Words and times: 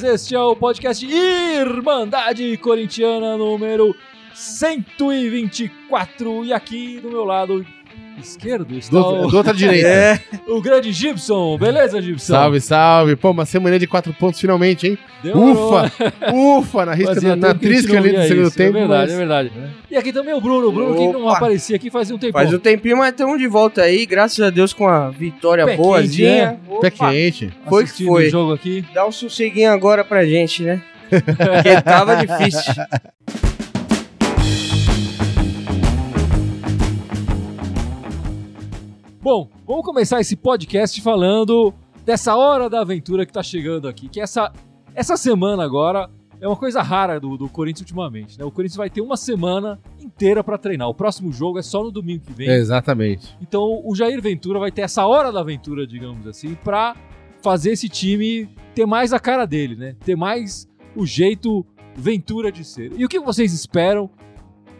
Este 0.00 0.34
é 0.34 0.40
o 0.40 0.56
podcast 0.56 1.04
Irmandade 1.04 2.56
Corintiana 2.56 3.36
número 3.36 3.94
124. 4.32 6.46
E 6.46 6.52
aqui 6.54 6.98
do 6.98 7.10
meu 7.10 7.26
lado 7.26 7.62
esquerdo 8.20 8.76
está 8.76 8.96
Do, 8.96 9.06
o, 9.06 9.26
do 9.28 9.36
outra 9.36 9.52
direita. 9.54 9.86
É, 9.88 10.20
o 10.48 10.60
grande 10.60 10.92
Gibson. 10.92 11.56
Beleza, 11.58 12.00
Gibson? 12.00 12.32
Salve, 12.32 12.60
salve. 12.60 13.16
Pô, 13.16 13.30
uma 13.30 13.44
semana 13.44 13.78
de 13.78 13.86
quatro 13.86 14.12
pontos 14.12 14.40
finalmente, 14.40 14.86
hein? 14.86 14.98
Demorou. 15.22 15.52
Ufa! 15.84 15.92
Ufa! 16.32 16.86
Na 16.86 16.94
risca, 16.94 17.14
Fazia 17.14 17.36
na, 17.36 17.48
na 17.48 17.54
trisca 17.54 17.92
não 17.92 17.98
ali 18.00 18.12
do 18.12 18.22
segundo 18.22 18.46
isso, 18.48 18.56
tempo. 18.56 18.76
É 18.76 18.80
verdade, 18.80 19.02
mas- 19.02 19.12
é 19.12 19.16
verdade. 19.16 19.52
E 19.90 19.96
aqui 19.96 20.12
também 20.12 20.34
o 20.34 20.40
Bruno. 20.40 20.68
O 20.68 20.72
Bruno 20.72 20.94
que 20.94 21.06
não 21.12 21.26
Opa. 21.26 21.36
aparecia 21.36 21.76
aqui 21.76 21.90
fazia 21.90 22.14
um 22.14 22.18
tempo. 22.18 22.32
faz 22.32 22.52
um 22.52 22.58
tempinho, 22.58 22.96
mas 22.96 23.10
estamos 23.10 23.38
de 23.38 23.46
volta 23.46 23.82
aí, 23.82 24.04
graças 24.06 24.40
a 24.40 24.50
Deus 24.50 24.72
com 24.72 24.86
a 24.88 25.10
vitória 25.10 25.64
Pé 25.64 25.76
boazinha. 25.76 26.58
Pé 26.80 26.88
Opa, 26.88 27.10
quente. 27.10 27.52
Foi 27.68 27.84
que 27.86 28.04
foi. 28.04 28.26
o 28.26 28.30
jogo 28.30 28.52
aqui. 28.52 28.84
Dá 28.94 29.06
um 29.06 29.12
sosseguinho 29.12 29.70
agora 29.70 30.04
pra 30.04 30.24
gente, 30.24 30.62
né? 30.62 30.80
Porque 31.10 31.82
tava 31.82 32.16
difícil. 32.16 32.72
Bom, 39.22 39.48
vamos 39.64 39.84
começar 39.84 40.20
esse 40.20 40.34
podcast 40.34 41.00
falando 41.00 41.72
dessa 42.04 42.34
hora 42.34 42.68
da 42.68 42.80
aventura 42.80 43.24
que 43.24 43.32
tá 43.32 43.40
chegando 43.40 43.86
aqui. 43.86 44.08
Que 44.08 44.20
essa, 44.20 44.52
essa 44.96 45.16
semana 45.16 45.62
agora 45.62 46.10
é 46.40 46.48
uma 46.48 46.56
coisa 46.56 46.82
rara 46.82 47.20
do, 47.20 47.36
do 47.36 47.48
Corinthians 47.48 47.82
ultimamente. 47.82 48.36
Né? 48.36 48.44
O 48.44 48.50
Corinthians 48.50 48.76
vai 48.76 48.90
ter 48.90 49.00
uma 49.00 49.16
semana 49.16 49.78
inteira 50.00 50.42
pra 50.42 50.58
treinar. 50.58 50.88
O 50.88 50.94
próximo 50.94 51.32
jogo 51.32 51.60
é 51.60 51.62
só 51.62 51.84
no 51.84 51.92
domingo 51.92 52.24
que 52.26 52.32
vem. 52.32 52.50
Exatamente. 52.50 53.36
Então 53.40 53.80
o 53.84 53.94
Jair 53.94 54.20
Ventura 54.20 54.58
vai 54.58 54.72
ter 54.72 54.80
essa 54.80 55.06
hora 55.06 55.30
da 55.30 55.38
aventura, 55.38 55.86
digamos 55.86 56.26
assim, 56.26 56.56
pra 56.56 56.96
fazer 57.40 57.70
esse 57.70 57.88
time 57.88 58.48
ter 58.74 58.86
mais 58.86 59.12
a 59.12 59.20
cara 59.20 59.46
dele, 59.46 59.76
né? 59.76 59.94
Ter 60.04 60.16
mais 60.16 60.68
o 60.96 61.06
jeito 61.06 61.64
Ventura 61.94 62.50
de 62.50 62.64
ser. 62.64 62.90
E 62.96 63.04
o 63.04 63.08
que 63.08 63.20
vocês 63.20 63.52
esperam 63.52 64.10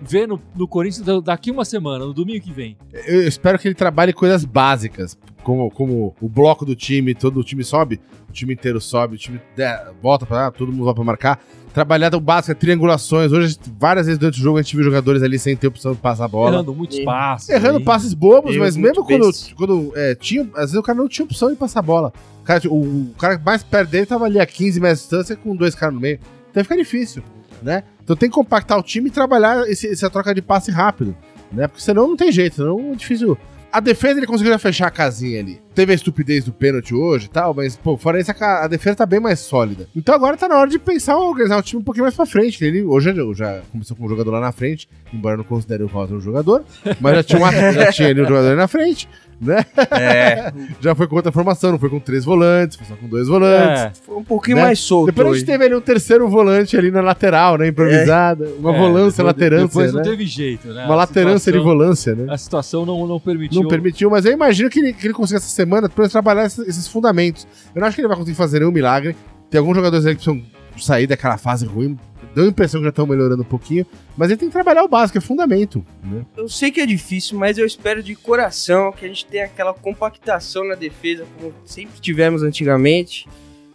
ver 0.03 0.27
no, 0.29 0.41
no 0.55 0.67
Corinthians 0.69 1.05
da- 1.05 1.21
daqui 1.21 1.51
uma 1.51 1.65
semana, 1.65 2.05
no 2.05 2.13
domingo 2.13 2.41
que 2.45 2.53
vem? 2.53 2.77
Eu 3.07 3.27
espero 3.27 3.59
que 3.59 3.69
ele 3.69 3.75
trabalhe 3.75 4.13
coisas 4.13 4.45
básicas, 4.45 5.17
como, 5.43 5.71
como 5.71 6.15
o 6.21 6.29
bloco 6.29 6.65
do 6.65 6.75
time, 6.77 7.15
todo 7.15 7.41
o 7.41 7.45
time 7.45 7.65
sobe, 7.65 8.01
o 8.29 8.33
time 8.33 8.53
inteiro 8.55 8.81
sobe, 8.81 9.17
o 9.17 9.19
time 9.19 9.41
de- 9.57 9.93
volta 10.03 10.27
pra 10.27 10.37
lá, 10.37 10.51
todo 10.51 10.73
mundo 10.73 10.85
vai 10.85 10.95
pra 10.95 11.05
marcar. 11.05 11.41
Trabalhar 11.73 12.15
o 12.15 12.21
básico, 12.21 12.55
triangulações. 12.61 13.33
Hoje, 13.33 13.57
várias 13.79 14.05
vezes 14.05 14.19
durante 14.19 14.39
o 14.39 14.43
jogo, 14.43 14.59
a 14.59 14.63
gente 14.63 14.77
viu 14.77 14.85
jogadores 14.85 15.23
ali 15.23 15.39
sem 15.39 15.57
ter 15.57 15.69
opção 15.69 15.93
de 15.93 15.99
passar 15.99 16.27
a 16.27 16.29
bola. 16.29 16.57
Errando 16.57 16.75
muitos 16.75 17.01
passes. 17.01 17.49
Errando 17.49 17.79
aí. 17.79 17.85
passes 17.85 18.13
bobos, 18.13 18.51
Erros 18.55 18.59
mas 18.59 18.77
mesmo 18.77 19.03
quando, 19.03 19.31
quando 19.57 19.93
é, 19.97 20.15
tinha. 20.15 20.43
Às 20.55 20.65
vezes 20.65 20.75
o 20.77 20.83
cara 20.83 20.99
não 20.99 21.09
tinha 21.09 21.25
opção 21.25 21.49
de 21.51 21.57
passar 21.57 21.79
a 21.81 21.83
bola. 21.83 22.13
O 22.43 22.45
cara, 22.45 22.61
o, 22.69 22.75
o 22.77 23.15
cara 23.19 23.41
mais 23.43 23.63
perto 23.63 23.89
dele 23.89 24.05
tava 24.05 24.27
ali 24.27 24.39
a 24.39 24.45
15 24.45 24.79
metros 24.81 24.99
de 24.99 25.05
distância 25.05 25.35
com 25.35 25.57
dois 25.57 25.75
caras 25.75 25.95
no 25.95 26.01
meio. 26.03 26.19
Então 26.51 26.63
fica 26.63 26.77
difícil, 26.77 27.23
né? 27.63 27.85
Então 28.03 28.17
tem 28.17 28.29
que 28.29 28.35
compactar 28.35 28.79
o 28.79 28.83
time 28.83 29.09
e 29.09 29.13
trabalhar 29.13 29.69
esse- 29.69 29.89
essa 29.89 30.11
troca 30.11 30.35
de 30.35 30.43
passe 30.43 30.71
rápido, 30.71 31.17
né? 31.53 31.67
Porque 31.69 31.83
senão 31.83 32.09
não 32.09 32.17
tem 32.17 32.31
jeito, 32.33 32.57
senão 32.57 32.93
é 32.93 32.97
difícil. 32.97 33.37
A 33.73 33.81
defesa 33.81 34.19
ele 34.19 34.27
conseguiu 34.27 34.59
fechar 34.59 34.89
a 34.89 34.91
casinha 34.91 35.41
ali. 35.41 35.59
Teve 35.75 35.93
a 35.93 35.95
estupidez 35.95 36.45
do 36.45 36.53
pênalti 36.53 36.95
hoje 36.95 37.25
e 37.25 37.29
tal, 37.31 37.55
mas, 37.55 37.75
pô, 37.75 37.97
fora 37.97 38.21
isso, 38.21 38.31
a, 38.39 38.67
defesa 38.69 38.97
tá 38.97 39.07
bem 39.07 39.19
mais 39.19 39.41
sólida. 39.41 39.89
Então 39.97 40.15
agora 40.15 40.37
tá 40.37 40.47
na 40.47 40.59
hora 40.59 40.69
de 40.69 40.79
pensar 40.79 41.15
em 41.15 41.17
organizar 41.17 41.57
o 41.57 41.63
time 41.63 41.81
um 41.81 41.85
pouquinho 41.85 42.05
mais 42.05 42.15
pra 42.15 42.27
frente. 42.27 42.63
Ele 42.63 42.83
hoje 42.83 43.15
já- 43.35 43.63
começou 43.73 43.97
com 43.97 44.05
um 44.05 44.09
jogador 44.11 44.31
lá 44.33 44.41
na 44.41 44.53
frente, 44.53 44.87
embora 45.11 45.35
eu 45.35 45.39
não 45.39 45.45
considere 45.45 45.83
o 45.83 45.87
Rosa 45.87 46.15
um 46.15 46.21
jogador, 46.21 46.63
mas 47.01 47.15
já 47.17 47.23
tinha, 47.23 47.39
um, 47.41 47.51
já 47.73 47.91
tinha 47.93 48.09
ali 48.09 48.21
um 48.21 48.27
jogador 48.29 48.55
na 48.55 48.69
frente, 48.69 49.09
né? 49.43 49.65
É, 49.91 50.53
Já 50.81 50.95
foi 50.95 51.07
com 51.07 51.17
outra 51.17 51.33
formação, 51.33 51.73
não 51.73 51.79
foi 51.79 51.91
com 51.91 51.99
três 51.99 52.25
volantes, 52.25 52.77
foi 52.77 52.87
só 52.87 52.95
com 52.95 53.09
dois 53.09 53.27
volantes. 53.29 53.83
É, 53.83 53.93
foi 54.07 54.17
um 54.17 54.25
pouquinho 54.25 54.57
Né? 54.59 54.63
mais 54.65 54.79
solto 54.79 55.07
Depois 55.07 55.27
a 55.27 55.31
hoje. 55.31 55.41
gente 55.41 55.49
teve 55.49 55.65
ali 55.65 55.75
um 55.75 55.81
terceiro 55.81 56.29
volante 56.29 56.77
ali 56.77 56.91
na 56.91 57.01
lateral, 57.01 57.59
né? 57.59 57.67
Improvisada. 57.69 58.49
Uma 58.59 58.75
é, 58.75 58.79
volância, 58.79 59.19
depois- 59.25 59.27
laterância, 59.27 59.67
Depois 59.67 59.93
não 59.93 60.01
né? 60.03 60.09
teve 60.11 60.25
jeito, 60.27 60.69
né? 60.69 60.85
Uma 60.85 60.95
A 60.95 60.97
laterância 60.99 61.53
de 61.53 61.59
volância, 61.59 62.15
né? 62.15 62.33
A 62.33 62.39
situação 62.39 62.87
não, 62.87 63.07
não 63.07 63.19
permitiu. 63.21 63.61
Não 63.63 63.69
permitiu, 63.69 64.09
mas 64.11 64.25
eu 64.25 64.33
imagino 64.33 64.71
que 64.71 64.79
ele, 64.79 64.93
que 64.93 65.07
ele 65.07 65.15
consiga 65.15 65.39
essa 65.39 65.49
semana 65.49 65.89
pra 65.89 66.09
trabalhar 66.09 66.47
esses, 66.47 66.67
esses 66.69 66.87
fundamentos. 66.89 67.47
Eu 67.75 67.81
não 67.81 67.89
acho 67.89 67.97
que 67.97 68.01
ele 68.01 68.09
vai 68.09 68.17
conseguir 68.17 68.37
fazer 68.37 68.61
nenhum 68.61 68.71
milagre. 68.73 69.17
Tem 69.51 69.59
alguns 69.59 69.75
jogadores 69.77 70.07
aí 70.07 70.15
que 70.17 70.23
precisam 70.25 70.43
sair 70.79 71.07
daquela 71.07 71.37
fase 71.37 71.67
ruim. 71.67 71.99
Deu 72.35 72.45
a 72.45 72.49
impressão 72.49 72.81
que 72.81 72.85
já 72.85 72.91
estão 72.91 73.07
melhorando 73.07 73.43
um 73.43 73.47
pouquinho. 73.47 73.87
Mas 74.17 74.31
ele 74.31 74.39
tem 74.39 74.49
que 74.49 74.53
trabalhar 74.53 74.85
o 74.85 74.89
básico, 74.89 75.19
é 75.19 75.21
fundamento. 75.21 75.85
Né? 76.03 76.25
Eu 76.37 76.49
sei 76.49 76.71
que 76.71 76.81
é 76.81 76.87
difícil, 76.87 77.39
mas 77.39 77.59
eu 77.59 77.67
espero 77.67 78.03
de 78.03 78.15
coração 78.15 78.93
que 78.93 79.05
a 79.05 79.09
gente 79.09 79.27
tenha 79.27 79.45
aquela 79.45 79.75
compactação 79.75 80.67
na 80.67 80.75
defesa, 80.75 81.27
como 81.39 81.53
sempre 81.65 82.01
tivemos 82.01 82.43
antigamente. 82.43 83.29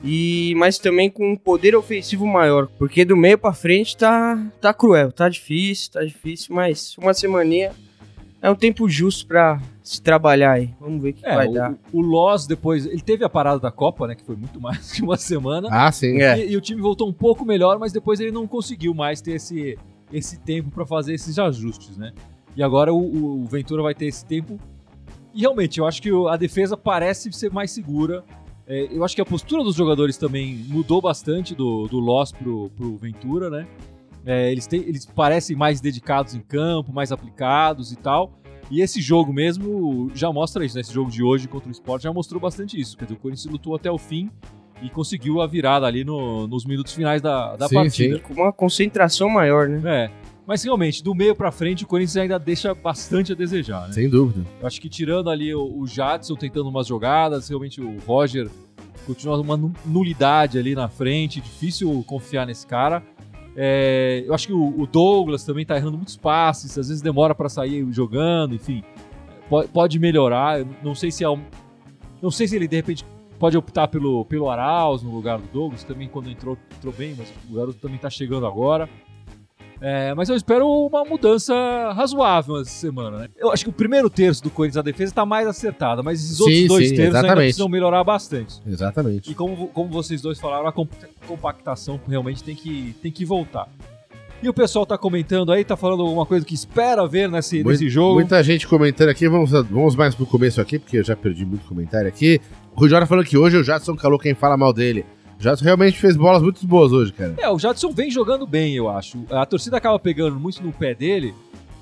E 0.03 0.53
mas 0.56 0.78
também 0.78 1.09
com 1.09 1.31
um 1.31 1.35
poder 1.35 1.75
ofensivo 1.75 2.25
maior, 2.28 2.68
porque 2.78 3.03
do 3.03 3.18
meio 3.18 3.38
pra 3.38 3.51
frente 3.51 3.97
tá 3.97 4.38
tá 4.62 4.72
cruel, 4.72 5.12
tá 5.12 5.28
difícil, 5.28 5.91
tá 5.91 6.03
difícil, 6.03 6.53
mas 6.53 6.95
uma 7.00 7.16
semaninha 7.16 7.72
é 8.39 8.50
um 8.50 8.56
tempo 8.56 8.88
justo 8.88 9.25
pra 9.25 9.59
se 9.87 10.01
trabalhar 10.01 10.51
aí. 10.53 10.73
Vamos 10.81 11.01
ver 11.01 11.11
o 11.11 11.13
que 11.13 11.25
É, 11.25 11.33
vai 11.35 11.47
o, 11.47 11.53
dar. 11.53 11.73
o 11.93 12.01
Loss 12.01 12.45
depois. 12.45 12.85
Ele 12.85 13.01
teve 13.01 13.23
a 13.23 13.29
parada 13.29 13.59
da 13.59 13.71
Copa, 13.71 14.05
né? 14.05 14.15
Que 14.15 14.23
foi 14.23 14.35
muito 14.35 14.59
mais 14.61 14.91
que 14.91 15.01
uma 15.01 15.15
semana. 15.15 15.69
Ah, 15.71 15.91
sim. 15.91 16.21
É. 16.21 16.37
E, 16.45 16.51
e 16.51 16.57
o 16.57 16.61
time 16.61 16.81
voltou 16.81 17.07
um 17.07 17.13
pouco 17.13 17.45
melhor, 17.45 17.79
mas 17.79 17.93
depois 17.93 18.19
ele 18.19 18.31
não 18.31 18.45
conseguiu 18.45 18.93
mais 18.93 19.21
ter 19.21 19.33
esse, 19.33 19.77
esse 20.11 20.39
tempo 20.39 20.69
pra 20.71 20.85
fazer 20.85 21.13
esses 21.13 21.39
ajustes, 21.39 21.97
né? 21.97 22.11
E 22.55 22.61
agora 22.61 22.93
o, 22.93 23.43
o 23.43 23.45
Ventura 23.45 23.81
vai 23.81 23.95
ter 23.95 24.07
esse 24.07 24.25
tempo. 24.25 24.59
E 25.33 25.41
realmente, 25.41 25.79
eu 25.79 25.85
acho 25.85 26.01
que 26.01 26.09
a 26.29 26.35
defesa 26.35 26.75
parece 26.75 27.31
ser 27.31 27.51
mais 27.51 27.71
segura. 27.71 28.23
É, 28.67 28.89
eu 28.91 29.05
acho 29.05 29.15
que 29.15 29.21
a 29.21 29.25
postura 29.25 29.63
dos 29.63 29.75
jogadores 29.75 30.17
também 30.17 30.53
mudou 30.67 31.01
bastante 31.01 31.55
do, 31.55 31.87
do 31.87 31.99
Loss 31.99 32.33
pro, 32.33 32.69
pro 32.75 32.97
Ventura, 32.97 33.49
né? 33.49 33.67
É, 34.25 34.51
eles, 34.51 34.67
têm, 34.67 34.81
eles 34.81 35.05
parecem 35.05 35.55
mais 35.55 35.79
dedicados 35.79 36.35
em 36.35 36.41
campo, 36.41 36.91
mais 36.91 37.13
aplicados 37.13 37.93
e 37.93 37.95
tal. 37.95 38.33
E 38.69 38.81
esse 38.81 39.01
jogo 39.01 39.31
mesmo 39.31 40.11
já 40.13 40.31
mostra 40.31 40.66
isso, 40.66 40.75
né? 40.75 40.81
Esse 40.81 40.94
jogo 40.94 41.09
de 41.09 41.23
hoje 41.23 41.47
contra 41.47 41.69
o 41.69 41.72
Sport 41.72 42.03
já 42.03 42.11
mostrou 42.11 42.39
bastante 42.41 42.79
isso. 42.79 42.97
Quer 42.97 43.05
dizer, 43.05 43.16
o 43.16 43.19
Corinthians 43.19 43.51
lutou 43.51 43.75
até 43.75 43.89
o 43.89 43.97
fim 43.97 44.29
e 44.81 44.89
conseguiu 44.89 45.41
a 45.41 45.47
virada 45.47 45.85
ali 45.85 46.03
no- 46.03 46.47
nos 46.47 46.66
minutos 46.66 46.94
finais 46.94 47.22
da, 47.22 47.56
da 47.56 47.67
Sim, 47.67 47.75
partida. 47.75 48.19
Com 48.19 48.33
uma 48.33 48.51
concentração 48.51 49.29
maior, 49.29 49.69
né? 49.69 49.81
É. 50.06 50.11
Mas 50.45 50.63
realmente, 50.63 51.03
do 51.03 51.13
meio 51.16 51.35
pra 51.35 51.51
frente, 51.51 51.83
o 51.83 51.88
Corinthians 51.88 52.17
ainda 52.17 52.38
deixa 52.39 52.73
bastante 52.73 53.31
a 53.33 53.35
desejar, 53.35 53.88
né? 53.88 53.94
Sem 53.94 54.09
dúvida. 54.09 54.45
Eu 54.61 54.67
acho 54.67 54.79
que 54.79 54.88
tirando 54.89 55.29
ali 55.29 55.53
o, 55.53 55.79
o 55.79 55.85
Jadson 55.88 56.35
tentando 56.35 56.69
umas 56.69 56.88
jogadas, 56.88 57.50
realmente 57.50 57.81
o 57.81 57.97
Roger 58.06 58.50
continua 59.06 59.38
uma 59.39 59.57
nu- 59.57 59.73
nulidade 59.85 60.57
ali 60.57 60.75
na 60.75 60.88
frente, 60.89 61.39
difícil 61.41 62.03
confiar 62.07 62.45
nesse 62.45 62.66
cara. 62.67 63.01
É, 63.59 64.23
eu 64.28 64.35
acho 64.35 64.45
que 64.45 64.53
o, 64.53 64.79
o 64.79 64.85
Douglas 64.85 65.44
também 65.44 65.66
tá 65.66 65.75
errando 65.75 65.97
muitos 65.97 66.16
passes, 66.16 66.78
às 66.78 66.90
vezes 66.90 67.01
demora 67.01 67.34
pra 67.34 67.50
sair 67.50 67.85
jogando, 67.91 68.53
enfim. 68.53 68.84
Pode, 69.50 69.68
pode 69.69 70.00
melhorar, 70.00 70.63
não 70.84 70.94
sei 70.94 71.09
se 71.09 71.23
é 71.23 71.29
um, 71.29 71.41
não 72.22 72.29
sei 72.29 72.47
se 72.47 72.56
ele 72.56 72.68
de 72.68 72.75
repente 72.75 73.03
pode 73.40 73.57
optar 73.57 73.88
pelo, 73.88 74.23
pelo 74.25 74.50
Arauz 74.50 75.01
no 75.01 75.12
lugar 75.12 75.40
do 75.40 75.47
Douglas, 75.47 75.84
também 75.84 76.07
quando 76.07 76.29
entrou, 76.29 76.56
entrou 76.78 76.94
bem, 76.94 77.16
mas 77.18 77.34
o 77.50 77.53
garoto 77.56 77.79
também 77.79 77.97
tá 77.97 78.09
chegando 78.09 78.45
agora. 78.45 78.88
É, 79.79 80.13
mas 80.15 80.27
eu 80.27 80.35
espero 80.35 80.67
uma 80.67 81.03
mudança 81.05 81.53
razoável 81.93 82.59
essa 82.59 82.71
semana, 82.71 83.17
né? 83.17 83.27
Eu 83.38 83.51
acho 83.51 83.63
que 83.63 83.69
o 83.69 83.73
primeiro 83.73 84.09
terço 84.09 84.41
do 84.43 84.49
Corinthians, 84.49 84.77
a 84.77 84.81
defesa, 84.81 85.13
tá 85.13 85.25
mais 85.25 85.47
acertada, 85.47 86.01
mas 86.01 86.19
esses 86.23 86.39
outros 86.39 86.57
Sim, 86.57 86.67
dois 86.67 86.89
sim, 86.89 86.95
terços 86.95 87.15
ainda 87.15 87.27
exatamente. 87.27 87.45
precisam 87.45 87.69
melhorar 87.69 88.03
bastante. 88.03 88.55
Exatamente. 88.65 89.31
E 89.31 89.35
como, 89.35 89.67
como 89.67 89.89
vocês 89.89 90.21
dois 90.21 90.39
falaram, 90.39 90.67
a 90.67 90.71
comp- 90.71 90.91
compactação 91.27 91.99
realmente 92.07 92.43
tem 92.43 92.55
que, 92.55 92.95
tem 93.01 93.11
que 93.11 93.23
voltar. 93.23 93.67
E 94.41 94.47
o 94.47 94.53
pessoal 94.53 94.85
tá 94.85 94.97
comentando 94.97 95.51
aí, 95.51 95.63
tá 95.63 95.75
falando 95.75 96.03
alguma 96.03 96.25
coisa 96.25 96.45
que 96.45 96.53
espera 96.53 97.07
ver 97.07 97.27
nesse, 97.29 97.63
nesse 97.63 97.89
jogo. 97.89 98.15
Muita 98.15 98.41
gente 98.44 98.68
comentando 98.68 99.09
aqui, 99.09 99.27
vamos, 99.27 99.50
vamos 99.51 99.95
mais 99.95 100.13
pro 100.13 100.25
começo 100.27 100.62
aqui, 100.62 100.77
porque 100.77 100.97
eu 100.97 101.03
já 101.03 101.15
perdi 101.15 101.44
muito 101.44 101.65
comentário 101.68 102.07
aqui. 102.07 102.39
O 102.75 102.79
Rui 102.79 102.89
Jora 102.89 103.07
falando 103.07 103.25
que 103.25 103.35
hoje 103.35 103.57
o 103.57 103.63
Jadson 103.63 103.95
calou 103.95 104.19
quem 104.19 104.35
fala 104.35 104.56
mal 104.56 104.71
dele. 104.71 105.06
O 105.39 105.44
Jadson 105.44 105.66
realmente 105.66 106.00
fez 106.00 106.16
bolas 106.18 106.42
muito 106.42 106.66
boas 106.66 106.92
hoje, 106.92 107.13
cara. 107.13 107.36
É, 107.38 107.50
o 107.50 107.60
Jadson 107.60 107.92
vem 107.92 108.10
jogando 108.10 108.48
bem, 108.48 108.74
eu 108.74 108.89
acho. 108.89 109.24
A 109.30 109.45
torcida 109.45 109.78
acaba 109.78 110.00
pegando 110.00 110.39
muito 110.39 110.63
no 110.63 110.72
pé 110.74 110.95
dele. 110.95 111.34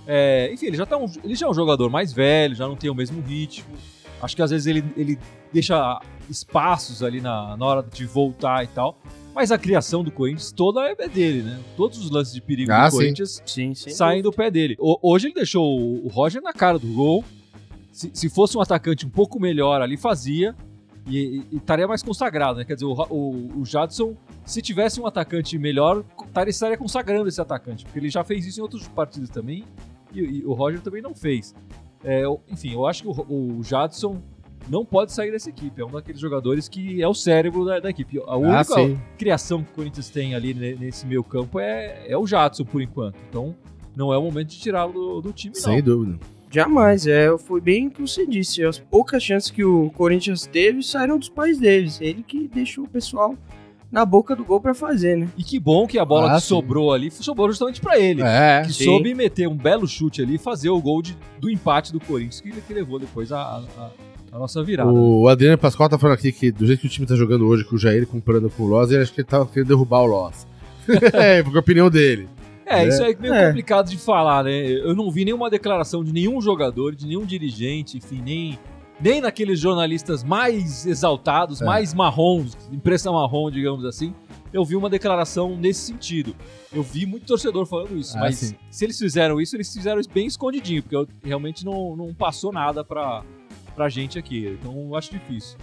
É, 0.05 0.51
enfim, 0.53 0.67
ele 0.67 0.77
já, 0.77 0.85
tá 0.85 0.97
um, 0.97 1.05
ele 1.23 1.35
já 1.35 1.47
é 1.47 1.49
um 1.49 1.53
jogador 1.53 1.89
mais 1.89 2.11
velho, 2.11 2.53
já 2.53 2.67
não 2.67 2.75
tem 2.75 2.89
o 2.89 2.95
mesmo 2.95 3.21
ritmo. 3.21 3.73
Acho 4.21 4.35
que 4.35 4.41
às 4.41 4.51
vezes 4.51 4.67
ele, 4.67 4.83
ele 4.97 5.17
deixa 5.53 5.99
espaços 6.29 7.01
ali 7.01 7.21
na, 7.21 7.55
na 7.55 7.65
hora 7.65 7.83
de 7.93 8.05
voltar 8.05 8.63
e 8.63 8.67
tal. 8.67 8.97
Mas 9.33 9.51
a 9.51 9.57
criação 9.57 10.03
do 10.03 10.11
Corinthians 10.11 10.51
toda 10.51 10.81
é 10.89 11.07
dele, 11.07 11.41
né? 11.43 11.59
Todos 11.75 11.97
os 11.97 12.09
lances 12.09 12.33
de 12.33 12.41
perigo 12.41 12.71
Ah, 12.71 12.85
do 12.87 12.91
sim. 12.91 12.97
Corinthians 12.97 13.41
Sim, 13.45 13.73
sim. 13.73 13.89
saem 13.89 14.21
do 14.21 14.31
pé 14.31 14.49
dele. 14.51 14.75
O- 14.79 14.97
hoje 15.01 15.27
ele 15.27 15.33
deixou 15.33 15.79
o 15.79 16.05
o 16.05 16.07
Roger 16.09 16.41
na 16.41 16.53
cara 16.53 16.77
do 16.79 16.87
gol. 16.87 17.23
Se, 17.91 18.11
se 18.13 18.29
fosse 18.29 18.57
um 18.57 18.61
atacante 18.61 19.05
um 19.05 19.09
pouco 19.09 19.39
melhor 19.39 19.81
ali, 19.81 19.97
fazia. 19.97 20.55
E, 21.07 21.43
estaria 21.51 21.87
mais 21.87 22.01
consagrado, 22.01 22.57
né? 22.59 22.65
Quer 22.65 22.73
dizer, 22.75 22.85
o, 22.85 22.93
o, 23.09 23.59
o 23.61 23.65
Jadson, 23.65 24.15
se 24.43 24.61
tivesse 24.61 24.99
um 24.99 25.05
atacante 25.05 25.57
melhor, 25.57 26.03
estaria, 26.25 26.49
estaria 26.49 26.77
consagrando 26.77 27.27
esse 27.27 27.39
atacante. 27.39 27.85
Porque 27.85 27.99
ele 27.99 28.09
já 28.09 28.23
fez 28.23 28.45
isso 28.45 28.59
em 28.59 28.63
outros 28.63 28.87
partidos 28.87 29.29
também. 29.29 29.63
E, 30.13 30.19
e 30.39 30.45
o 30.45 30.53
Roger 30.53 30.81
também 30.81 31.01
não 31.01 31.13
fez. 31.13 31.53
É, 32.03 32.23
enfim, 32.49 32.73
eu 32.73 32.85
acho 32.87 33.03
que 33.03 33.07
o, 33.07 33.57
o 33.59 33.63
Jadson 33.63 34.21
não 34.67 34.83
pode 34.83 35.11
sair 35.11 35.29
dessa 35.31 35.49
equipe. 35.49 35.79
É 35.79 35.85
um 35.85 35.91
daqueles 35.91 36.19
jogadores 36.19 36.67
que 36.67 37.01
é 37.01 37.07
o 37.07 37.13
cérebro 37.13 37.63
da, 37.65 37.79
da 37.79 37.89
equipe. 37.91 38.17
A 38.19 38.23
Ah, 38.33 38.37
única 38.37 38.63
sim. 38.63 38.99
criação 39.17 39.63
que 39.63 39.71
o 39.71 39.75
Corinthians 39.75 40.09
tem 40.09 40.33
ali 40.33 40.53
ne- 40.55 40.73
nesse 40.75 41.05
meio 41.05 41.23
campo 41.23 41.59
é, 41.59 42.03
é 42.07 42.17
o 42.17 42.25
Jadson, 42.25 42.65
por 42.65 42.81
enquanto. 42.81 43.15
Então, 43.29 43.55
não 43.95 44.11
é 44.11 44.17
o 44.17 44.21
momento 44.23 44.47
de 44.49 44.59
tirá-lo 44.59 44.91
do, 44.93 45.21
do 45.21 45.33
time, 45.33 45.55
Sem 45.55 45.77
não. 45.77 45.83
dúvida. 45.83 46.19
Jamais, 46.55 47.05
é, 47.05 47.37
foi 47.37 47.59
bem 47.59 47.87
o 47.87 47.91
que 47.91 48.01
você 48.01 48.25
disse. 48.25 48.63
As 48.63 48.79
poucas 48.79 49.21
chances 49.21 49.51
que 49.51 49.63
o 49.63 49.89
Corinthians 49.91 50.45
teve 50.47 50.81
saíram 50.81 51.17
dos 51.19 51.27
pais 51.29 51.59
deles. 51.59 51.99
Ele 52.01 52.23
que 52.23 52.47
deixou 52.47 52.85
o 52.85 52.87
pessoal 52.87 53.35
na 53.91 54.05
boca 54.05 54.35
do 54.35 54.43
gol 54.43 54.59
pra 54.61 54.73
fazer, 54.73 55.17
né? 55.17 55.27
E 55.37 55.43
que 55.43 55.59
bom 55.59 55.85
que 55.85 55.99
a 55.99 56.05
bola 56.05 56.31
Ah, 56.31 56.35
que 56.35 56.41
sim. 56.41 56.47
sobrou 56.47 56.93
ali 56.93 57.11
sobrou 57.11 57.49
justamente 57.49 57.79
pra 57.81 57.99
ele. 57.99 58.21
É. 58.21 58.63
que 58.65 58.73
sim. 58.73 58.85
soube 58.85 59.13
meter 59.13 59.47
um 59.47 59.55
belo 59.55 59.87
chute 59.87 60.21
ali 60.21 60.35
e 60.35 60.37
fazer 60.37 60.69
o 60.69 60.81
gol 60.81 61.01
de- 61.01 61.17
do 61.39 61.49
empate 61.49 61.91
do 61.93 61.99
Corinthians, 61.99 62.41
que, 62.41 62.51
que 62.51 62.73
levou 62.73 62.99
depois 62.99 63.31
a, 63.31 63.39
a- 63.41 63.89
a 64.31 64.39
nossa 64.39 64.61
virada. 64.63 64.91
O 64.91 65.27
Adriano 65.29 65.57
Pascoal 65.57 65.87
tá 65.89 65.97
falando 65.97 66.15
aqui 66.15 66.31
que 66.31 66.51
do 66.51 66.65
jeito 66.65 66.81
que 66.81 66.87
o 66.87 66.89
time 66.89 67.05
tá 67.07 67.15
jogando 67.15 67.47
hoje, 67.47 67.63
com 67.63 67.75
o 67.75 67.79
Jair 67.79 68.05
comprando 68.07 68.49
com 68.49 68.63
o 68.63 68.67
Loss, 68.67 68.91
ele 68.91 69.01
acha 69.03 69.13
que 69.13 69.21
ele 69.21 69.27
tava 69.27 69.45
querendo 69.45 69.67
derrubar 69.69 70.01
o 70.01 70.05
Loss. 70.07 70.45
é, 71.13 71.41
porque 71.41 71.57
é 71.57 71.59
a 71.59 71.61
opinião 71.61 71.89
dele. 71.89 72.27
É, 72.65 72.87
isso 72.87 73.03
é 73.03 73.15
meio 73.15 73.33
É. 73.33 73.47
complicado 73.47 73.89
de 73.89 73.97
falar, 73.97 74.43
né? 74.43 74.51
Eu 74.67 74.95
não 74.95 75.11
vi 75.11 75.23
nenhuma 75.25 75.49
declaração 75.49 76.03
de 76.03 76.11
nenhum 76.11 76.41
jogador, 76.41 76.95
de 76.95 77.05
nenhum 77.05 77.25
dirigente, 77.25 77.97
enfim, 77.97 78.21
nem, 78.23 78.59
nem 78.99 79.21
naqueles 79.21 79.59
jornalistas 79.59 80.23
mais 80.23 80.85
exaltados, 80.85 81.61
É. 81.61 81.65
mais 81.65 81.93
marrons, 81.93 82.57
imprensa 82.71 83.11
marrom, 83.11 83.51
digamos 83.51 83.85
assim. 83.85 84.13
Eu 84.51 84.63
vi 84.65 84.75
uma 84.75 84.89
declaração 84.89 85.55
nesse 85.57 85.81
sentido. 85.81 86.35
Eu 86.73 86.81
vi 86.81 87.05
muito 87.05 87.25
torcedor 87.25 87.65
falando 87.65 87.97
isso, 87.97 88.17
Ah, 88.17 88.21
mas 88.21 88.37
sim. 88.37 88.55
se 88.71 88.85
eles 88.85 88.97
fizeram 88.97 89.39
isso, 89.39 89.55
eles 89.55 89.71
fizeram 89.71 89.99
isso 89.99 90.09
bem 90.13 90.25
escondidinho, 90.25 90.81
porque 90.81 90.95
eu- 90.95 91.07
realmente 91.23 91.63
não, 91.65 91.95
não 91.95 92.13
passou 92.13 92.51
nada 92.53 92.83
pra, 92.83 93.21
pra 93.75 93.89
gente 93.89 94.17
aqui. 94.17 94.57
Então 94.59 94.73
eu 94.89 94.95
acho 94.95 95.11
difícil. 95.11 95.57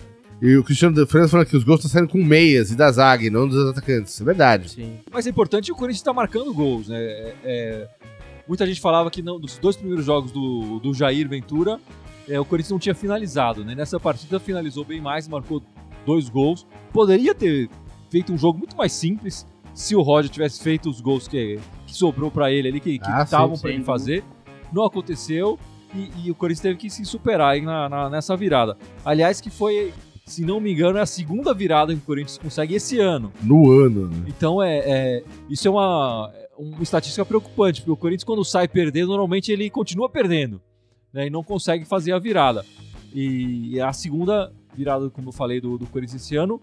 E 0.45 0.57
o 0.57 0.65
Cristiano 0.65 0.93
de 0.95 1.07
França 1.09 1.29
falando 1.29 1.47
que 1.47 1.57
os 1.57 1.63
gols 1.63 1.79
estão 1.79 1.91
saindo 1.93 2.11
com 2.11 2.19
meias 2.19 2.73
e 2.73 2.77
da 2.77 2.91
zaga, 2.91 3.25
e 3.25 3.31
não 3.31 3.47
dos 3.47 3.71
atacantes. 3.71 4.21
É 4.21 4.25
verdade. 4.25 4.71
Sim. 4.71 4.99
Mas 5.13 5.25
é 5.25 5.31
importante 5.31 5.71
o 5.71 5.75
Corinthians 5.77 5.99
estar 6.01 6.13
marcando 6.13 6.53
gols, 6.53 6.89
né? 6.89 6.99
É- 7.01 7.35
é, 7.45 7.89
muita 8.49 8.67
gente 8.67 8.81
falava 8.81 9.09
que 9.09 9.23
não, 9.23 9.39
dos 9.39 9.57
dois 9.59 9.77
primeiros 9.77 10.05
jogos 10.05 10.33
do, 10.33 10.81
do 10.81 10.93
Jair 10.93 11.29
Ventura, 11.29 11.79
é, 12.29 12.41
o 12.41 12.45
Corinthians 12.45 12.73
não 12.73 12.79
tinha 12.81 12.95
finalizado, 12.95 13.65
né? 13.65 13.75
Nessa 13.77 14.01
partida 14.01 14.41
finalizou 14.41 14.85
bem 14.85 15.01
mais, 15.01 15.29
marcou 15.29 15.63
dois 16.05 16.29
gols. 16.29 16.67
Poderia 16.93 17.35
ter 17.37 17.71
feito 18.11 18.33
um 18.33 18.37
jogo 18.39 18.59
muito 18.59 18.77
mais 18.77 18.91
simples 18.93 19.47
se 19.73 19.95
o 19.95 20.03
Roger 20.03 20.29
tivesse 20.29 20.61
feito 20.61 20.91
os 20.91 21.01
gols 21.01 21.29
que, 21.29 21.61
que 21.87 21.95
sobrou 21.95 22.33
pra 22.33 22.51
ele 22.51 22.67
ali, 22.67 22.81
que 22.81 22.99
Ah, 23.05 23.23
estavam 23.23 23.55
sim, 23.55 23.63
para 23.63 23.71
ele 23.71 23.85
fazer. 23.85 24.25
Não 24.73 24.83
aconteceu 24.85 25.57
e, 25.95 26.11
e 26.27 26.31
o 26.33 26.35
Corinthians 26.35 26.61
teve 26.63 26.77
que 26.79 26.91
se 26.91 27.05
superar 27.05 27.53
aí 27.53 27.61
na- 27.61 27.89
na- 27.89 28.11
nessa 28.11 28.37
virada. 28.37 28.77
Aliás, 29.05 29.41
que 29.41 29.49
foi, 29.51 29.95
se 30.33 30.45
não 30.45 30.61
me 30.61 30.73
engano, 30.73 30.99
é 30.99 31.01
a 31.03 31.07
segunda 31.07 31.53
virada 31.55 31.93
que 31.95 32.01
o 32.01 32.05
Corinthians 32.05 32.39
consegue 32.39 32.75
esse 32.75 32.99
ano. 32.99 33.33
No 33.43 33.71
ano, 33.71 34.09
né? 34.09 34.25
Então 34.29 34.63
é, 34.63 34.79
é- 34.79 35.25
isso 35.49 35.67
é 35.69 35.71
uma, 35.71 36.33
uma 36.59 36.83
estatística 36.83 37.25
preocupante, 37.25 37.81
porque 37.81 37.91
o 37.93 37.97
Corinthians 37.97 38.25
quando 38.25 38.45
sai 38.45 38.67
perdendo, 38.69 39.09
normalmente 39.09 39.51
ele 39.53 39.69
continua 39.71 40.09
perdendo, 40.09 40.61
né, 41.13 41.27
e 41.27 41.31
não 41.31 41.43
consegue 41.45 41.85
fazer 41.85 42.13
a 42.13 42.19
virada. 42.19 42.65
E 43.15 43.79
a 43.81 43.93
segunda 43.93 44.53
virada, 44.75 45.11
como 45.11 45.29
eu 45.29 45.33
falei, 45.33 45.61
do, 45.61 45.77
do 45.77 45.87
Corinthians 45.87 46.23
esse 46.23 46.35
ano, 46.37 46.61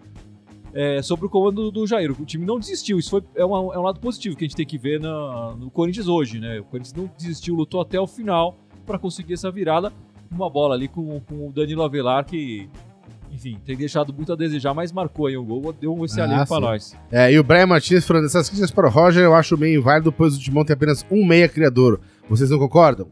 é 0.74 1.01
sobre 1.01 1.25
o 1.25 1.30
comando 1.30 1.71
do 1.71 1.86
Jair. 1.88 2.12
O 2.19 2.25
time 2.25 2.45
não 2.45 2.60
desistiu, 2.60 2.98
isso 3.00 3.10
foi, 3.12 3.24
é, 3.36 3.44
uma- 3.45 3.74
é 3.74 3.77
um 3.80 3.83
lado 3.83 4.00
positivo 4.00 4.36
que 4.36 4.44
a 4.45 4.48
gente 4.48 4.56
tem 4.56 4.66
que 4.66 4.77
ver 4.77 5.00
na- 5.00 5.56
no 5.56 5.69
Corinthians 5.69 6.07
hoje, 6.07 6.39
né? 6.39 6.60
O 6.60 6.63
Corinthians 6.63 6.94
não 6.94 7.10
desistiu, 7.18 7.56
lutou 7.56 7.81
até 7.81 8.00
o 8.00 8.07
final 8.07 8.57
para 8.86 8.98
conseguir 9.00 9.33
essa 9.33 9.51
virada. 9.51 9.92
Uma 10.31 10.48
bola 10.50 10.75
ali 10.75 10.88
com, 10.88 11.19
com 11.21 11.48
o 11.48 11.51
Danilo 11.51 11.81
Avelar 11.83 12.24
que, 12.25 12.69
enfim, 13.31 13.58
tem 13.66 13.76
deixado 13.78 14.14
muito 14.14 14.34
a 14.34 14.36
desejar, 14.36 14.74
mas 14.74 14.92
marcou 14.92 15.28
aí 15.28 15.38
um 15.38 15.46
gol, 15.46 15.74
deu 15.74 16.04
esse 16.06 16.20
Ah, 16.20 16.24
alívio 16.26 16.46
sim. 16.48 16.62
nós. 16.62 16.96
É, 17.12 17.31
e 17.31 17.40
o 17.40 17.44
Brian 17.44 17.68
Martins 17.68 18.06
falando, 18.06 18.26
essas 18.26 18.48
críticas 18.50 18.72
para 18.72 18.88
o 18.88 18.92
Roger 18.92 19.24
eu 19.24 19.36
acho 19.36 19.58
meio 19.58 19.80
inválido, 19.80 20.12
pois 20.12 20.36
o 20.36 20.40
Timão 20.40 20.66
tem 20.66 20.74
apenas 20.74 21.06
um 21.12 21.26
meia 21.26 21.48
criador. 21.48 22.00
Vocês 22.30 22.50
não 22.50 22.60
concordam? 22.60 23.08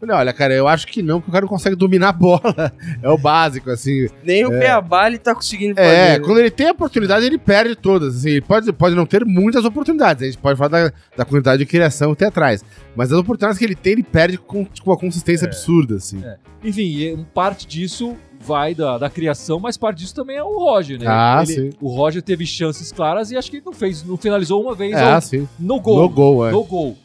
Falei, 0.00 0.16
olha, 0.16 0.32
cara, 0.32 0.54
eu 0.54 0.66
acho 0.66 0.86
que 0.86 1.02
não, 1.02 1.20
porque 1.20 1.30
o 1.30 1.32
cara 1.32 1.42
não 1.42 1.48
consegue 1.48 1.76
dominar 1.76 2.08
a 2.08 2.12
bola. 2.12 2.72
É 3.02 3.08
o 3.08 3.18
básico, 3.18 3.70
assim. 3.70 4.08
Nem 4.24 4.44
o 4.46 4.50
Beabá 4.50 5.06
ele 5.06 5.18
tá 5.18 5.34
conseguindo 5.34 5.74
fazer. 5.74 5.88
É, 5.88 6.18
quando 6.18 6.38
ele 6.38 6.50
tem 6.50 6.68
a 6.68 6.72
oportunidade, 6.72 7.24
ele 7.24 7.38
perde 7.38 7.74
todas. 7.76 8.16
Assim, 8.16 8.30
ele 8.30 8.40
pode, 8.40 8.72
pode 8.72 8.94
não 8.94 9.04
ter 9.06 9.24
muitas 9.24 9.64
oportunidades. 9.64 10.22
A 10.22 10.26
gente 10.26 10.38
pode 10.38 10.58
falar 10.58 10.68
da, 10.68 10.92
da 11.16 11.24
quantidade 11.24 11.58
de 11.58 11.66
criação 11.66 12.12
até 12.12 12.26
atrás. 12.26 12.64
Mas 12.96 13.12
as 13.12 13.18
oportunidades 13.18 13.58
que 13.58 13.64
ele 13.64 13.74
tem, 13.74 13.92
ele 13.94 14.02
perde 14.02 14.38
com, 14.38 14.64
com 14.64 14.90
uma 14.90 14.96
consistência 14.96 15.46
absurda, 15.46 15.96
assim. 15.96 16.22
É. 16.24 16.36
Enfim, 16.64 17.26
parte 17.34 17.66
disso 17.66 18.16
vai 18.40 18.74
da, 18.74 18.96
da 18.98 19.10
criação, 19.10 19.60
mas 19.60 19.76
parte 19.76 19.98
disso 19.98 20.14
também 20.14 20.36
é 20.36 20.42
o 20.42 20.58
Roger, 20.58 20.98
né? 20.98 21.06
Ah, 21.08 21.42
Ele- 21.46 21.54
sim. 21.54 21.70
O 21.80 21.88
Roger 21.94 22.22
teve 22.22 22.46
chances 22.46 22.90
claras 22.90 23.30
e 23.30 23.36
acho 23.36 23.50
que 23.50 23.58
ele 23.58 23.64
não 23.66 23.72
fez, 23.72 24.02
não 24.02 24.16
finalizou 24.16 24.62
uma 24.62 24.74
vez 24.74 24.94
É, 24.96 25.14
ou- 25.14 25.20
sim. 25.20 25.48
no 25.58 25.78
gol. 25.80 26.02
No 26.02 26.08
gol, 26.08 26.46
é. 26.48 26.50
No 26.50 26.64
gol. 26.64 26.96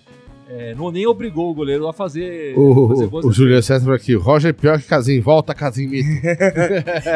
É, 0.48 0.76
não, 0.76 0.92
nem 0.92 1.08
obrigou 1.08 1.50
o 1.50 1.54
goleiro 1.56 1.88
a 1.88 1.94
fazer, 1.94 2.54
fazer 2.54 3.06
O, 3.06 3.10
boas 3.10 3.26
o, 3.26 3.30
o. 3.30 3.32
Júlio 3.34 3.62
César 3.64 3.94
aqui. 3.96 4.14
Roger 4.14 4.50
é 4.50 4.54
pior 4.54 4.80
que 4.80 4.86
Casim. 4.88 5.20
Volta, 5.20 5.54
Casim 5.56 5.88
Mito. 5.88 6.08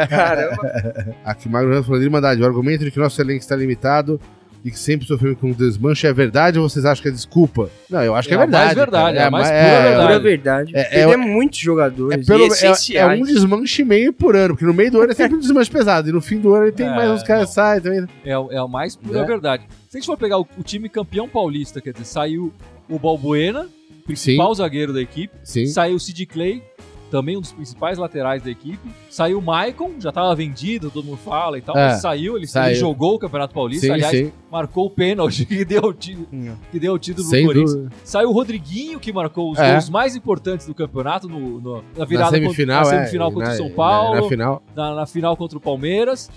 Caramba. 0.09 1.15
Aqui, 1.25 1.47
Magro 1.49 1.71
Ramos 1.71 1.85
falando, 1.85 2.03
Irmandade, 2.03 2.41
o 2.41 2.45
argumento 2.45 2.83
de 2.83 2.91
que 2.91 2.99
nosso 2.99 3.21
elenco 3.21 3.39
está 3.39 3.55
limitado 3.55 4.19
e 4.65 4.69
que 4.71 4.77
sempre 4.79 5.07
sofremos 5.07 5.39
com 5.39 5.51
desmanche 5.51 6.05
é 6.05 6.11
verdade 6.11 6.59
ou 6.59 6.67
vocês 6.67 6.83
acham 6.83 7.01
que 7.01 7.07
é 7.07 7.11
desculpa? 7.11 7.69
Não, 7.89 8.01
eu 8.03 8.13
acho 8.13 8.27
que 8.27 8.33
é, 8.33 8.37
É 8.37 8.41
a 8.43 8.47
mais 8.47 8.73
verdade. 8.75 8.75
verdade, 8.79 9.17
é 9.17 9.23
a 9.23 9.31
mais 9.31 9.47
ma- 9.47 9.53
pura 9.53 9.81
verdade. 9.81 10.05
Pura 10.07 10.19
verdade. 10.19 10.71
É- 10.75 10.99
é- 11.01 11.17
muitos 11.17 11.59
É, 11.59 11.61
jogadores 11.63 12.25
pelo, 12.27 12.39
e 12.39 12.43
é, 12.43 12.45
é 12.45 12.49
essenciais. 12.49 13.21
um 13.21 13.23
desmanche 13.23 13.83
meio 13.85 14.11
por 14.11 14.35
ano, 14.35 14.55
porque 14.55 14.65
no 14.65 14.73
meio 14.73 14.91
do 14.91 14.99
ano 15.01 15.11
é 15.11 15.15
sempre 15.15 15.37
um 15.37 15.39
desmanche 15.39 15.71
pesado, 15.71 16.09
e 16.09 16.11
no 16.11 16.19
fim 16.19 16.39
do 16.39 16.53
ano 16.53 16.65
ele 16.65 16.71
tem 16.73 16.87
É, 16.87 16.89
mais 16.89 17.09
uns 17.09 17.23
caras 17.23 17.51
saem 17.51 17.79
também. 17.79 18.05
É, 18.25 18.31
é 18.31 18.57
a 18.57 18.67
mais 18.67 18.95
pura 18.97 19.21
Né? 19.21 19.25
verdade. 19.27 19.63
Se 19.87 19.97
a 19.97 19.99
gente 20.01 20.07
for 20.07 20.17
pegar 20.17 20.37
o, 20.39 20.47
o 20.57 20.63
time 20.63 20.89
campeão 20.89 21.29
paulista, 21.29 21.79
quer 21.79 21.93
dizer, 21.93 22.05
saiu 22.05 22.51
o 22.89 22.97
Balbuena, 22.99 23.67
principal 24.05 24.53
zagueiro 24.55 24.91
da 24.93 25.01
equipe, 25.01 25.33
Sim. 25.43 25.65
saiu 25.67 25.95
o 25.95 25.99
Sid 25.99 26.25
Clay, 26.25 26.63
também 27.11 27.35
um 27.35 27.41
dos 27.41 27.51
principais 27.51 27.97
laterais 27.97 28.43
da 28.43 28.51
equipe. 28.51 28.87
Saiu 29.09 29.39
o 29.39 29.41
Maicon, 29.41 29.93
já 29.99 30.09
estava 30.09 30.35
vendido, 30.35 30.91
todo 30.91 31.05
mundo 31.05 31.17
fala 31.17 31.57
e 31.57 31.61
tal, 31.61 31.75
É, 31.75 31.87
mas 31.89 32.01
saiu, 32.01 32.37
ele, 32.37 32.45
saiu. 32.45 32.69
ele 32.71 32.75
jogou 32.79 33.15
o 33.15 33.19
Campeonato 33.19 33.51
Paulista, 33.51 33.87
Sim, 33.87 33.93
aliás, 33.93 34.15
sim. 34.15 34.31
marcou 34.51 34.85
o 34.85 34.89
pênalti 34.91 35.43
que 35.45 35.65
deu 35.65 35.81
o 35.85 35.93
título, 35.93 36.27
que 36.71 36.79
deu 36.79 36.93
o 36.93 36.99
título 36.99 37.27
Sem 37.27 37.41
do 37.41 37.47
Corinthians. 37.47 37.73
dúvida. 37.75 37.95
Saiu 38.03 38.29
o 38.29 38.31
Rodriguinho, 38.31 38.99
que 38.99 39.11
marcou 39.11 39.51
os 39.51 39.57
É. 39.57 39.71
gols 39.71 39.89
mais 39.89 40.15
importantes 40.15 40.67
do 40.67 40.75
campeonato 40.75 41.27
no, 41.27 41.59
no- 41.59 41.75
na 41.77 41.81
Na 41.97 42.05
virada 42.05 42.29
semifinal, 42.37 42.83
contra, 42.83 42.95
na 42.97 43.01
é, 43.01 43.05
semifinal 43.05 43.31
contra 43.31 43.47
na- 43.47 43.53
o 43.53 43.57
São 43.57 43.69
na- 43.69 43.75
Paulo, 43.75 44.21
Na, 44.21 44.29
final. 44.29 44.63
na, 44.75 44.95
na 44.95 45.05
final 45.07 45.35
contra 45.35 45.57
o 45.57 45.61
Palmeiras. 45.61 46.29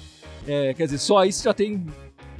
É, 0.46 0.72
quer 0.72 0.84
dizer, 0.86 0.98
só 0.98 1.18
aí 1.18 1.30
você 1.32 1.44
já 1.44 1.52
tem 1.54 1.86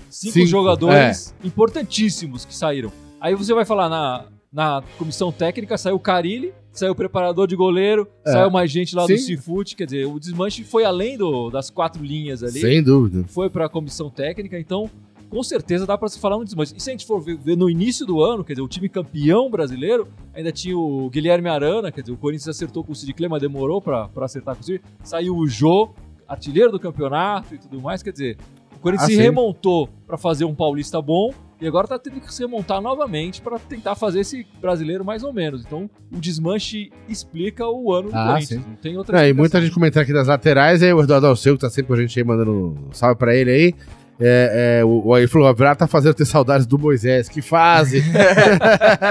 cinco, 0.09 0.33
Cinco, 0.35 0.47
jogadores 0.47 1.35
importantíssimos 1.45 2.45
que 2.47 2.55
saíram. 2.57 2.91
Aí 3.23 3.35
você 3.37 3.55
vai 3.55 3.65
falar 3.65 3.89
na, 3.89 4.25
na 4.53 4.83
comissão 4.99 5.31
técnica, 5.31 5.79
saiu 5.79 5.95
o 5.95 6.01
Carilli, 6.01 6.53
saiu 6.73 6.91
o 6.93 6.95
preparador 6.95 7.47
de 7.47 7.55
goleiro, 7.55 8.09
É. 8.27 8.33
saiu 8.33 8.51
mais 8.51 8.69
gente 8.71 8.97
lá 8.97 9.07
Sim. 9.07 9.15
do 9.15 9.21
Cifute, 9.21 9.77
quer 9.77 9.85
dizer, 9.85 10.07
o 10.07 10.19
desmanche 10.19 10.65
foi 10.65 10.85
além 10.85 11.17
do- 11.17 11.49
das 11.49 11.71
quatro 11.71 12.03
linhas 12.03 12.43
ali, 12.43 12.61
Sem 12.61 12.83
dúvida. 12.83 13.25
foi 13.29 13.49
para 13.49 13.67
a 13.67 13.69
comissão 13.69 14.11
técnica, 14.11 14.59
então 14.59 14.91
com 15.31 15.43
certeza 15.43 15.87
dá 15.87 15.97
para 15.97 16.09
se 16.09 16.19
falar 16.19 16.37
um 16.37 16.43
desmanche. 16.45 16.75
E 16.77 16.81
se 16.83 16.91
a 16.91 16.93
gente 16.93 17.07
for 17.07 17.21
ver, 17.21 17.39
no 17.57 17.71
início 17.71 18.05
do 18.05 18.21
ano, 18.23 18.43
quer 18.45 18.55
dizer, 18.55 18.63
o 18.63 18.69
time 18.69 18.89
campeão 18.89 19.49
brasileiro, 19.49 20.09
ainda 20.35 20.51
tinha 20.51 20.77
o 20.77 21.09
Guilherme 21.09 21.49
Arana, 21.49 21.93
quer 21.93 22.01
dizer, 22.03 22.13
o 22.13 22.17
Corinthians 22.19 22.49
acertou 22.49 22.83
com 22.83 22.91
o 22.93 22.95
Sid 22.95 23.15
Clay, 23.15 23.29
mas 23.31 23.41
demorou 23.41 23.81
para 23.81 24.11
acertar 24.17 24.57
com 24.57 24.63
o 24.63 24.65
Sid. 24.65 24.83
Saiu 25.05 25.37
o 25.37 25.47
Jô, 25.47 25.91
artilheiro 26.29 26.73
do 26.73 26.81
campeonato 26.81 27.55
e 27.55 27.59
tudo 27.59 27.81
mais, 27.81 28.03
quer 28.03 28.11
dizer, 28.13 28.37
o 28.77 28.79
Corinthians 28.81 29.09
Ah, 29.09 29.13
se 29.13 29.17
sim. 29.17 29.23
remontou 29.23 29.89
para 30.07 30.19
fazer 30.19 30.45
um 30.45 30.55
paulista 30.55 31.01
bom 31.01 31.33
e 31.63 31.69
agora 31.69 31.87
tá 31.87 31.97
tendo 31.97 32.21
que 32.21 32.35
se 32.35 32.43
remontar 32.43 32.81
novamente 32.81 33.41
para 33.41 33.57
tentar 33.57 33.95
fazer 33.95 34.19
esse 34.21 34.45
brasileiro 34.61 35.05
mais 35.05 35.23
ou 35.23 35.33
menos. 35.33 35.65
Então, 35.65 35.89
o 36.13 36.19
desmanche 36.19 36.91
explica 37.09 37.65
o 37.69 37.93
ano 37.95 38.11
do 38.11 38.17
Ah, 38.17 38.33
Corinthians, 38.33 38.61
sim. 38.61 38.69
não 38.69 38.77
tem 38.77 38.99
outra 38.99 39.25
É, 39.25 39.29
e 39.29 39.33
muita 39.33 39.61
gente 39.63 39.73
comentando 39.73 40.03
aqui 40.03 40.13
das 40.13 40.27
laterais, 40.27 40.83
aí 40.83 40.93
o 40.93 41.01
Eduardo 41.01 41.29
Alceu, 41.29 41.55
que 41.55 41.61
tá 41.61 41.71
sempre 41.71 41.87
com 41.87 41.95
a 41.95 42.01
gente 42.01 42.19
aí, 42.19 42.25
mandando 42.25 42.51
um 42.51 42.93
salve 42.93 43.17
pra 43.17 43.33
ele 43.33 43.51
aí. 43.53 43.75
É, 44.21 44.81
é, 44.81 44.85
o, 44.85 45.07
o, 45.07 45.17
ele 45.17 45.29
falou, 45.29 45.47
o 45.47 45.51
Avelar 45.51 45.77
tá 45.77 45.87
fazendo 45.87 46.15
ter 46.15 46.25
saudades 46.25 46.67
do 46.67 46.79
Moisés, 46.79 47.29
que 47.29 47.41
fase. 47.41 48.03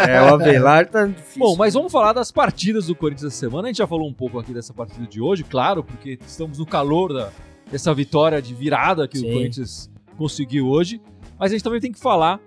É, 0.09 0.21
o 0.21 0.33
Avelar 0.35 0.87
tá 0.87 1.05
difícil. 1.05 1.39
Bom, 1.39 1.55
mas 1.55 1.73
vamos 1.73 1.91
falar 1.91 2.13
das 2.13 2.31
partidas 2.31 2.87
do 2.87 2.95
Corinthians 2.95 3.31
essa 3.31 3.39
semana. 3.39 3.67
A 3.67 3.71
gente 3.71 3.77
já 3.77 3.87
falou 3.87 4.07
um 4.09 4.13
pouco 4.13 4.37
aqui 4.39 4.53
dessa 4.53 4.73
partida 4.73 5.07
de 5.07 5.21
hoje, 5.21 5.43
claro, 5.43 5.83
porque 5.83 6.19
estamos 6.25 6.59
no 6.59 6.65
calor 6.65 7.13
da, 7.13 7.29
dessa 7.71 7.93
vitória 7.93 8.41
de 8.41 8.53
virada 8.53 9.07
que 9.07 9.17
Sim. 9.17 9.29
o 9.29 9.33
Corinthians 9.33 9.89
conseguiu 10.17 10.67
hoje. 10.67 11.01
Mas 11.41 11.51
a 11.51 11.55
gente 11.55 11.63
também 11.63 11.81
tem 11.81 11.91
que 11.91 11.99
falar 11.99 12.39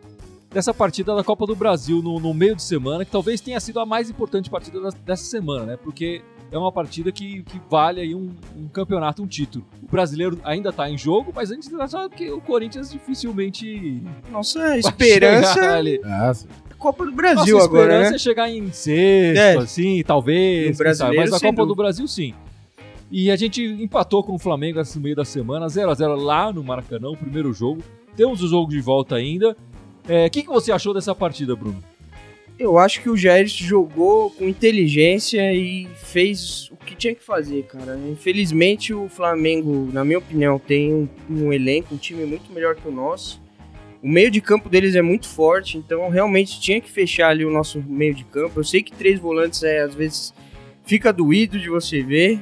dessa 0.53 0.73
partida 0.73 1.17
da 1.17 1.25
Copa 1.25 1.45
do 1.47 1.57
Brasil 1.57 2.01
no, 2.01 2.21
no 2.21 2.33
meio 2.33 2.55
de 2.55 2.63
semana, 2.63 3.05
que 3.05 3.11
talvez 3.11 3.41
tenha 3.41 3.59
sido 3.59 3.81
a 3.81 3.85
mais 3.85 4.09
importante 4.09 4.49
partida 4.49 4.79
dessa 5.05 5.25
semana, 5.25 5.65
né? 5.65 5.77
Porque 5.77 6.23
é 6.53 6.57
uma 6.57 6.71
partida 6.71 7.11
que, 7.11 7.43
que 7.43 7.61
vale 7.69 8.01
aí 8.01 8.15
um, 8.15 8.31
um 8.57 8.69
campeonato, 8.69 9.21
um 9.21 9.27
título. 9.27 9.67
O 9.83 9.91
brasileiro 9.91 10.39
ainda 10.45 10.73
tá 10.73 10.89
em 10.89 10.97
jogo, 10.97 11.33
mas 11.35 11.51
a 11.51 11.55
gente 11.57 11.69
sabe 11.89 12.15
que 12.15 12.31
o 12.31 12.41
Corinthians 12.41 12.93
dificilmente 12.93 14.01
Nossa 14.31 14.61
vai 14.61 14.79
esperança 14.79 15.73
ali. 15.73 15.97
é 15.97 16.33
Copa 16.79 17.05
do 17.05 17.11
Nossa 17.11 17.17
Brasil 17.21 17.59
esperança 17.59 17.65
agora, 17.65 18.11
né? 18.11 18.15
é 18.15 18.19
chegar 18.19 18.49
em 18.49 18.71
sexto, 18.71 19.41
É. 19.41 19.57
assim, 19.57 20.05
talvez. 20.07 20.77
Sabe, 20.77 20.85
brasileiro, 20.85 21.31
mas 21.33 21.33
a 21.33 21.41
Copa 21.45 21.63
do 21.63 21.67
dúvida. 21.67 21.83
Brasil, 21.83 22.07
sim. 22.07 22.33
E 23.11 23.29
a 23.29 23.35
gente 23.35 23.61
empatou 23.61 24.23
com 24.23 24.35
o 24.35 24.39
Flamengo 24.39 24.81
no 24.95 25.01
meio 25.01 25.17
da 25.17 25.25
semana, 25.25 25.69
0 25.69 25.91
a 25.91 25.95
0 25.95 26.15
lá 26.15 26.53
no 26.53 26.63
Maracanã, 26.63 27.09
o 27.09 27.17
primeiro 27.17 27.53
jogo. 27.53 27.83
Temos 28.17 28.43
o 28.43 28.49
jogo 28.49 28.71
de 28.71 28.81
volta 28.81 29.17
ainda. 29.17 29.57
É, 30.09 30.27
O 30.27 30.31
que, 30.31 30.43
que 30.43 30.49
você 30.49 30.71
achou 30.71 30.95
dessa 30.95 31.15
partida, 31.15 31.57
Bruno? 31.57 31.83
Eu 32.57 32.79
acho 32.79 33.03
que 33.03 33.11
o 33.11 33.17
Jair 33.17 33.49
jogou 33.49 34.31
com 34.31 34.49
inteligência 34.49 35.53
e 35.53 35.89
fez 35.97 36.71
o 36.71 36.77
que 36.77 36.95
tinha 36.95 37.15
que 37.15 37.25
fazer, 37.25 37.65
cara. 37.65 37.99
Infelizmente, 38.09 38.95
o 38.95 39.09
Flamengo, 39.09 39.89
na 39.93 40.05
minha 40.05 40.19
opinião, 40.19 40.57
tem 40.57 40.95
um, 40.95 41.09
um 41.29 41.53
elenco, 41.53 41.95
um 41.95 41.99
time 41.99 42.25
muito 42.25 42.53
melhor 42.53 42.77
que 42.77 42.87
o 42.87 42.93
nosso. 42.93 43.43
O 44.01 44.09
meio 44.09 44.31
de 44.31 44.41
campo 44.41 44.69
deles 44.69 44.95
é 44.95 45.03
muito 45.03 45.27
forte, 45.27 45.79
então 45.79 46.09
realmente 46.11 46.61
tinha 46.61 46.81
que 46.81 46.91
fechar 46.91 47.31
ali 47.31 47.45
o 47.45 47.51
nosso 47.51 47.83
meio 47.83 48.15
de 48.15 48.23
campo. 48.23 48.61
Eu 48.61 48.65
sei 48.65 48.83
que 48.83 48.93
três 48.93 49.19
volantes 49.19 49.63
é 49.65 49.81
às 49.81 49.95
vezes 49.95 50.33
fica 50.85 51.13
doído 51.13 51.59
de 51.59 51.69
você 51.69 52.03
ver, 52.03 52.39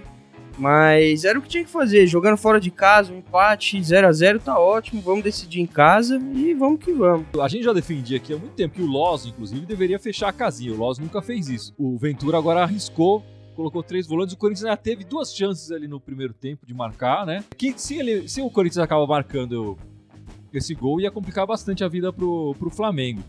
mas 0.63 1.25
era 1.25 1.37
o 1.37 1.43
que 1.43 1.49
tinha 1.49 1.65
que 1.65 1.71
fazer. 1.71 2.07
Jogando 2.07 2.37
fora 2.37 2.61
de 2.61 2.71
casa, 2.71 3.13
um 3.13 3.19
empate 3.19 3.83
0 3.83 4.07
a 4.07 4.13
0 4.13 4.39
tá 4.39 4.57
ótimo. 4.57 5.03
Vamos 5.03 5.25
decidir 5.25 5.61
em 5.61 5.67
casa 5.67 6.23
e 6.33 6.55
vamos 6.55 6.79
que 6.79 6.93
vamos. 6.93 7.27
A 7.41 7.49
gente 7.49 7.65
já 7.65 7.73
defendia 7.73 8.17
aqui 8.19 8.33
há 8.33 8.39
muito 8.39 8.53
tempo 8.53 8.77
que 8.77 8.83
o 8.83 8.87
Loz, 8.87 9.27
inclusive, 9.27 9.67
deveria 9.67 9.99
fechar 9.99 10.29
a 10.29 10.33
casinha. 10.33 10.73
O 10.73 10.77
Loz 10.77 11.01
nunca 11.01 11.21
fez 11.21 11.49
isso. 11.49 11.75
O 11.77 11.99
Ventura 11.99 12.39
agora 12.39 12.63
arriscou, 12.63 13.25
colocou 13.57 13.83
três 13.83 14.07
volantes. 14.07 14.37
O 14.37 14.39
Corinthians 14.39 14.69
já 14.69 14.77
teve 14.77 15.03
duas 15.03 15.35
chances 15.35 15.73
ali 15.73 15.89
no 15.89 15.99
primeiro 15.99 16.33
tempo 16.33 16.65
de 16.65 16.73
marcar, 16.73 17.27
né? 17.27 17.43
Que 17.59 17.75
se, 17.77 17.99
ele, 17.99 18.29
se 18.29 18.41
o 18.41 18.49
Corinthians 18.49 18.85
acaba 18.85 19.05
marcando 19.05 19.77
esse 20.53 20.77
gol, 20.77 21.01
ia 21.01 21.11
complicar 21.11 21.45
bastante 21.45 21.83
a 21.83 21.89
vida 21.89 22.13
pro, 22.13 22.55
pro 22.57 22.71
Flamengo. 22.71 23.21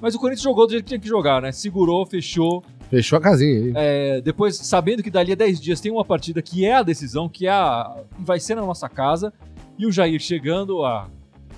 Mas 0.00 0.14
o 0.14 0.20
Corinthians 0.20 0.44
jogou 0.44 0.68
do 0.68 0.70
jeito 0.70 0.84
que 0.84 0.90
tinha 0.90 1.00
que 1.00 1.08
jogar, 1.08 1.42
né? 1.42 1.50
Segurou, 1.50 2.06
fechou. 2.06 2.62
Fechou 2.90 3.18
a 3.18 3.20
casinha 3.20 3.52
aí. 3.52 3.72
É, 3.74 4.20
depois, 4.20 4.56
sabendo 4.56 5.02
que 5.02 5.10
dali 5.10 5.32
a 5.32 5.34
10 5.34 5.60
dias 5.60 5.80
tem 5.80 5.92
uma 5.92 6.04
partida 6.04 6.40
que 6.40 6.64
é 6.64 6.74
a 6.76 6.82
decisão, 6.82 7.28
que 7.28 7.46
é 7.46 7.50
a, 7.50 7.96
vai 8.18 8.40
ser 8.40 8.54
na 8.54 8.62
nossa 8.62 8.88
casa, 8.88 9.32
e 9.78 9.86
o 9.86 9.92
Jair 9.92 10.20
chegando 10.20 10.84
a. 10.84 11.06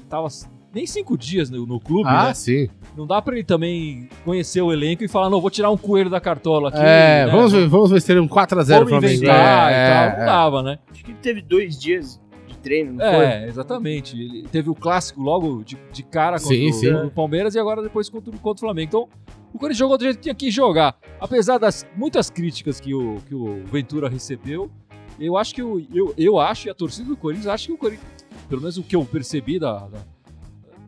Tava 0.08 0.26
nem 0.74 0.86
cinco 0.86 1.16
dias 1.16 1.50
no, 1.50 1.66
no 1.66 1.80
clube, 1.80 2.08
ah, 2.08 2.26
né? 2.28 2.34
sim. 2.34 2.68
Não 2.96 3.06
dá 3.06 3.20
pra 3.22 3.34
ele 3.34 3.44
também 3.44 4.08
conhecer 4.24 4.60
o 4.60 4.72
elenco 4.72 5.02
e 5.04 5.08
falar, 5.08 5.30
não, 5.30 5.40
vou 5.40 5.50
tirar 5.50 5.70
um 5.70 5.76
coelho 5.76 6.10
da 6.10 6.20
cartola 6.20 6.68
aqui. 6.68 6.78
É, 6.78 7.26
né? 7.26 7.32
vamos, 7.32 7.52
ver, 7.52 7.68
vamos 7.68 7.90
ver 7.90 8.00
se 8.00 8.12
ele 8.12 8.20
um 8.20 8.28
4x0 8.28 8.66
Vamos 8.66 8.88
Flamengo. 8.88 9.06
inventar 9.14 9.72
É, 9.72 9.74
e 9.74 9.90
tal. 9.90 10.04
é, 10.04 10.18
Não 10.18 10.26
dava, 10.26 10.62
né? 10.62 10.78
Acho 10.90 11.04
que 11.04 11.10
ele 11.12 11.18
teve 11.22 11.40
dois 11.42 11.78
dias 11.78 12.20
de 12.50 12.58
treino, 12.58 12.92
não 12.94 13.04
É, 13.04 13.46
exatamente. 13.46 14.16
Ele 14.20 14.42
teve 14.50 14.68
o 14.70 14.74
clássico 14.74 15.20
logo 15.22 15.62
de, 15.64 15.78
de 15.92 16.02
cara 16.02 16.38
contra 16.38 16.54
Sim, 16.56 16.70
o, 16.70 16.72
sim. 16.72 16.92
o 16.92 17.10
Palmeiras 17.10 17.54
e 17.54 17.58
agora 17.58 17.82
depois 17.82 18.08
contra, 18.08 18.30
o- 18.34 18.38
contra 18.38 18.58
o 18.58 18.66
Flamengo. 18.66 18.88
Então, 18.88 19.08
o 19.52 19.58
Corinthians 19.58 19.78
jogou 19.78 19.96
do 19.98 20.04
jeito 20.04 20.16
que 20.16 20.22
tinha 20.22 20.34
que 20.34 20.50
jogar. 20.50 20.96
Apesar 21.20 21.58
das 21.58 21.86
muitas 21.96 22.30
críticas 22.30 22.80
que 22.80 22.94
o, 22.94 23.16
que 23.26 23.34
o 23.34 23.64
Ventura 23.66 24.08
recebeu, 24.08 24.70
eu 25.18 25.36
acho 25.36 25.54
que 25.54 25.62
o, 25.62 25.84
eu, 25.92 26.14
eu 26.16 26.38
acho, 26.38 26.68
e 26.68 26.70
a 26.70 26.74
torcida 26.74 27.08
do 27.08 27.16
Corinthians, 27.16 27.46
acho 27.48 27.66
que 27.68 27.72
o 27.72 27.76
Corinthians, 27.78 28.06
pelo 28.48 28.60
menos 28.60 28.76
o 28.78 28.82
que 28.82 28.94
eu 28.96 29.04
percebi 29.04 29.58
da- 29.58 29.86
da- 29.88 30.04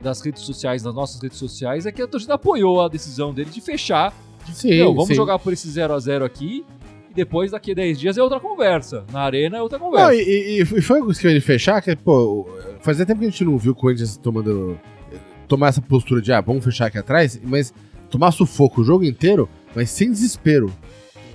das 0.00 0.20
redes 0.20 0.42
sociais, 0.42 0.82
das 0.82 0.94
nossas 0.94 1.20
redes 1.22 1.38
sociais, 1.38 1.86
é 1.86 1.92
que 1.92 2.02
a 2.02 2.06
torcida 2.08 2.34
apoiou 2.34 2.80
a 2.82 2.88
decisão 2.88 3.32
dele 3.32 3.50
de 3.50 3.60
fechar. 3.60 4.12
De, 4.44 4.56
Sim, 4.56 4.70
"Meu, 4.70 4.88
vamos 4.92 5.06
sim. 5.08 5.14
jogar 5.14 5.38
por 5.38 5.52
esse 5.52 5.68
0 5.70 5.94
a 5.94 5.98
0 6.00 6.24
aqui. 6.24 6.64
E 7.12 7.14
depois, 7.14 7.50
daqui 7.50 7.72
a 7.72 7.74
10 7.74 8.00
dias, 8.00 8.16
é 8.16 8.22
outra 8.22 8.40
conversa. 8.40 9.04
Na 9.12 9.20
arena 9.20 9.58
é 9.58 9.62
outra 9.62 9.78
conversa. 9.78 10.06
Não, 10.06 10.14
e, 10.14 10.22
e- 10.22 10.62
e 10.62 10.64
foi 10.64 10.98
isso 11.10 11.20
que 11.20 11.26
eu 11.26 11.30
ia 11.30 11.42
fechar, 11.42 11.82
que, 11.82 11.94
pô, 11.94 12.48
fazia 12.80 13.04
tempo 13.04 13.20
que 13.20 13.26
a 13.26 13.30
gente 13.30 13.44
não 13.44 13.58
viu 13.58 13.72
o 13.72 13.74
Corinthians 13.74 14.16
tomando. 14.16 14.78
tomar 15.46 15.68
essa 15.68 15.82
postura 15.82 16.22
de, 16.22 16.32
ah, 16.32 16.40
vamos 16.40 16.64
fechar 16.64 16.86
aqui 16.86 16.96
atrás, 16.96 17.38
mas 17.44 17.74
tomar 18.08 18.30
sufoco 18.32 18.80
o 18.80 18.84
jogo 18.84 19.04
inteiro, 19.04 19.46
mas 19.76 19.90
sem 19.90 20.10
desespero, 20.10 20.72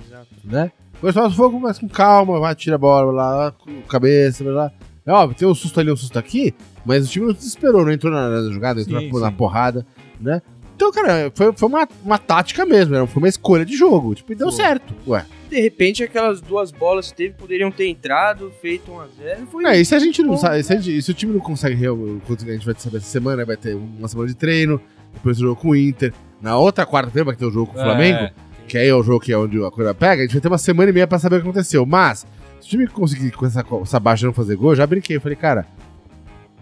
Exato. 0.04 0.26
né? 0.44 0.72
Depois 0.94 1.14
tomar 1.14 1.30
sufoco, 1.30 1.60
mas 1.60 1.78
com 1.78 1.88
calma, 1.88 2.40
vai, 2.40 2.52
tira 2.56 2.74
a 2.74 2.78
bola, 2.78 3.06
vai 3.12 3.14
lá, 3.14 3.52
com 3.52 3.82
cabeça, 3.82 4.42
vai 4.42 4.52
lá. 4.52 4.72
É 5.06 5.12
óbvio, 5.12 5.38
tem 5.38 5.46
um 5.46 5.54
susto 5.54 5.78
ali, 5.78 5.92
um 5.92 5.96
susto 5.96 6.18
aqui, 6.18 6.52
mas 6.84 7.06
o 7.06 7.10
time 7.10 7.26
não 7.26 7.32
se 7.32 7.38
desesperou, 7.38 7.84
não 7.84 7.92
entrou 7.92 8.12
na, 8.12 8.28
na 8.28 8.50
jogada, 8.50 8.80
entrou 8.80 9.00
Sim, 9.00 9.12
na, 9.12 9.20
na 9.20 9.30
sim. 9.30 9.36
porrada, 9.36 9.86
né? 10.20 10.42
Então, 10.78 10.92
cara, 10.92 11.32
foi, 11.34 11.52
foi 11.52 11.68
uma, 11.68 11.88
uma 12.04 12.18
tática 12.18 12.64
mesmo, 12.64 12.94
era- 12.94 13.04
foi 13.04 13.20
uma 13.20 13.28
escolha 13.28 13.64
de 13.64 13.76
jogo, 13.76 14.14
tipo, 14.14 14.32
e 14.32 14.36
deu 14.36 14.46
Foi. 14.46 14.56
certo, 14.62 14.94
ué. 15.08 15.26
De 15.50 15.60
repente, 15.60 16.04
aquelas 16.04 16.40
duas 16.40 16.70
bolas 16.70 17.10
que 17.10 17.16
teve 17.16 17.34
poderiam 17.34 17.68
ter 17.68 17.88
entrado, 17.88 18.52
feito 18.62 18.92
1 18.92 19.00
a 19.00 19.06
0 19.08 19.46
Foi 19.50 19.64
É, 19.64 19.80
e 19.80 19.84
se 19.84 19.92
a 19.96 19.98
gente 19.98 20.22
não 20.22 20.34
Bom, 20.34 20.36
sabe, 20.36 20.62
se, 20.62 20.72
gente- 20.80 21.02
se 21.02 21.10
o 21.10 21.14
time 21.14 21.32
não 21.32 21.40
consegue 21.40 21.74
a 21.84 22.52
gente 22.52 22.64
vai 22.64 22.76
saber 22.78 22.98
essa 22.98 23.06
semana, 23.06 23.44
vai 23.44 23.56
ter 23.56 23.74
uma 23.74 24.06
semana 24.06 24.28
de 24.28 24.36
treino, 24.36 24.80
depois 25.12 25.36
o 25.38 25.40
jogo 25.40 25.60
com 25.60 25.70
o 25.70 25.74
Inter. 25.76 26.12
Na 26.40 26.56
outra 26.56 26.86
quarta-feira 26.86 27.24
vai 27.24 27.34
ter 27.34 27.44
o 27.44 27.50
jogo 27.50 27.72
com 27.72 27.78
o 27.80 27.82
Flamengo, 27.82 28.18
É. 28.18 28.32
que 28.68 28.78
aí 28.78 28.86
é 28.86 28.94
o 28.94 29.02
jogo 29.02 29.18
que 29.18 29.32
é 29.32 29.36
onde 29.36 29.60
a 29.64 29.72
coisa 29.72 29.92
pega, 29.92 30.22
a 30.22 30.26
gente 30.26 30.34
vai 30.34 30.40
ter 30.42 30.46
uma 30.48 30.58
semana 30.58 30.90
e 30.90 30.92
meia 30.92 31.08
pra 31.08 31.18
saber 31.18 31.38
o 31.38 31.42
que 31.42 31.48
aconteceu. 31.48 31.84
Mas, 31.84 32.24
se 32.60 32.66
o 32.68 32.70
time 32.70 32.86
conseguir 32.86 33.32
com 33.32 33.44
essa, 33.44 33.64
essa 33.82 33.98
baixa 33.98 34.24
não 34.26 34.32
fazer 34.32 34.54
gol, 34.54 34.70
eu 34.70 34.76
já 34.76 34.86
brinquei. 34.86 35.16
Eu 35.16 35.20
falei, 35.20 35.34
cara, 35.34 35.66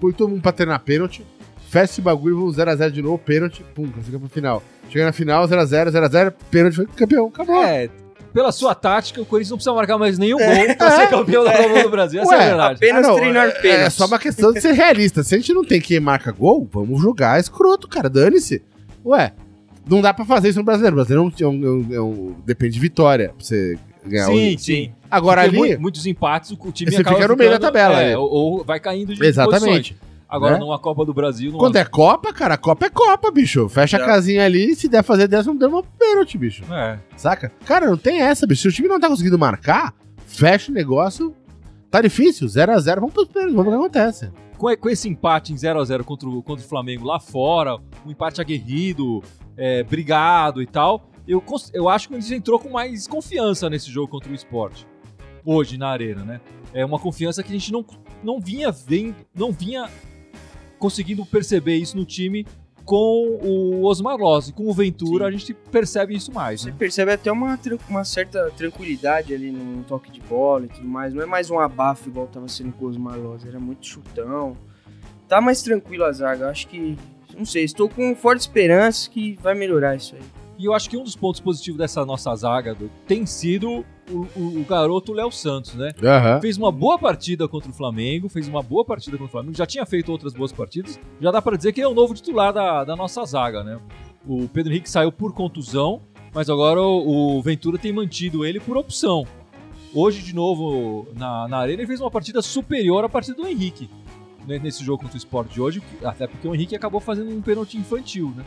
põe 0.01 0.11
todo 0.13 0.31
mundo 0.31 0.41
pra 0.41 0.53
treinar 0.53 0.81
pênalti, 0.81 1.23
fecha 1.81 1.93
esse 1.93 2.01
bagulho, 2.01 2.37
vamos 2.39 2.57
0x0 2.57 2.91
de 2.91 3.03
novo, 3.03 3.19
pênalti, 3.19 3.65
pum, 3.75 3.87
classifica 3.89 4.19
pro 4.19 4.29
final. 4.29 4.63
Chega 4.91 5.05
na 5.05 5.13
final, 5.13 5.47
0x0, 5.47 5.91
0x0, 5.91 6.33
pênalti, 6.51 6.75
foi 6.77 6.87
campeão, 6.87 7.27
acabou. 7.27 7.63
É, 7.63 7.89
pela 8.33 8.53
sua 8.53 8.75
tática, 8.75 9.21
o 9.21 9.25
Corinthians 9.27 9.51
não 9.51 9.57
precisa 9.57 9.75
marcar 9.75 9.97
mais 9.99 10.19
nenhum 10.19 10.39
gol 10.39 10.77
pra 10.77 10.91
ser 10.93 11.09
campeão 11.11 11.43
da 11.45 11.53
Copa 11.57 11.83
do 11.83 11.91
Brasil. 11.91 12.21
Essa 12.23 12.35
é 12.35 12.39
Ué, 12.39 12.45
a 12.45 12.49
verdade. 12.49 12.77
apenas 12.77 13.05
Ah, 13.05 13.09
não, 13.09 13.17
treinar 13.17 13.49
é, 13.49 13.51
pênalti. 13.53 13.81
É 13.83 13.91
só 13.91 14.07
uma 14.07 14.19
questão 14.19 14.53
de 14.53 14.61
ser 14.61 14.73
realista. 14.73 15.23
Se 15.23 15.35
a 15.35 15.39
gente 15.39 15.53
não 15.55 15.65
tem 15.65 15.81
quem 15.81 15.99
marca 16.01 16.31
gol, 16.33 16.69
vamos 16.73 17.01
jogar 17.01 17.41
escroto, 17.41 17.89
cara. 17.89 18.09
Dane-se. 18.11 18.63
Ué, 19.05 19.33
não 19.89 20.01
dá 20.01 20.13
pra 20.13 20.25
fazer 20.25 20.49
isso 20.51 20.59
no 20.59 20.65
brasileiro. 20.65 20.95
O 20.95 20.99
brasileiro 21.05 21.33
é 21.41 21.45
um, 21.47 21.49
é 21.49 21.69
um- 21.69 21.95
é 21.95 22.01
um- 22.01 22.37
depende 22.45 22.75
de 22.75 22.81
vitória 22.81 23.31
pra 23.37 23.45
você 23.45 23.79
ganhar 24.05 24.27
Sim, 24.27 24.55
o... 24.55 24.59
sim. 24.59 24.93
Agora 25.11 25.43
Porque 25.45 25.57
ali. 25.63 25.75
mu- 25.77 25.83
muitos 25.83 26.05
empates, 26.07 26.51
o 26.51 26.73
time 26.73 26.91
Você 26.91 27.01
acaba 27.01 27.17
fica 27.17 27.29
no 27.29 27.37
meio 27.37 27.51
da 27.51 27.59
tabela, 27.59 28.03
é, 28.03 28.17
ou, 28.19 28.29
ou 28.31 28.65
vai 28.65 28.79
caindo 28.81 29.15
de 29.15 29.25
Exatamente. 29.25 29.95
posições. 29.95 30.06
Agora, 30.29 30.55
Né? 30.55 30.59
numa 30.61 30.79
Copa 30.79 31.05
do 31.05 31.15
Brasil... 31.15 31.51
Numa... 31.53 31.61
Quando 31.61 31.77
é 31.77 31.85
Copa, 31.85 32.33
cara, 32.33 32.55
a 32.55 32.59
Copa 32.59 32.87
é 32.87 32.91
Copa, 32.91 33.31
bicho. 33.31 33.69
Fecha 33.69 33.97
a 33.97 34.05
casinha 34.05 34.45
ali, 34.45 34.75
se 34.75 34.89
der 34.89 35.05
fazer 35.05 35.29
10, 35.29 35.47
não 35.47 35.57
deu 35.57 35.69
uma 35.69 35.83
pênalti, 35.83 36.37
bicho. 36.37 36.65
É. 36.73 36.99
Saca? 37.17 37.53
Cara, 37.65 37.87
não 37.89 37.97
tem 37.97 38.21
essa, 38.21 38.47
bicho. 38.47 38.63
Se 38.63 38.69
o 38.69 38.73
time 38.73 38.89
não 38.89 38.99
tá 38.99 39.09
conseguindo 39.09 39.39
marcar, 39.39 39.95
fecha 40.27 40.71
o 40.73 40.75
negócio. 40.75 41.35
Tá 41.91 42.01
difícil, 42.03 42.49
0x0, 42.49 42.97
vamos 42.97 43.13
pros 43.15 43.29
pênaltis, 43.29 43.55
vamos 43.55 43.71
ver 43.73 43.79
o 43.79 43.81
que 43.89 43.99
acontece. 43.99 44.31
Com, 44.59 44.77
com 44.77 44.89
esse 44.91 45.09
empate 45.09 45.53
em 45.53 45.57
0x0 45.57 46.03
contra, 46.03 46.29
o- 46.29 46.43
contra 46.43 46.65
o 46.65 46.69
Flamengo 46.69 47.07
lá 47.07 47.21
fora, 47.21 47.77
um 48.05 48.11
empate 48.11 48.41
aguerrido, 48.41 49.23
é, 49.57 49.83
brigado 49.85 50.61
e 50.61 50.67
tal, 50.67 51.09
eu, 51.29 51.43
eu 51.73 51.89
acho 51.89 52.09
que 52.09 52.15
a 52.17 52.21
gente 52.21 52.35
entrou 52.35 52.59
com 52.59 52.71
mais 52.71 53.07
confiança 53.07 53.71
nesse 53.71 53.91
jogo 53.91 54.09
contra 54.09 54.31
o 54.31 54.35
esporte. 54.35 54.87
Hoje, 55.45 55.79
na 55.79 55.89
arena, 55.89 56.25
né? 56.25 56.41
É 56.75 56.85
uma 56.85 56.99
confiança 56.99 57.43
que 57.43 57.51
a 57.51 57.53
gente 57.59 57.71
não, 57.73 57.85
não 58.23 58.41
vinha 58.41 58.73
vendo, 58.73 59.15
não 59.35 59.53
vinha 59.53 59.89
conseguindo 60.79 61.25
perceber 61.25 61.77
isso 61.77 61.97
no 61.97 62.05
time 62.05 62.47
com 62.87 63.39
o 63.43 63.85
Osmar. 63.85 64.17
E 64.49 64.53
com 64.53 64.69
o 64.69 64.73
Ventura, 64.73 65.25
Sim. 65.25 65.29
a 65.29 65.31
gente 65.37 65.55
percebe 65.55 66.15
isso 66.15 66.33
mais, 66.33 66.61
Você 66.63 66.71
né? 66.71 66.77
percebe 66.79 67.13
até 67.13 67.31
uma, 67.31 67.59
uma 67.89 68.05
certa 68.05 68.51
tranquilidade 68.53 69.35
ali 69.35 69.51
no 69.51 69.83
toque 69.83 70.11
de 70.11 70.21
bola 70.21 70.65
e 70.65 70.69
tudo 70.69 70.87
mais. 70.87 71.13
Não 71.13 71.23
é 71.23 71.27
mais 71.27 71.51
um 71.51 71.59
abafo 71.59 72.09
igual 72.09 72.29
tava 72.29 72.49
sendo 72.49 72.73
com 72.73 72.87
o 72.87 72.89
Osmar 72.89 73.19
Loz. 73.19 73.45
Era 73.45 73.59
muito 73.59 73.85
chutão. 73.85 74.57
Tá 75.29 75.41
mais 75.41 75.61
tranquilo 75.63 76.05
a 76.05 76.13
zaga. 76.13 76.49
Acho 76.49 76.69
que. 76.69 76.97
Não 77.37 77.45
sei, 77.45 77.65
estou 77.65 77.89
com 77.89 78.15
forte 78.15 78.41
esperança 78.41 79.11
que 79.11 79.37
vai 79.43 79.55
melhorar 79.55 79.97
isso 79.97 80.15
aí. 80.15 80.23
E 80.59 80.65
eu 80.65 80.73
acho 80.75 80.89
que 80.89 80.97
um 80.97 81.03
dos 81.05 81.15
pontos 81.15 81.41
positivos 81.41 81.79
dessa 81.79 82.05
nossa 82.05 82.35
zaga 82.35 82.75
do- 82.75 82.91
tem 83.07 83.27
sido 83.27 83.85
o, 84.11 84.27
o- 84.37 84.61
o 84.61 84.65
garoto 84.69 85.13
Léo 85.13 85.31
Santos, 85.31 85.75
né? 85.75 85.91
Aham. 86.03 86.41
Fez 86.41 86.57
uma 86.57 86.73
boa 86.73 86.99
partida 86.99 87.47
contra 87.47 87.71
o 87.71 87.75
Flamengo, 87.75 88.29
fez 88.29 88.49
uma 88.49 88.63
boa 88.63 88.85
partida 88.85 89.17
contra 89.19 89.27
o 89.29 89.31
Flamengo, 89.33 89.57
já 89.57 89.67
tinha 89.67 89.85
feito 89.85 90.11
outras 90.11 90.33
boas 90.33 90.53
partidas, 90.53 90.99
já 91.21 91.31
dá 91.31 91.43
pra 91.43 91.57
dizer 91.57 91.73
que 91.73 91.81
ele 91.81 91.87
é 91.87 91.91
o 91.91 91.95
novo 91.95 92.15
titular 92.15 92.53
da, 92.53 92.85
da 92.85 92.97
nossa 92.97 93.25
zaga, 93.25 93.63
né? 93.63 93.79
O 94.27 94.49
Pedro 94.49 94.73
Henrique 94.73 94.89
saiu 94.91 95.13
por 95.13 95.33
contusão, 95.35 96.01
mas 96.33 96.49
agora 96.51 96.81
o, 96.83 97.37
o 97.39 97.43
Ventura 97.43 97.77
tem 97.79 97.93
mantido 97.93 98.45
ele 98.45 98.59
por 98.59 98.77
opção. 98.77 99.27
Hoje, 99.95 100.23
de 100.23 100.35
novo, 100.35 101.07
na, 101.17 101.47
na 101.49 101.59
arena, 101.59 101.81
ele 101.81 101.87
fez 101.87 102.01
uma 102.01 102.11
partida 102.11 102.43
superior 102.43 103.05
à 103.05 103.09
partida 103.09 103.37
do 103.37 103.47
Henrique, 103.47 103.89
né, 104.47 104.59
nesse 104.59 104.85
jogo 104.85 105.03
contra 105.03 105.15
o 105.15 105.19
Sport 105.19 105.53
de 105.53 105.61
hoje, 105.61 105.83
até 106.05 106.27
porque 106.27 106.47
o 106.49 106.55
Henrique 106.55 106.75
acabou 106.77 107.01
fazendo 107.01 107.31
um 107.31 107.41
pênalti 107.41 107.77
infantil, 107.79 108.33
né? 108.37 108.45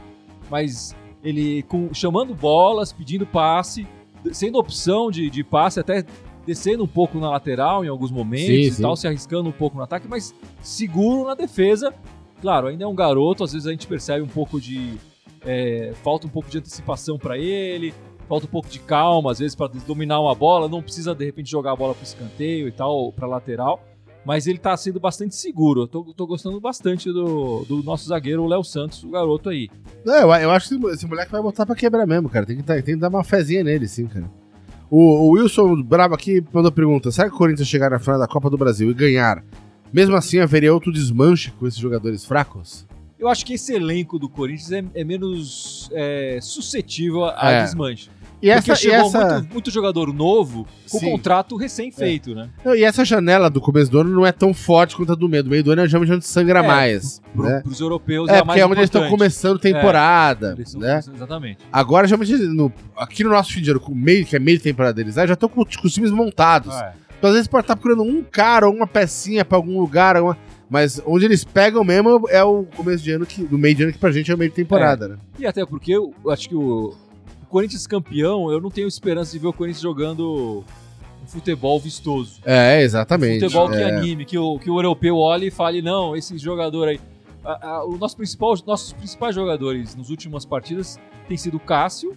Mas 0.50 0.96
ele 1.24 1.64
com- 1.64 1.94
chamando 1.94 2.34
bolas, 2.34 2.92
pedindo 2.94 3.26
passe, 3.26 3.88
sendo 4.32 4.58
opção 4.58 5.10
de, 5.12 5.30
de 5.30 5.44
passe, 5.44 5.80
até 5.80 6.06
descendo 6.46 6.84
um 6.84 6.88
pouco 6.88 7.20
na 7.20 7.30
lateral 7.30 7.86
em 7.86 7.88
alguns 7.88 8.12
momentos 8.12 8.46
Sim, 8.48 8.54
e 8.62 8.72
sim. 8.72 8.82
tal, 8.82 8.96
se 8.96 9.08
arriscando 9.08 9.50
um 9.50 9.52
pouco 9.54 9.78
no 9.78 9.84
ataque, 9.84 10.08
mas 10.08 10.34
seguro 10.62 11.28
na 11.28 11.36
defesa. 11.36 11.94
Claro, 12.42 12.68
ainda 12.68 12.86
é 12.86 12.88
um 12.88 12.96
garoto, 12.96 13.44
às 13.44 13.52
vezes 13.54 13.68
a 13.68 13.72
gente 13.72 13.86
percebe 13.86 14.24
um 14.24 14.28
pouco 14.28 14.60
de. 14.60 14.98
é, 15.46 15.94
falta 16.04 16.26
um 16.26 16.30
pouco 16.30 16.50
de 16.50 16.58
antecipação 16.58 17.18
para 17.20 17.38
ele, 17.38 17.94
falta 18.28 18.46
um 18.46 18.50
pouco 18.50 18.70
de 18.70 18.80
calma, 18.80 19.32
às 19.32 19.40
vezes, 19.40 19.56
para 19.56 19.68
dominar 19.86 20.22
uma 20.22 20.34
bola. 20.34 20.70
Não 20.70 20.82
precisa, 20.82 21.14
de 21.14 21.26
repente, 21.26 21.52
jogar 21.52 21.74
a 21.74 21.76
bola 21.76 21.94
para 21.94 22.04
escanteio 22.04 22.68
e 22.68 22.72
tal, 22.72 23.12
para 23.12 23.28
lateral. 23.28 23.84
Mas 24.30 24.46
ele 24.46 24.60
tá 24.60 24.78
sendo 24.78 25.00
bastante 25.00 25.36
seguro. 25.36 25.82
Eu 25.82 25.88
tô, 25.88 26.04
tô 26.14 26.28
gostando 26.28 26.62
bastante 26.62 27.12
do, 27.12 27.66
do 27.68 27.82
nosso 27.82 28.08
zagueiro, 28.08 28.44
o 28.44 28.48
Léo 28.48 28.64
Santos, 28.64 29.04
o 29.04 29.10
garoto 29.10 29.50
aí. 29.50 29.68
Não, 30.06 30.14
eu, 30.14 30.32
eu 30.44 30.52
acho 30.52 30.70
que 30.70 30.86
esse 30.90 31.08
moleque 31.08 31.32
vai 31.32 31.42
botar 31.42 31.66
pra 31.66 31.76
quebrar 31.76 32.06
mesmo, 32.06 32.30
cara. 32.30 32.46
Tem 32.46 32.56
que, 32.58 32.62
tá- 32.62 32.76
tem 32.76 32.94
que 32.94 32.96
dar 32.98 33.10
uma 33.10 33.24
fezinha 33.24 33.64
nele, 33.64 33.88
sim, 33.88 34.06
cara. 34.06 34.30
O, 34.88 35.00
o 35.00 35.30
Wilson 35.32 35.82
Brabo 35.82 36.14
aqui 36.14 36.44
mandou 36.54 36.72
pergunta: 36.72 37.10
será 37.10 37.28
que 37.28 37.34
o 37.34 37.38
Corinthians 37.40 37.68
chegar 37.68 37.90
na 37.90 37.98
final 37.98 38.20
da 38.20 38.28
Copa 38.28 38.52
do 38.52 38.58
Brasil 38.58 38.92
e 38.92 38.94
ganhar, 38.94 39.44
mesmo 39.92 40.16
assim 40.16 40.38
haveria 40.38 40.72
outro 40.72 40.92
desmanche 40.94 41.50
com 41.58 41.66
esses 41.66 41.80
jogadores 41.80 42.24
fracos? 42.24 42.86
Eu 43.18 43.28
acho 43.30 43.44
que 43.44 43.54
esse 43.56 43.74
elenco 43.74 44.20
do 44.20 44.30
Corinthians 44.30 44.72
é, 44.72 44.84
é 45.02 45.04
menos 45.04 45.90
é, 45.92 46.38
suscetível 46.40 47.26
a 47.26 47.52
É. 47.52 47.64
desmanche. 47.64 48.12
E 48.42 48.48
Porque 48.54 48.72
essa, 48.72 48.74
e 48.74 48.76
chegou 48.76 49.08
essa, 49.08 49.34
muito, 49.40 49.54
muito 49.54 49.72
jogador 49.72 50.14
novo 50.14 50.66
com 50.90 50.98
Sim. 51.00 51.12
contrato 51.12 51.58
recém-feito, 51.58 52.34
né? 52.34 52.50
não, 52.64 52.74
e 52.74 52.84
essa 52.84 53.04
janela 53.04 53.50
do 53.50 53.60
começo 53.60 53.92
do 53.92 54.00
ano 54.00 54.10
não 54.12 54.26
é 54.26 54.32
tão 54.32 54.54
forte 54.54 54.96
quanto 54.96 55.12
a 55.12 55.16
do 55.16 55.28
meio. 55.28 55.44
Do 55.44 55.50
meio 55.50 55.64
do 55.64 55.72
ano 55.72 55.82
é 55.82 55.88
geralmente 55.88 56.14
onde 56.14 56.26
sangra 56.26 56.60
É, 56.60 56.68
mais. 56.68 57.22
Pro, 57.34 57.44
né? 57.44 57.62
Pros 57.62 57.80
europeus 57.82 58.30
É, 58.30 58.34
é, 58.34 58.36
a 58.36 58.38
porque 58.40 58.48
mais 58.48 58.62
é 58.62 58.66
onde 58.66 58.76
eles 58.80 58.88
estão 58.88 59.10
começando 59.10 59.60
temporada. 59.60 60.54
Eles 60.58 60.72
são- 60.72 60.80
né? 60.80 61.00
Exatamente. 61.14 61.58
Agora, 61.72 62.08
geralmente, 62.08 62.34
no- 62.38 62.72
aqui 62.96 63.24
no 63.24 63.30
nosso 63.32 63.52
fim 63.52 63.62
de 63.62 63.72
ano, 63.72 63.80
com 63.80 63.94
meio, 63.94 64.26
que 64.26 64.36
é 64.36 64.40
meio 64.40 64.58
de 64.58 64.64
temporada 64.64 64.94
deles, 64.94 65.18
ah, 65.18 65.28
já 65.28 65.34
estão 65.34 65.50
com, 65.50 65.64
com 65.66 65.88
os 65.88 65.94
times 65.94 66.12
montados. 66.12 66.74
É. 66.76 66.94
Então, 67.18 67.30
às 67.30 67.36
vezes, 67.36 67.48
pode 67.50 67.66
estar 67.66 67.76
procurando 67.76 68.04
um 68.04 68.24
cara 68.24 68.68
ou 68.68 68.74
uma 68.74 68.88
pecinha 68.88 69.44
pra 69.44 69.58
algum 69.58 69.80
lugar. 69.82 70.16
alguma- 70.16 70.38
Mas 70.70 71.02
onde 71.06 71.26
eles 71.26 71.44
pegam 71.44 71.84
mesmo 71.84 72.24
é 72.30 72.44
o 72.44 72.64
começo 72.76 73.04
de 73.04 73.12
ano, 73.12 73.26
que, 73.26 73.44
do 73.44 73.58
meio 73.58 73.76
de 73.76 73.84
ano, 73.84 73.92
que 73.92 73.98
pra 74.00 74.12
gente 74.12 74.32
é 74.32 74.36
o 74.36 74.38
meio 74.38 74.50
de 74.52 74.56
temporada, 74.56 75.08
né? 75.10 75.18
E 75.40 75.46
até 75.46 75.66
porque 75.66 75.92
eu 75.92 76.14
acho 76.30 76.48
que 76.48 76.56
o 76.56 76.94
Corinthians 77.50 77.86
campeão, 77.88 78.52
eu 78.52 78.62
não 78.62 78.70
tenho 78.70 78.88
esperança 78.88 79.32
de 79.32 79.40
ver 79.40 79.48
o 79.48 79.54
Corinthians 79.54 79.82
jogando 79.82 80.64
um 81.24 81.28
futebol 81.28 81.80
vistoso. 81.80 82.40
É, 82.46 82.82
exatamente. 82.82 83.42
futebol 83.42 83.70
que 83.70 83.76
é. 83.76 83.84
anime, 83.98 84.26
que 84.26 84.38
o, 84.38 84.58
que 84.60 84.70
o 84.70 84.78
europeu 84.78 85.18
olhe 85.18 85.48
e 85.48 85.52
fale, 85.52 85.82
não, 85.82 86.16
esse 86.16 86.38
jogador 86.38 86.88
aí. 86.88 87.00
A- 87.44 87.68
a- 87.78 87.86
o 87.86 87.98
nosso 87.98 88.16
principal, 88.18 88.52
os 88.54 88.64
nossos 88.64 88.94
principais 88.94 89.34
jogadores 89.36 89.96
nas 89.96 90.10
últimas 90.10 90.46
partidas 90.46 90.98
tem 91.28 91.38
sido 91.38 91.58
o 91.58 91.60
Cássio, 91.60 92.16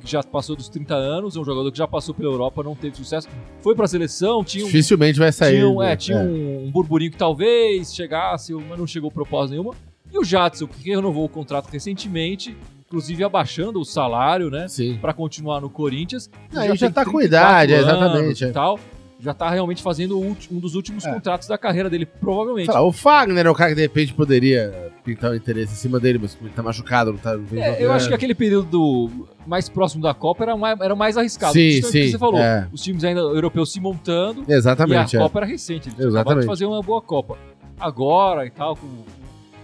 que 0.00 0.10
já 0.10 0.22
passou 0.22 0.54
dos 0.54 0.68
30 0.68 0.94
anos, 0.94 1.36
é 1.36 1.40
um 1.40 1.44
jogador 1.44 1.72
que 1.72 1.78
já 1.78 1.88
passou 1.88 2.14
pela 2.14 2.30
Europa, 2.30 2.62
não 2.62 2.74
teve 2.76 2.96
sucesso. 2.96 3.26
Foi 3.60 3.74
pra 3.74 3.86
seleção, 3.88 4.44
tinha 4.44 4.62
um, 4.64 4.66
Dificilmente 4.66 5.18
vai 5.18 5.32
sair. 5.32 5.54
tinha, 5.56 5.68
um- 5.68 5.80
né? 5.80 5.92
é, 5.92 5.96
tinha 5.96 6.18
um, 6.18 6.66
um 6.66 6.70
burburinho 6.70 7.10
que 7.10 7.16
talvez 7.16 7.94
chegasse, 7.94 8.52
mas 8.54 8.78
não 8.78 8.86
chegou 8.86 9.10
propósito 9.10 9.52
nenhuma. 9.52 9.74
E 10.12 10.18
o 10.18 10.24
Jadson, 10.24 10.66
que 10.66 10.88
renovou 10.90 11.24
o 11.24 11.28
contrato 11.28 11.66
recentemente, 11.68 12.56
inclusive 12.88 13.22
abaixando 13.22 13.78
o 13.80 13.84
salário, 13.84 14.50
né? 14.50 14.66
Sim. 14.66 14.98
Pra 15.00 15.12
continuar 15.12 15.60
no 15.60 15.68
Corinthians. 15.70 16.28
Aí 16.56 16.68
já 16.76 16.86
tem 16.86 16.92
tá 16.92 17.04
com 17.04 17.18
34 17.18 17.22
idade, 17.22 17.74
é, 17.74 17.78
exatamente, 17.78 18.44
é. 18.44 18.48
E 18.48 18.52
tal. 18.52 18.80
Já 19.20 19.34
tá 19.34 19.50
realmente 19.50 19.82
fazendo 19.82 20.16
um 20.20 20.34
dos 20.60 20.76
últimos 20.76 21.04
É. 21.04 21.12
contratos 21.12 21.48
da 21.48 21.58
carreira 21.58 21.90
dele, 21.90 22.06
provavelmente. 22.06 22.70
Lá, 22.70 22.80
o 22.80 22.92
Fagner 22.92 23.44
é 23.46 23.50
o 23.50 23.54
cara 23.54 23.70
que 23.70 23.74
de 23.74 23.82
repente 23.82 24.14
poderia 24.14 24.92
pintar 25.04 25.32
o 25.32 25.34
interesse 25.34 25.72
em 25.72 25.76
cima 25.76 25.98
dele, 25.98 26.20
mas 26.22 26.38
ele 26.40 26.50
tá 26.50 26.62
machucado, 26.62 27.10
não 27.12 27.18
tá. 27.18 27.36
não 27.36 27.44
É, 27.60 27.84
eu 27.84 27.90
acho 27.92 28.06
que 28.08 28.14
aquele 28.14 28.32
período 28.34 28.68
do- 28.68 29.28
mais 29.44 29.68
próximo 29.68 30.02
da 30.04 30.14
Copa 30.14 30.44
era 30.44 30.56
mais, 30.56 30.80
era 30.80 30.94
mais 30.94 31.16
arriscado. 31.16 31.52
Sim, 31.52 31.80
o 31.80 31.82
que 31.82 31.82
sim, 31.82 32.10
você 32.12 32.16
falou. 32.18 32.38
é. 32.38 32.68
Os 32.72 32.80
times 32.80 33.02
ainda 33.02 33.20
europeus 33.20 33.72
se 33.72 33.80
montando 33.80 34.44
Exatamente, 34.48 35.16
a 35.16 35.20
é. 35.20 35.22
Copa 35.24 35.40
era 35.40 35.46
recente. 35.46 35.88
Acabaram 35.88 36.08
Exatamente. 36.10 36.40
de 36.42 36.46
fazer 36.46 36.66
uma 36.66 36.80
boa 36.80 37.02
Copa. 37.02 37.36
Agora 37.80 38.46
e 38.46 38.50
tal, 38.50 38.76
com... 38.76 38.86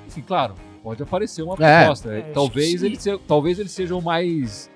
enfim, 0.08 0.22
claro, 0.26 0.54
pode 0.84 1.02
aparecer 1.02 1.42
uma 1.42 1.54
É. 1.54 1.80
proposta. 1.80 2.12
É, 2.14 2.20
acho 2.20 2.32
talvez, 2.32 2.82
ele 2.82 3.00
se- 3.00 3.18
talvez 3.26 3.58
eles 3.58 3.72
sejam 3.72 4.00
mais 4.02 4.70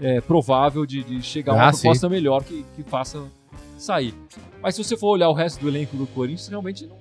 é, 0.00 0.18
provável 0.22 0.86
de, 0.86 1.04
de 1.04 1.20
chegar 1.22 1.52
a 1.52 1.60
Ah, 1.60 1.66
uma 1.66 1.72
sim. 1.74 1.82
proposta 1.82 2.08
melhor 2.08 2.42
que, 2.42 2.64
que 2.74 2.82
faça 2.82 3.22
sair. 3.76 4.14
Mas 4.62 4.74
se 4.74 4.82
você 4.82 4.96
for 4.96 5.08
olhar 5.08 5.28
o 5.28 5.34
resto 5.34 5.60
do 5.60 5.68
elenco 5.68 5.96
do 5.96 6.06
Corinthians, 6.06 6.48
realmente 6.48 6.86
não 6.86 6.96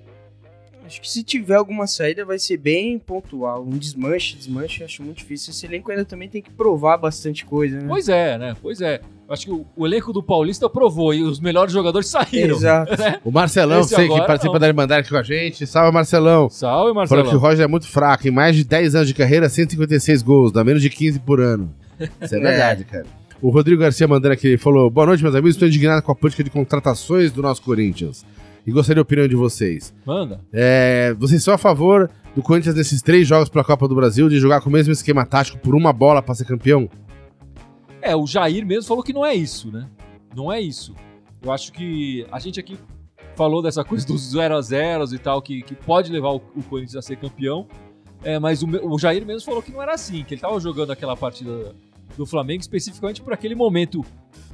Acho 0.89 1.01
que 1.01 1.07
se 1.07 1.21
tiver 1.23 1.53
alguma 1.53 1.85
saída 1.85 2.25
vai 2.25 2.39
ser 2.39 2.57
bem 2.57 2.97
pontual. 2.97 3.63
Um 3.63 3.77
desmanche, 3.77 4.35
desmanche, 4.35 4.83
acho 4.83 5.03
muito 5.03 5.17
difícil. 5.19 5.51
Esse 5.51 5.67
elenco 5.67 5.91
ainda 5.91 6.03
também 6.03 6.27
tem 6.27 6.41
que 6.41 6.49
provar 6.49 6.97
bastante 6.97 7.45
coisa, 7.45 7.77
né? 7.79 7.85
Pois 7.87 8.09
é, 8.09 8.39
né? 8.39 8.55
Pois 8.59 8.81
é. 8.81 8.99
Acho 9.29 9.45
que 9.45 9.51
o, 9.51 9.63
o 9.75 9.85
elenco 9.85 10.11
do 10.11 10.23
Paulista 10.23 10.67
provou 10.67 11.13
e 11.13 11.21
os 11.21 11.39
melhores 11.39 11.71
jogadores 11.71 12.07
saíram. 12.09 12.55
Exato. 12.55 12.91
O 13.23 13.29
Marcelão, 13.29 13.81
Esse 13.81 13.93
sei 13.93 14.07
que 14.09 14.17
participa 14.25 14.53
não. 14.53 14.59
da 14.61 14.67
Irmandade 14.67 15.01
aqui 15.01 15.09
com 15.11 15.17
a 15.17 15.21
gente. 15.21 15.67
Salve, 15.67 15.93
Marcelão. 15.93 16.49
Salve, 16.49 17.07
Falou 17.07 17.23
que 17.29 17.35
o. 17.35 17.37
Roger 17.37 17.65
é 17.65 17.67
muito 17.67 17.87
fraco. 17.87 18.27
Em 18.27 18.31
mais 18.31 18.55
de 18.55 18.63
10 18.63 18.95
anos 18.95 19.07
de 19.07 19.13
carreira, 19.13 19.47
156 19.47 20.23
gols, 20.23 20.51
dá 20.51 20.63
menos 20.63 20.81
de 20.81 20.89
15 20.89 21.19
por 21.19 21.39
ano. 21.39 21.71
Isso 22.19 22.33
é 22.33 22.37
É. 22.39 22.41
verdade, 22.41 22.83
cara. 22.85 23.05
O 23.39 23.51
Rodrigo 23.51 23.79
Garcia 23.79 24.07
mandando 24.07 24.33
aqui, 24.33 24.57
falou: 24.57 24.89
Boa 24.89 25.05
noite, 25.05 25.21
meus 25.21 25.35
amigos. 25.35 25.51
Estou 25.51 25.67
indignado 25.67 26.01
com 26.01 26.11
a 26.11 26.15
política 26.15 26.43
de 26.43 26.49
contratações 26.49 27.31
do 27.31 27.43
nosso 27.43 27.61
Corinthians. 27.61 28.25
E 28.65 28.71
gostaria 28.71 28.95
da 28.95 29.01
opinião 29.01 29.27
de 29.27 29.35
vocês. 29.35 29.93
Manda. 30.05 30.41
É, 30.51 31.13
vocês 31.17 31.43
são 31.43 31.53
a 31.53 31.57
favor 31.57 32.09
do 32.35 32.43
Corinthians 32.43 32.75
nesses 32.75 33.01
três 33.01 33.27
jogos 33.27 33.49
pela 33.49 33.63
Copa 33.63 33.87
do 33.87 33.95
Brasil 33.95 34.29
de 34.29 34.39
jogar 34.39 34.61
com 34.61 34.69
o 34.69 34.73
mesmo 34.73 34.93
esquema 34.93 35.25
tático 35.25 35.57
por 35.59 35.75
uma 35.75 35.91
bola 35.91 36.21
para 36.21 36.35
ser 36.35 36.45
campeão? 36.45 36.89
É, 38.01 38.15
o 38.15 38.25
Jair 38.25 38.65
mesmo 38.65 38.87
falou 38.87 39.03
que 39.03 39.13
não 39.13 39.25
é 39.25 39.33
isso, 39.33 39.71
né? 39.71 39.87
Não 40.35 40.51
é 40.51 40.61
isso. 40.61 40.95
Eu 41.41 41.51
acho 41.51 41.71
que 41.71 42.25
a 42.31 42.39
gente 42.39 42.59
aqui 42.59 42.77
falou 43.35 43.61
dessa 43.61 43.83
coisa 43.83 44.05
dos 44.05 44.31
0 44.31 44.55
a 44.55 44.61
0 44.61 45.05
e 45.13 45.17
tal, 45.17 45.41
que, 45.41 45.61
que 45.61 45.73
pode 45.73 46.11
levar 46.11 46.29
o, 46.29 46.41
o 46.55 46.63
Corinthians 46.63 46.97
a 46.97 47.01
ser 47.01 47.15
campeão. 47.15 47.67
É, 48.21 48.37
mas 48.37 48.61
o, 48.61 48.67
o 48.67 48.99
Jair 48.99 49.25
mesmo 49.25 49.45
falou 49.45 49.61
que 49.61 49.71
não 49.71 49.81
era 49.81 49.93
assim, 49.93 50.23
que 50.23 50.33
ele 50.33 50.41
tava 50.41 50.59
jogando 50.59 50.91
aquela 50.91 51.15
partida 51.15 51.73
do 52.19 52.25
Flamengo 52.25 52.59
especificamente 52.59 53.21
por 53.21 53.31
aquele 53.31 53.55
momento 53.55 54.03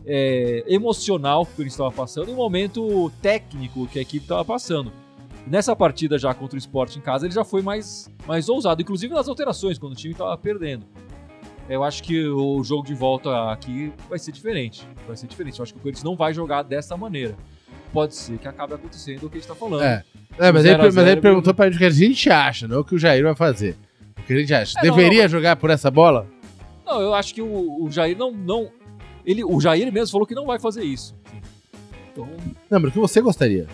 é, 0.05 0.63
emocional 0.67 1.43
que 1.43 1.53
o 1.53 1.55
Corinthians 1.55 1.73
estava 1.73 1.91
passando 1.91 2.29
e 2.29 2.33
o 2.33 2.35
momento 2.35 3.11
técnico 3.23 3.87
que 3.87 3.97
a 3.97 4.03
equipe 4.03 4.23
estava 4.23 4.45
passando. 4.45 4.91
Nessa 5.47 5.75
partida 5.75 6.17
já 6.19 6.31
contra 6.31 6.55
o 6.55 6.59
Sport 6.59 6.95
em 6.95 7.01
casa, 7.01 7.25
ele 7.25 7.33
já 7.33 7.43
foi 7.43 7.63
mais, 7.63 8.07
mais 8.27 8.49
ousado, 8.49 8.83
inclusive 8.83 9.11
nas 9.13 9.27
alterações, 9.27 9.79
quando 9.79 9.93
o 9.93 9.95
time 9.95 10.13
estava 10.13 10.37
perdendo. 10.37 10.85
Eu 11.67 11.83
acho 11.83 12.03
que 12.03 12.27
o 12.27 12.63
jogo 12.63 12.85
de 12.85 12.93
volta 12.93 13.51
aqui 13.51 13.91
vai 14.07 14.19
ser 14.19 14.31
diferente. 14.31 14.87
Vai 15.07 15.17
ser 15.17 15.25
diferente. 15.25 15.57
Eu 15.57 15.63
acho 15.63 15.73
que 15.73 15.79
o 15.79 15.81
Corinthians 15.81 16.03
não 16.03 16.15
vai 16.15 16.35
jogar 16.35 16.61
dessa 16.61 16.95
maneira. 16.95 17.35
Pode 17.91 18.13
ser 18.13 18.37
que 18.37 18.47
acabe 18.47 18.75
acontecendo 18.75 19.23
o 19.23 19.29
que 19.29 19.37
a 19.37 19.39
gente 19.39 19.47
tá 19.47 19.55
falando. 19.55 19.83
É. 19.83 20.03
É, 20.37 20.51
mas, 20.51 20.65
ele, 20.65 20.75
a 20.75 20.77
mas 20.77 20.97
ele 20.97 21.21
perguntou 21.21 21.53
pra 21.53 21.65
gente 21.65 21.75
o 21.75 21.79
que 21.79 21.85
a 21.85 21.89
gente 21.89 22.29
acha, 22.29 22.67
não 22.67 22.81
o 22.81 22.83
que 22.83 22.93
o 22.93 22.99
Jair 22.99 23.23
vai 23.23 23.35
fazer. 23.35 23.75
O 24.19 24.23
que 24.23 24.33
a 24.33 24.37
gente 24.37 24.53
acha. 24.53 24.77
É, 24.77 24.85
não, 24.85 24.95
Deveria 24.95 25.23
não, 25.23 25.29
jogar 25.29 25.55
por 25.55 25.71
essa 25.71 25.89
bola? 25.89 26.27
Não, 26.85 27.01
eu 27.01 27.13
acho 27.13 27.33
que 27.33 27.41
o, 27.41 27.83
o 27.83 27.91
Jair 27.91 28.17
não, 28.17 28.31
não. 28.31 28.71
Ele, 29.25 29.43
o 29.43 29.59
Jair 29.59 29.91
mesmo 29.91 30.11
falou 30.11 30.27
que 30.27 30.35
não 30.35 30.45
vai 30.45 30.59
fazer 30.59 30.83
isso. 30.83 31.15
Então, 32.11 32.27
Não, 32.69 32.79
mas 32.79 32.89
o 32.89 32.93
que 32.93 32.99
você 32.99 33.19
gostaria? 33.21 33.67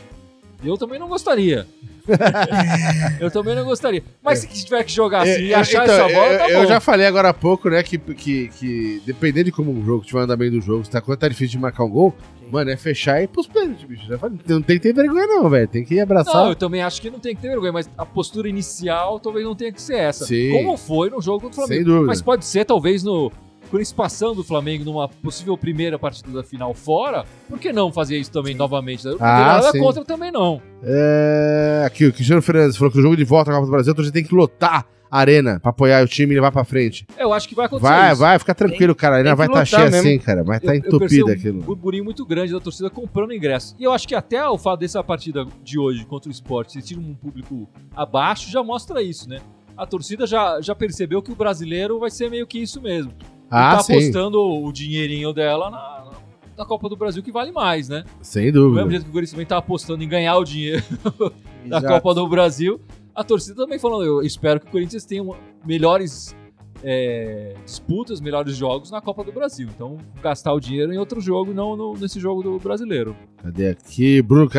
eu 0.63 0.77
também 0.77 0.99
não 0.99 1.07
gostaria. 1.09 1.67
eu 3.19 3.29
também 3.31 3.55
não 3.55 3.63
gostaria. 3.63 4.03
Mas 4.21 4.39
se 4.39 4.47
tiver 4.65 4.83
que 4.83 4.91
jogar 4.91 5.21
assim 5.21 5.41
e 5.43 5.53
É, 5.53 5.55
achar 5.55 5.83
então, 5.83 5.95
essa 6.05 6.13
bola, 6.13 6.31
eu, 6.33 6.37
tá 6.39 6.49
eu 6.49 6.61
bom. 6.61 6.67
já 6.67 6.79
falei 6.79 7.05
agora 7.05 7.29
há 7.29 7.33
pouco, 7.33 7.69
né, 7.69 7.81
que, 7.83 7.97
que, 7.97 8.47
que 8.49 9.01
dependendo 9.05 9.45
de 9.45 9.51
como 9.51 9.71
o 9.71 9.83
jogo 9.85 10.03
tiver 10.05 10.19
andamento 10.21 10.51
do 10.57 10.61
jogo, 10.61 10.83
se 10.85 10.89
tá, 10.91 11.01
quando 11.01 11.19
tá 11.19 11.27
difícil 11.27 11.51
de 11.51 11.59
marcar 11.59 11.83
um 11.83 11.89
gol, 11.89 12.13
mano, 12.51 12.69
é 12.69 12.77
fechar 12.77 13.21
e 13.21 13.23
ir 13.23 13.27
pros 13.27 13.47
pênaltis, 13.47 13.83
bicho. 13.85 14.03
Não 14.47 14.61
tem 14.61 14.77
que 14.77 14.83
ter 14.83 14.93
vergonha, 14.93 15.25
não, 15.25 15.49
velho. 15.49 15.67
Tem 15.67 15.85
que 15.85 15.99
abraçar. 15.99 16.35
Não, 16.35 16.49
eu 16.49 16.55
também 16.55 16.81
acho 16.81 17.01
que 17.01 17.09
não 17.09 17.19
tem 17.19 17.35
que 17.35 17.41
ter 17.41 17.47
vergonha, 17.49 17.71
mas 17.71 17.89
a 17.97 18.05
postura 18.05 18.49
inicial 18.49 19.19
talvez 19.19 19.45
não 19.45 19.55
tenha 19.55 19.71
que 19.71 19.81
ser 19.81 19.95
essa. 19.97 20.25
Sim. 20.25 20.51
Como 20.51 20.75
foi 20.75 21.09
no 21.09 21.21
jogo 21.21 21.41
contra 21.41 21.63
o 21.63 21.67
Sem 21.67 21.77
Flamengo. 21.77 21.85
dúvida. 21.89 22.07
Mas 22.07 22.21
pode 22.21 22.45
ser, 22.45 22.65
talvez, 22.65 23.03
no 23.03 23.31
Corinthians 23.71 23.93
passando 23.93 24.39
o 24.39 24.43
Flamengo 24.43 24.83
numa 24.83 25.07
possível 25.07 25.57
primeira 25.57 25.97
partida 25.97 26.29
da 26.31 26.43
final 26.43 26.73
fora. 26.73 27.25
Por 27.47 27.57
que 27.57 27.71
não 27.71 27.91
fazer 27.91 28.17
isso 28.17 28.31
também 28.31 28.53
novamente? 28.53 29.05
Eu 29.05 29.13
não 29.13 29.25
Ah, 29.25 29.39
nada 29.55 29.71
sim. 29.71 29.79
contra 29.79 30.03
também, 30.03 30.31
não. 30.31 30.61
É... 30.83 31.83
Aqui, 31.85 32.05
o 32.05 32.13
Cristiano 32.13 32.41
Fernandes 32.41 32.75
falou 32.77 32.91
que 32.91 32.99
o 32.99 33.01
jogo 33.01 33.15
de 33.15 33.23
volta 33.23 33.49
à 33.49 33.53
Copa 33.53 33.65
do 33.65 33.71
Brasil, 33.71 33.91
então 33.93 34.01
a 34.03 34.05
gente 34.05 34.13
tem 34.13 34.23
que 34.23 34.35
lotar 34.35 34.85
a 35.09 35.19
arena 35.19 35.59
pra 35.59 35.71
apoiar 35.71 36.03
o 36.03 36.07
time 36.07 36.33
e 36.33 36.35
levar 36.35 36.51
pra 36.51 36.63
frente. 36.63 37.05
Eu 37.17 37.33
acho 37.33 37.47
que 37.47 37.55
vai 37.55 37.65
acontecer 37.65 37.89
Vai, 37.89 38.11
isso. 38.11 38.21
vai, 38.21 38.39
fica 38.39 38.55
tranquilo, 38.55 38.95
cara. 38.95 39.15
A 39.15 39.19
arena 39.19 39.35
vai 39.35 39.47
estar 39.47 39.59
tá 39.59 39.65
cheia 39.65 39.83
mesmo. 39.89 39.99
assim, 39.99 40.19
cara. 40.19 40.43
Vai 40.43 40.57
estar 40.57 40.71
tá 40.71 40.75
entupida 40.77 41.25
um 41.25 41.33
aquilo. 41.33 41.61
burburinho 41.61 42.03
muito 42.05 42.25
grande 42.25 42.53
da 42.53 42.59
torcida 42.59 42.89
comprando 42.89 43.33
ingresso. 43.33 43.75
E 43.79 43.83
eu 43.83 43.91
acho 43.91 44.07
que 44.07 44.15
até 44.15 44.47
o 44.47 44.57
fato 44.57 44.79
dessa 44.79 45.03
partida 45.03 45.45
de 45.63 45.77
hoje 45.79 46.05
contra 46.05 46.29
o 46.29 46.31
Sport 46.31 46.71
ter 46.73 46.81
tido 46.81 47.01
um 47.01 47.13
público 47.13 47.69
abaixo 47.95 48.49
já 48.49 48.63
mostra 48.63 49.01
isso, 49.01 49.27
né? 49.29 49.39
A 49.77 49.85
torcida 49.85 50.27
já, 50.27 50.61
já 50.61 50.75
percebeu 50.75 51.21
que 51.21 51.31
o 51.31 51.35
brasileiro 51.35 51.99
vai 51.99 52.09
ser 52.11 52.29
meio 52.29 52.45
que 52.47 52.59
isso 52.59 52.81
mesmo. 52.81 53.11
Ah, 53.51 53.75
tá 53.77 53.83
sim. 53.83 53.93
apostando 53.93 54.39
o 54.41 54.71
dinheirinho 54.71 55.33
dela 55.33 55.69
na, 55.69 56.11
na 56.57 56.65
Copa 56.65 56.87
do 56.89 56.95
Brasil, 56.95 57.21
que 57.21 57.31
vale 57.31 57.51
mais, 57.51 57.89
né? 57.89 58.03
Sem 58.21 58.51
Do 58.51 58.69
mesmo 58.69 58.75
dúvida. 58.75 58.89
jeito 58.91 59.03
que 59.03 59.09
o 59.09 59.13
Corinthians 59.13 59.31
também 59.31 59.45
tá 59.45 59.57
apostando 59.57 60.03
em 60.03 60.07
ganhar 60.07 60.37
o 60.37 60.43
dinheiro 60.43 60.83
da. 61.65 61.81
Copa 61.81 62.13
do 62.13 62.27
Brasil, 62.27 62.79
a 63.13 63.23
torcida 63.23 63.55
também 63.55 63.77
falando, 63.77 64.05
eu 64.05 64.21
espero 64.21 64.59
que 64.59 64.67
o 64.67 64.71
Corinthians 64.71 65.03
tenha 65.05 65.23
melhores 65.65 66.35
é, 66.83 67.53
disputas, 67.65 68.19
melhores 68.21 68.55
jogos 68.55 68.89
na 68.89 69.01
Copa 69.01 69.23
do 69.23 69.31
Brasil. 69.31 69.67
Então, 69.75 69.97
gastar 70.23 70.53
o 70.53 70.59
dinheiro 70.59 70.91
em 70.93 70.97
outro 70.97 71.19
jogo, 71.21 71.53
não 71.53 71.75
no- 71.75 71.93
nesse 71.95 72.19
jogo 72.19 72.41
do 72.41 72.57
brasileiro. 72.57 73.15
Cadê 73.43 73.67
aqui? 73.69 74.21
Bruno 74.21 74.49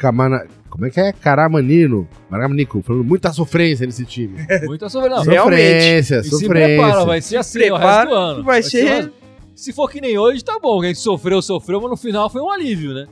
Camana... 0.00 0.46
Como 0.70 0.86
é 0.86 0.90
que 0.90 1.00
é? 1.00 1.12
Caramanino. 1.12 2.08
Caramanico. 2.30 2.80
Falando 2.82 3.04
muita 3.04 3.32
sofrência 3.32 3.84
nesse 3.84 4.04
time. 4.06 4.38
Muita 4.66 4.88
soberana. 4.88 5.22
Realmente. 5.24 5.60
Sofrência, 5.62 6.16
E 6.20 6.24
se 6.24 6.30
sofrência. 6.30 6.48
prepara, 6.76 7.04
vai 7.04 7.20
ser 7.20 7.36
assim 7.38 7.58
o 7.58 7.62
resto 7.62 7.78
prepara 7.78 8.08
do 8.10 8.14
ano. 8.16 8.42
vai 8.44 8.62
ser- 8.62 9.12
Se 9.54 9.72
for 9.72 9.90
que 9.90 10.00
nem 10.00 10.16
hoje, 10.16 10.42
tá 10.44 10.58
bom. 10.62 10.80
A 10.80 10.86
gente 10.86 11.00
sofreu, 11.00 11.42
sofreu, 11.42 11.80
mas 11.80 11.90
no 11.90 11.96
final 11.96 12.30
foi 12.30 12.40
um 12.40 12.50
alívio, 12.50 12.94
né? 12.94 13.06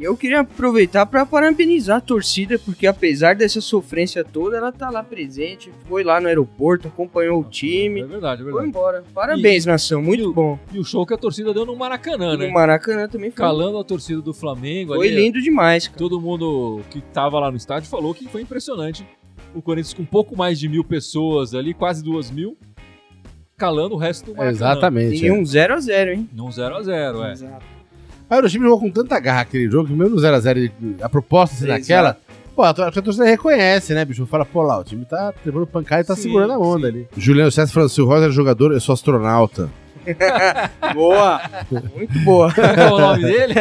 E 0.00 0.04
eu 0.04 0.16
queria 0.16 0.40
aproveitar 0.40 1.04
para 1.04 1.26
parabenizar 1.26 1.98
a 1.98 2.00
torcida, 2.00 2.58
porque 2.58 2.86
apesar 2.86 3.34
dessa 3.34 3.60
sofrência 3.60 4.24
toda, 4.24 4.56
ela 4.56 4.72
tá 4.72 4.88
lá 4.88 5.04
presente, 5.04 5.70
foi 5.86 6.02
lá 6.02 6.18
no 6.18 6.26
aeroporto, 6.26 6.88
acompanhou 6.88 7.38
o 7.38 7.44
time, 7.44 8.00
É 8.00 8.06
verdade, 8.06 8.40
é 8.40 8.44
foi 8.44 8.52
verdade. 8.54 8.68
embora. 8.70 9.04
Parabéns, 9.12 9.66
nação, 9.66 10.00
muito 10.00 10.32
bom. 10.32 10.58
E 10.72 10.78
o 10.78 10.84
show 10.84 11.04
que 11.04 11.12
a 11.12 11.18
torcida 11.18 11.52
deu 11.52 11.66
no 11.66 11.76
Maracanã, 11.76 12.34
né? 12.34 12.46
No 12.46 12.52
Maracanã 12.54 13.06
também 13.08 13.30
foi, 13.30 13.44
Calando 13.44 13.76
a 13.76 13.84
torcida 13.84 14.22
do 14.22 14.32
Flamengo. 14.32 14.94
foi 14.94 15.08
ali, 15.08 15.16
lindo 15.16 15.38
demais, 15.38 15.86
cara. 15.86 15.98
Todo 15.98 16.18
mundo 16.18 16.80
que 16.88 17.02
tava 17.02 17.38
lá 17.38 17.50
no 17.50 17.58
estádio 17.58 17.90
falou 17.90 18.14
que 18.14 18.26
foi 18.26 18.40
impressionante. 18.40 19.06
O 19.54 19.60
Corinthians 19.60 19.92
com 19.92 20.00
um 20.00 20.06
pouco 20.06 20.34
mais 20.34 20.58
de 20.58 20.66
mil 20.66 20.82
pessoas 20.82 21.54
ali, 21.54 21.74
quase 21.74 22.02
duas 22.02 22.30
mil, 22.30 22.56
calando 23.54 23.96
o 23.96 23.98
resto 23.98 24.24
do 24.24 24.34
Maracanã. 24.34 24.50
Exatamente. 24.50 25.22
E 25.22 25.28
é. 25.28 25.32
um 25.34 25.42
0x0, 25.42 26.14
hein? 26.14 26.28
Num 26.32 26.48
0x0, 26.48 27.22
é. 27.22 27.32
Exato. 27.32 27.79
Mas 28.30 28.44
o 28.44 28.48
time 28.48 28.64
jogou 28.64 28.78
com 28.80 28.90
tanta 28.90 29.18
garra 29.18 29.40
aquele 29.40 29.68
jogo, 29.68 29.88
que 29.88 29.92
mesmo 29.92 30.14
no 30.14 30.22
0x0, 30.22 30.70
a 31.02 31.08
proposta 31.08 31.56
ser 31.56 31.64
Exato. 31.64 31.80
naquela, 31.80 32.16
pô, 32.54 32.62
a 32.62 32.72
tor- 32.72 32.86
a 32.86 32.92
torcida 33.02 33.24
reconhece, 33.24 33.92
né, 33.92 34.04
bicho? 34.04 34.24
Fala, 34.26 34.44
pô, 34.46 34.62
lá, 34.62 34.78
o 34.78 34.84
time 34.84 35.04
tá 35.04 35.34
levando 35.44 35.66
pancada 35.66 36.02
e 36.02 36.04
tá 36.04 36.14
Sim, 36.14 36.22
segurando 36.22 36.52
a 36.52 36.58
onda 36.58 36.88
sim. 36.88 36.94
ali. 36.94 37.08
Juliano 37.16 37.50
César 37.50 37.72
falando, 37.72 37.88
se 37.90 38.00
o 38.00 38.06
Rosa 38.06 38.26
é 38.28 38.30
jogador, 38.30 38.72
eu 38.72 38.80
sou 38.80 38.92
astronauta. 38.92 39.68
Boa! 40.94 41.40
muito 41.94 42.18
boa. 42.20 42.50
Qual 42.54 42.66
é 42.66 42.92
o 42.92 42.98
nome 42.98 43.22
dele? 43.22 43.54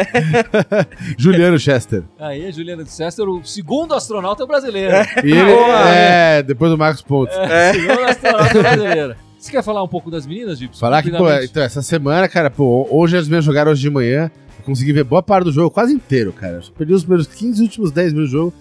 Juliano 1.17 1.59
Chester. 1.59 2.03
Aí, 2.19 2.51
Juliano 2.51 2.83
de 2.83 2.91
César, 2.91 3.23
o 3.27 3.43
segundo 3.43 3.93
astronauta 3.93 4.45
brasileiro. 4.45 4.95
E 5.23 5.31
ele, 5.31 5.53
Boa. 5.53 5.89
é, 5.89 6.43
depois 6.43 6.71
do 6.71 6.77
Marcos 6.77 7.01
Pontes. 7.01 7.35
Segundo 7.73 8.03
astronauta 8.05 8.53
brasileiro. 8.61 9.15
Você 9.37 9.51
quer 9.51 9.63
falar 9.63 9.83
um 9.83 9.87
pouco 9.87 10.11
das 10.11 10.25
meninas, 10.27 10.59
Gibson? 10.59 10.79
Falar 10.79 11.01
que, 11.01 11.11
pô, 11.11 11.29
então, 11.31 11.63
essa 11.63 11.81
semana, 11.81 12.27
cara, 12.27 12.49
pô, 12.49 12.87
hoje 12.89 13.17
as 13.17 13.27
minhas 13.27 13.43
jogaram 13.43 13.71
hoje 13.71 13.81
de 13.81 13.89
manhã. 13.89 14.29
Consegui 14.69 14.93
ver 14.93 15.03
boa 15.03 15.23
parte 15.23 15.45
do 15.45 15.51
jogo, 15.51 15.71
quase 15.71 15.91
inteiro, 15.91 16.31
cara. 16.31 16.57
Eu 16.57 16.73
perdi 16.77 16.93
os 16.93 17.01
primeiros 17.01 17.25
15 17.25 17.61
últimos 17.63 17.91
10 17.91 18.13
minutos 18.13 18.31
do 18.31 18.37
jogo. 18.37 18.53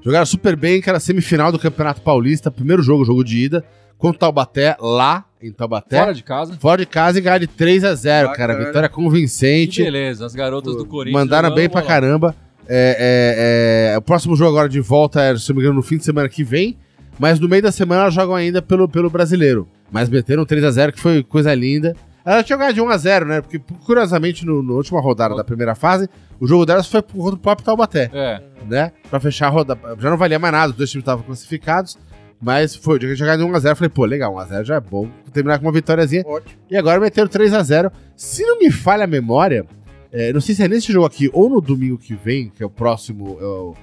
Jogaram 0.00 0.24
super 0.24 0.54
bem, 0.54 0.80
cara, 0.80 1.00
semifinal 1.00 1.50
do 1.50 1.58
Campeonato 1.58 2.00
Paulista, 2.02 2.52
primeiro 2.52 2.80
jogo, 2.84 3.04
jogo 3.04 3.24
de 3.24 3.36
ida, 3.38 3.64
contra 3.98 4.16
o 4.16 4.20
Taubaté, 4.20 4.76
lá 4.78 5.24
em 5.42 5.50
Taubaté. 5.50 5.98
Fora 5.98 6.14
de 6.14 6.22
casa. 6.22 6.56
Fora 6.60 6.80
de 6.82 6.86
casa 6.86 7.18
e 7.18 7.20
ganhar 7.20 7.38
de 7.38 7.48
3 7.48 7.82
a 7.82 7.94
0 7.96 8.32
cara. 8.32 8.54
Vitória 8.64 8.88
Que 8.88 8.94
convincente. 8.94 9.82
beleza, 9.82 10.24
as 10.24 10.36
garotas 10.36 10.76
do 10.76 10.86
Corinthians. 10.86 11.20
Mandaram 11.20 11.52
bem 11.52 11.68
pra 11.68 11.80
bola. 11.80 11.92
caramba. 11.92 12.36
É, 12.68 13.90
é, 13.90 13.94
é, 13.94 13.98
o 13.98 14.02
próximo 14.02 14.36
jogo 14.36 14.50
agora 14.50 14.68
de 14.68 14.80
volta 14.80 15.20
é, 15.20 15.36
se 15.36 15.48
não 15.48 15.56
me 15.56 15.62
engano, 15.62 15.74
no 15.76 15.82
fim 15.82 15.96
de 15.96 16.04
semana 16.04 16.28
que 16.28 16.44
vem. 16.44 16.76
Mas 17.18 17.40
no 17.40 17.48
meio 17.48 17.62
da 17.62 17.72
semana 17.72 18.02
elas 18.02 18.14
jogam 18.14 18.36
ainda 18.36 18.62
pelo, 18.62 18.88
pelo 18.88 19.10
brasileiro. 19.10 19.66
Mas 19.90 20.08
meteram 20.08 20.46
3x0, 20.46 20.92
que 20.92 21.00
foi 21.00 21.24
coisa 21.24 21.52
linda. 21.52 21.96
Elas 22.26 22.44
tinham 22.44 22.58
ganhado 22.58 22.74
de 22.74 22.82
1x0, 22.82 23.24
né? 23.24 23.40
Porque, 23.40 23.58
curiosamente, 23.84 24.44
no, 24.44 24.62
na 24.62 24.72
última 24.72 25.00
rodada 25.00 25.34
da 25.36 25.44
primeira 25.44 25.74
fase, 25.76 26.08
o 26.40 26.46
jogo 26.46 26.66
delas 26.66 26.86
foi 26.88 27.00
contra 27.00 27.34
o 27.36 27.38
próprio 27.38 27.64
Taubaté, 27.64 28.10
É, 28.12 28.42
né? 28.68 28.92
Pra 29.08 29.20
fechar 29.20 29.46
a 29.46 29.50
rodada. 29.50 29.80
Já 29.98 30.10
não 30.10 30.16
valia 30.16 30.38
mais 30.38 30.52
nada, 30.52 30.70
os 30.72 30.76
dois 30.76 30.90
times 30.90 31.02
estavam 31.02 31.24
classificados. 31.24 31.96
Mas 32.42 32.74
foi, 32.76 32.98
tinha 32.98 33.14
jogado 33.14 33.38
de 33.38 33.50
1x0. 33.50 33.74
Falei, 33.76 33.88
pô, 33.88 34.04
legal, 34.04 34.34
1x0 34.34 34.64
já 34.64 34.74
é 34.74 34.80
bom. 34.80 35.08
Terminar 35.32 35.58
com 35.58 35.64
uma 35.66 35.72
vitóriazinha. 35.72 36.22
Ótimo. 36.26 36.52
E 36.70 36.76
agora 36.76 37.00
meteram 37.00 37.28
3x0. 37.28 37.90
Se 38.14 38.42
não 38.44 38.58
me 38.58 38.70
falha 38.70 39.04
a 39.04 39.06
memória, 39.06 39.64
é, 40.12 40.32
não 40.34 40.40
sei 40.40 40.54
se 40.54 40.62
é 40.62 40.68
nesse 40.68 40.92
jogo 40.92 41.06
aqui 41.06 41.30
ou 41.32 41.48
no 41.48 41.60
domingo 41.62 41.96
que 41.96 42.14
vem, 42.14 42.50
que 42.50 42.62
é 42.62 42.66
o 42.66 42.70
próximo. 42.70 43.38
é 43.40 43.44
o- 43.44 43.74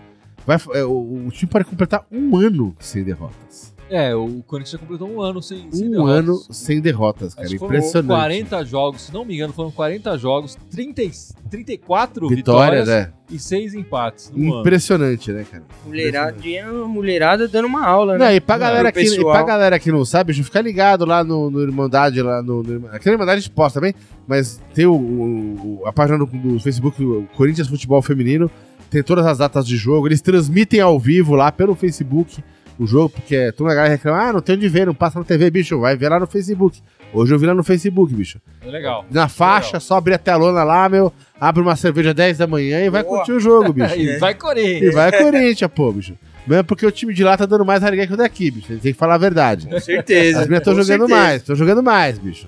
vai, 0.46 0.58
é, 0.76 0.84
o, 0.84 1.26
o 1.28 1.32
time 1.32 1.50
pode 1.50 1.66
completar 1.66 2.06
um 2.12 2.36
ano 2.38 2.76
sem 2.80 3.04
derrotas. 3.04 3.73
É, 3.96 4.16
o 4.16 4.44
Corinthians 4.48 4.72
já 4.72 4.78
completou 4.78 5.08
um 5.10 5.22
ano 5.22 5.42
sem, 5.42 5.72
sem 5.72 5.88
Um 5.88 5.92
derrotas. 5.92 6.16
ano 6.18 6.38
sem 6.52 6.82
derrotas, 6.82 7.34
cara. 7.34 7.46
Acho 7.46 7.54
que 7.56 7.60
foram 7.60 7.76
Impressionante. 7.76 8.08
40 8.18 8.66
jogos, 8.66 9.02
se 9.04 9.14
não 9.14 9.24
me 9.24 9.36
engano, 9.36 9.54
foram 9.54 9.72
40 9.72 10.18
jogos, 10.18 10.58
30, 10.72 11.04
e- 11.04 11.12
34 11.50 12.28
Vitórias, 12.28 12.88
vitórias, 12.88 12.90
é. 12.90 13.12
e 13.30 13.40
6 13.40 13.74
empates 13.74 14.32
no 14.36 14.52
ano. 14.52 14.60
Impressionante, 14.62 15.32
né, 15.32 15.46
cara? 15.50 15.64
Mulheradinha, 15.86 16.72
mulherada 16.72 17.48
dando 17.48 17.66
uma 17.66 17.86
aula, 17.86 18.18
Não, 18.18 18.26
né? 18.26 18.36
e 18.36 18.42
pra, 18.42 18.56
Não, 18.56 18.62
galera 18.66 18.92
que, 18.92 19.02
e 19.02 19.22
pra 19.24 19.44
galera 19.44 19.80
que 19.80 19.92
não 19.92 20.04
sabe, 20.04 20.28
deixa 20.28 20.42
eu 20.42 20.46
ficar 20.46 20.62
ligado 20.62 21.06
lá 21.06 21.24
no, 21.24 21.50
no 21.50 21.62
Irmandade, 21.62 22.22
lá 22.22 22.42
no, 22.42 22.64
no 22.64 22.88
Aqui 22.88 23.06
na 23.08 23.14
Irmandade 23.14 23.38
a 23.38 23.42
gente 23.42 23.52
posta 23.52 23.80
também, 23.80 23.94
mas 24.28 24.62
tem 24.74 24.86
o, 24.86 24.94
o- 24.96 25.80
o- 25.82 25.88
a 25.88 25.94
página 25.94 26.18
do, 26.18 26.26
do 26.26 26.60
Facebook, 26.60 27.04
o 27.04 27.28
Corinthians 27.36 27.68
Futebol 27.68 28.02
Feminino, 28.02 28.50
tem 28.90 29.02
todas 29.02 29.26
as 29.26 29.38
datas 29.40 29.66
de 29.66 29.76
jogo, 29.78 30.08
eles 30.08 30.22
transmitem 30.22 30.80
ao 30.80 31.00
vivo 31.00 31.36
lá 31.36 31.52
pelo 31.52 31.74
Facebook 31.76 32.44
o 32.80 32.86
jogo, 32.88 33.10
porque 33.10 33.52
toda 33.52 33.72
a 33.72 33.76
galera 33.76 33.94
reclama, 33.94 34.18
ah, 34.30 34.34
não 34.34 34.42
tem 34.42 34.56
onde 34.56 34.68
ver, 34.68 34.86
não 34.88 34.94
passa 34.96 35.20
na 35.20 35.26
TV, 35.26 35.50
bicho, 35.52 35.80
vai 35.80 35.96
ver 35.96 36.10
lá 36.10 36.20
no 36.20 36.28
Facebook. 36.28 36.80
Hoje 37.14 37.34
eu 37.34 37.38
vi 37.38 37.46
lá 37.46 37.54
no 37.54 37.64
Facebook, 37.64 38.14
bicho. 38.14 38.40
É 38.66 38.70
legal. 38.70 39.06
Na 39.12 39.28
faixa, 39.28 39.68
Legal. 39.68 39.82
só 39.82 39.98
abrir 39.98 40.16
a 40.16 40.18
telona 40.18 40.64
lá, 40.64 40.90
meu, 40.90 41.14
abre 41.40 41.62
uma 41.62 41.76
cerveja 41.76 42.12
10 42.14 42.40
da 42.40 42.48
manhã 42.48 42.84
e 42.84 42.90
vai 42.90 43.04
Boa. 43.04 43.18
curtir 43.18 43.34
o 43.34 43.40
jogo, 43.40 43.72
bicho. 43.74 43.96
E 43.96 44.18
vai 44.18 44.32
E 44.32 44.36
Corinthians. 44.36 44.96
vai 44.96 45.12
Corinthians, 45.12 45.72
pô, 45.76 45.92
bicho. 45.92 46.14
Mesmo 46.46 46.64
porque 46.66 46.86
o 46.86 46.92
time 46.92 47.14
de 47.14 47.24
lá 47.24 47.38
tá 47.38 47.46
dando 47.46 47.64
mais 47.64 47.82
alegria 47.84 48.06
que 48.08 48.14
o 48.14 48.18
daqui, 48.18 48.52
bicho. 48.52 48.66
A 48.70 48.74
gente 48.74 48.82
tem 48.82 48.92
que 48.92 48.98
falar 49.00 49.14
a 49.14 49.18
verdade. 49.20 49.68
Com 49.68 49.80
certeza. 49.80 50.42
As 50.42 50.48
minhas 50.48 50.60
estão 50.62 50.74
jogando 50.76 51.02
certeza. 51.08 51.20
mais, 51.22 51.36
estão 51.42 51.56
jogando 51.56 51.84
mais, 51.84 52.18
bicho. 52.20 52.48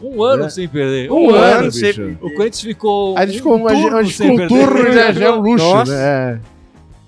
Um 0.00 0.22
ano 0.22 0.44
É. 0.44 0.48
sem 0.50 0.68
perder. 0.68 1.10
Um, 1.10 1.26
Um 1.26 1.30
ano, 1.34 1.38
ano, 1.38 1.64
bicho. 1.72 1.78
sempre. 1.78 2.18
O 2.20 2.34
Corinthians 2.34 2.60
ficou. 2.60 3.16
A 3.18 3.24
gente 3.26 3.34
um 3.36 3.38
ficou, 3.38 3.66
a 3.68 3.74
gente, 3.74 3.82
turno 3.82 3.96
a 3.96 4.02
gente 4.04 4.14
sem 4.16 4.30
ficou 4.38 4.44
um 4.44 4.48
perder. 4.48 4.66
turno 4.74 4.92
já, 4.92 5.12
já 5.12 5.24
é 5.24 5.30
um 5.32 5.40
luxo, 5.40 5.64
Nossa. 5.64 5.96
né? 5.96 6.40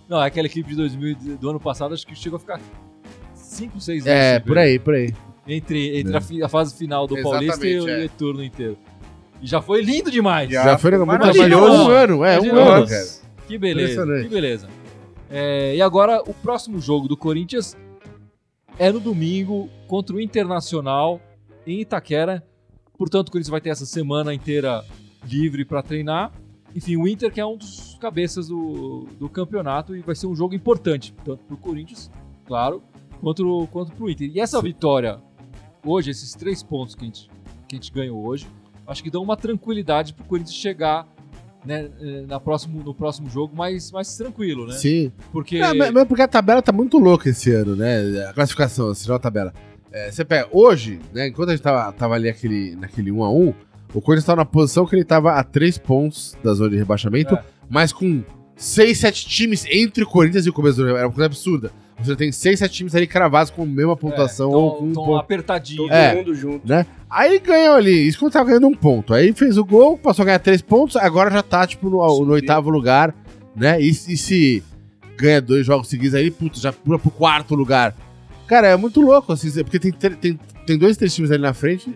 Não, 0.08 0.18
aquela 0.18 0.46
equipe 0.46 0.68
de 0.70 0.76
2000 0.76 1.16
do 1.38 1.50
ano 1.50 1.60
passado 1.60 1.94
acho 1.94 2.06
que 2.06 2.14
chegou 2.14 2.36
a 2.36 2.40
ficar 2.40 2.60
5, 3.34 3.80
6 3.80 4.06
É, 4.06 4.10
anos. 4.10 4.22
é 4.36 4.40
por 4.40 4.58
aí, 4.58 4.78
por 4.78 4.94
aí. 4.94 5.14
Entre, 5.46 5.98
entre 5.98 6.14
É. 6.14 6.16
a, 6.16 6.20
fi- 6.20 6.42
a 6.42 6.48
fase 6.48 6.76
final 6.76 7.06
do 7.06 7.16
Exatamente, 7.16 7.46
Paulista 7.48 7.66
e 7.66 7.80
o 7.80 7.88
é. 7.88 8.00
retorno 8.02 8.42
inteiro. 8.42 8.78
E 9.42 9.46
já 9.46 9.60
foi 9.60 9.82
lindo 9.82 10.10
demais. 10.10 10.50
Já. 10.50 10.64
Já, 10.64 10.78
foi 10.78 10.90
um 10.94 10.98
muito 11.04 11.08
maravilhoso. 11.08 11.50
maravilhoso. 11.50 11.82
Um 11.84 11.90
ano, 11.90 12.24
é, 12.24 12.40
um 12.40 12.56
ano, 12.58 12.86
cara. 12.88 13.06
Que 13.46 13.58
beleza, 13.58 14.06
que 14.22 14.28
beleza. 14.28 14.68
É, 15.30 15.74
e 15.76 15.82
agora, 15.82 16.22
o 16.26 16.32
próximo 16.32 16.80
jogo 16.80 17.06
do 17.08 17.16
Corinthians 17.16 17.76
é 18.78 18.90
no 18.90 19.00
domingo 19.00 19.68
contra 19.86 20.16
o 20.16 20.20
Internacional 20.20 21.20
em 21.66 21.80
Itaquera. 21.80 22.42
Portanto, 22.96 23.28
o 23.28 23.32
Corinthians 23.32 23.50
vai 23.50 23.60
ter 23.60 23.70
essa 23.70 23.84
semana 23.84 24.32
inteira 24.32 24.82
livre 25.28 25.64
para 25.64 25.82
treinar. 25.82 26.32
Enfim, 26.74 26.96
o 26.96 27.06
Inter 27.06 27.32
que 27.32 27.40
é 27.40 27.46
um 27.46 27.56
dos 27.56 27.96
cabeças 28.00 28.48
do, 28.48 29.06
do 29.18 29.28
campeonato 29.28 29.94
e 29.94 30.00
vai 30.00 30.14
ser 30.14 30.26
um 30.26 30.34
jogo 30.34 30.54
importante, 30.54 31.14
tanto 31.24 31.44
para 31.44 31.54
o 31.54 31.58
Corinthians, 31.58 32.10
claro, 32.44 32.82
quanto, 33.20 33.68
quanto 33.70 33.92
para 33.92 34.04
o 34.04 34.10
Inter. 34.10 34.30
E 34.34 34.40
essa 34.40 34.60
vitória 34.60 35.20
hoje, 35.84 36.10
esses 36.10 36.32
três 36.34 36.62
pontos 36.62 36.94
que 36.94 37.02
a 37.02 37.06
gente, 37.06 37.30
que 37.68 37.76
a 37.76 37.76
gente 37.76 37.92
ganhou 37.92 38.24
hoje, 38.24 38.46
acho 38.86 39.02
que 39.02 39.10
dão 39.10 39.22
uma 39.22 39.36
tranquilidade 39.36 40.14
para 40.14 40.24
o 40.24 40.26
Corinthians 40.26 40.56
chegar 40.56 41.06
né, 41.64 41.90
eh, 42.00 42.24
na 42.26 42.38
próximo, 42.38 42.82
no 42.82 42.94
próximo 42.94 43.28
jogo 43.30 43.56
mais, 43.56 43.90
mais 43.90 44.14
tranquilo, 44.16 44.66
né? 44.66 44.74
Sim. 44.74 45.10
Porque 45.32 45.58
Não, 45.58 45.74
mas, 45.74 45.90
mas 45.90 46.04
porque 46.06 46.22
a 46.22 46.28
tabela 46.28 46.60
tá 46.60 46.72
muito 46.72 46.98
louca 46.98 47.30
esse 47.30 47.50
ano, 47.52 47.74
né? 47.74 48.26
A 48.28 48.34
classificação, 48.34 48.88
assim, 48.88 49.10
a 49.10 49.18
tabela. 49.18 49.52
É, 49.90 50.10
você 50.10 50.24
pega, 50.24 50.48
hoje, 50.52 51.00
né, 51.12 51.28
enquanto 51.28 51.50
a 51.50 51.52
gente 51.52 51.62
tava, 51.62 51.92
tava 51.92 52.14
ali 52.14 52.28
aquele, 52.28 52.76
naquele 52.76 53.10
1x1, 53.10 53.54
o 53.94 54.00
Corinthians 54.02 54.26
tava 54.26 54.36
na 54.36 54.44
posição 54.44 54.84
que 54.86 54.94
ele 54.96 55.04
tava 55.04 55.32
a 55.32 55.42
3 55.44 55.78
pontos 55.78 56.36
da 56.42 56.52
zona 56.54 56.70
de 56.70 56.76
rebaixamento, 56.76 57.34
É. 57.34 57.42
mas 57.70 57.92
com 57.92 58.22
6, 58.56 58.98
7 58.98 59.26
times 59.26 59.64
entre 59.70 60.04
o 60.04 60.06
Corinthians 60.06 60.46
e 60.46 60.50
o 60.50 60.52
começo 60.52 60.76
do 60.78 60.88
era 60.88 61.06
uma 61.06 61.12
coisa 61.12 61.26
absurda. 61.26 61.70
Você 62.00 62.16
tem 62.16 62.32
6, 62.32 62.58
7 62.58 62.72
times 62.74 62.94
ali 62.94 63.06
cravados 63.06 63.50
com 63.50 63.62
a 63.62 63.66
mesma 63.66 63.96
pontuação 63.96 64.52
é, 64.52 64.56
ou 64.56 64.70
tão- 64.70 64.78
com 64.80 64.84
um 64.86 64.92
ponto. 64.92 65.16
apertadinho. 65.16 65.82
Todo 65.84 65.92
É. 65.92 66.14
mundo 66.16 66.34
junto. 66.34 66.62
Aí 67.08 67.38
ganhou 67.38 67.76
ali, 67.76 68.08
isso 68.08 68.18
quando 68.18 68.32
tava 68.32 68.46
ganhando 68.46 68.66
um 68.66 68.74
ponto. 68.74 69.14
Aí 69.14 69.32
fez 69.32 69.56
o 69.56 69.64
gol, 69.64 69.96
passou 69.96 70.24
a 70.24 70.26
ganhar 70.26 70.40
três 70.40 70.60
pontos, 70.60 70.96
agora 70.96 71.30
já 71.30 71.42
tá, 71.42 71.64
tipo, 71.66 71.88
no, 71.88 72.24
no 72.24 72.32
oitavo 72.32 72.68
lugar, 72.68 73.14
né? 73.54 73.80
E, 73.80 73.88
e 73.90 74.16
se 74.16 74.62
ganha 75.16 75.40
dois 75.40 75.64
jogos 75.64 75.86
seguidos 75.88 76.16
aí, 76.16 76.32
putz, 76.32 76.60
já 76.60 76.72
pula 76.72 76.98
pro 76.98 77.12
quarto 77.12 77.54
lugar. 77.54 77.94
Cara, 78.48 78.66
é 78.66 78.76
muito 78.76 79.00
louco, 79.00 79.32
assim, 79.32 79.48
porque 79.62 79.78
tem, 79.78 79.92
tem, 79.92 80.38
tem 80.66 80.76
dois, 80.76 80.96
três 80.96 81.14
times 81.14 81.30
ali 81.30 81.40
na 81.42 81.54
frente, 81.54 81.94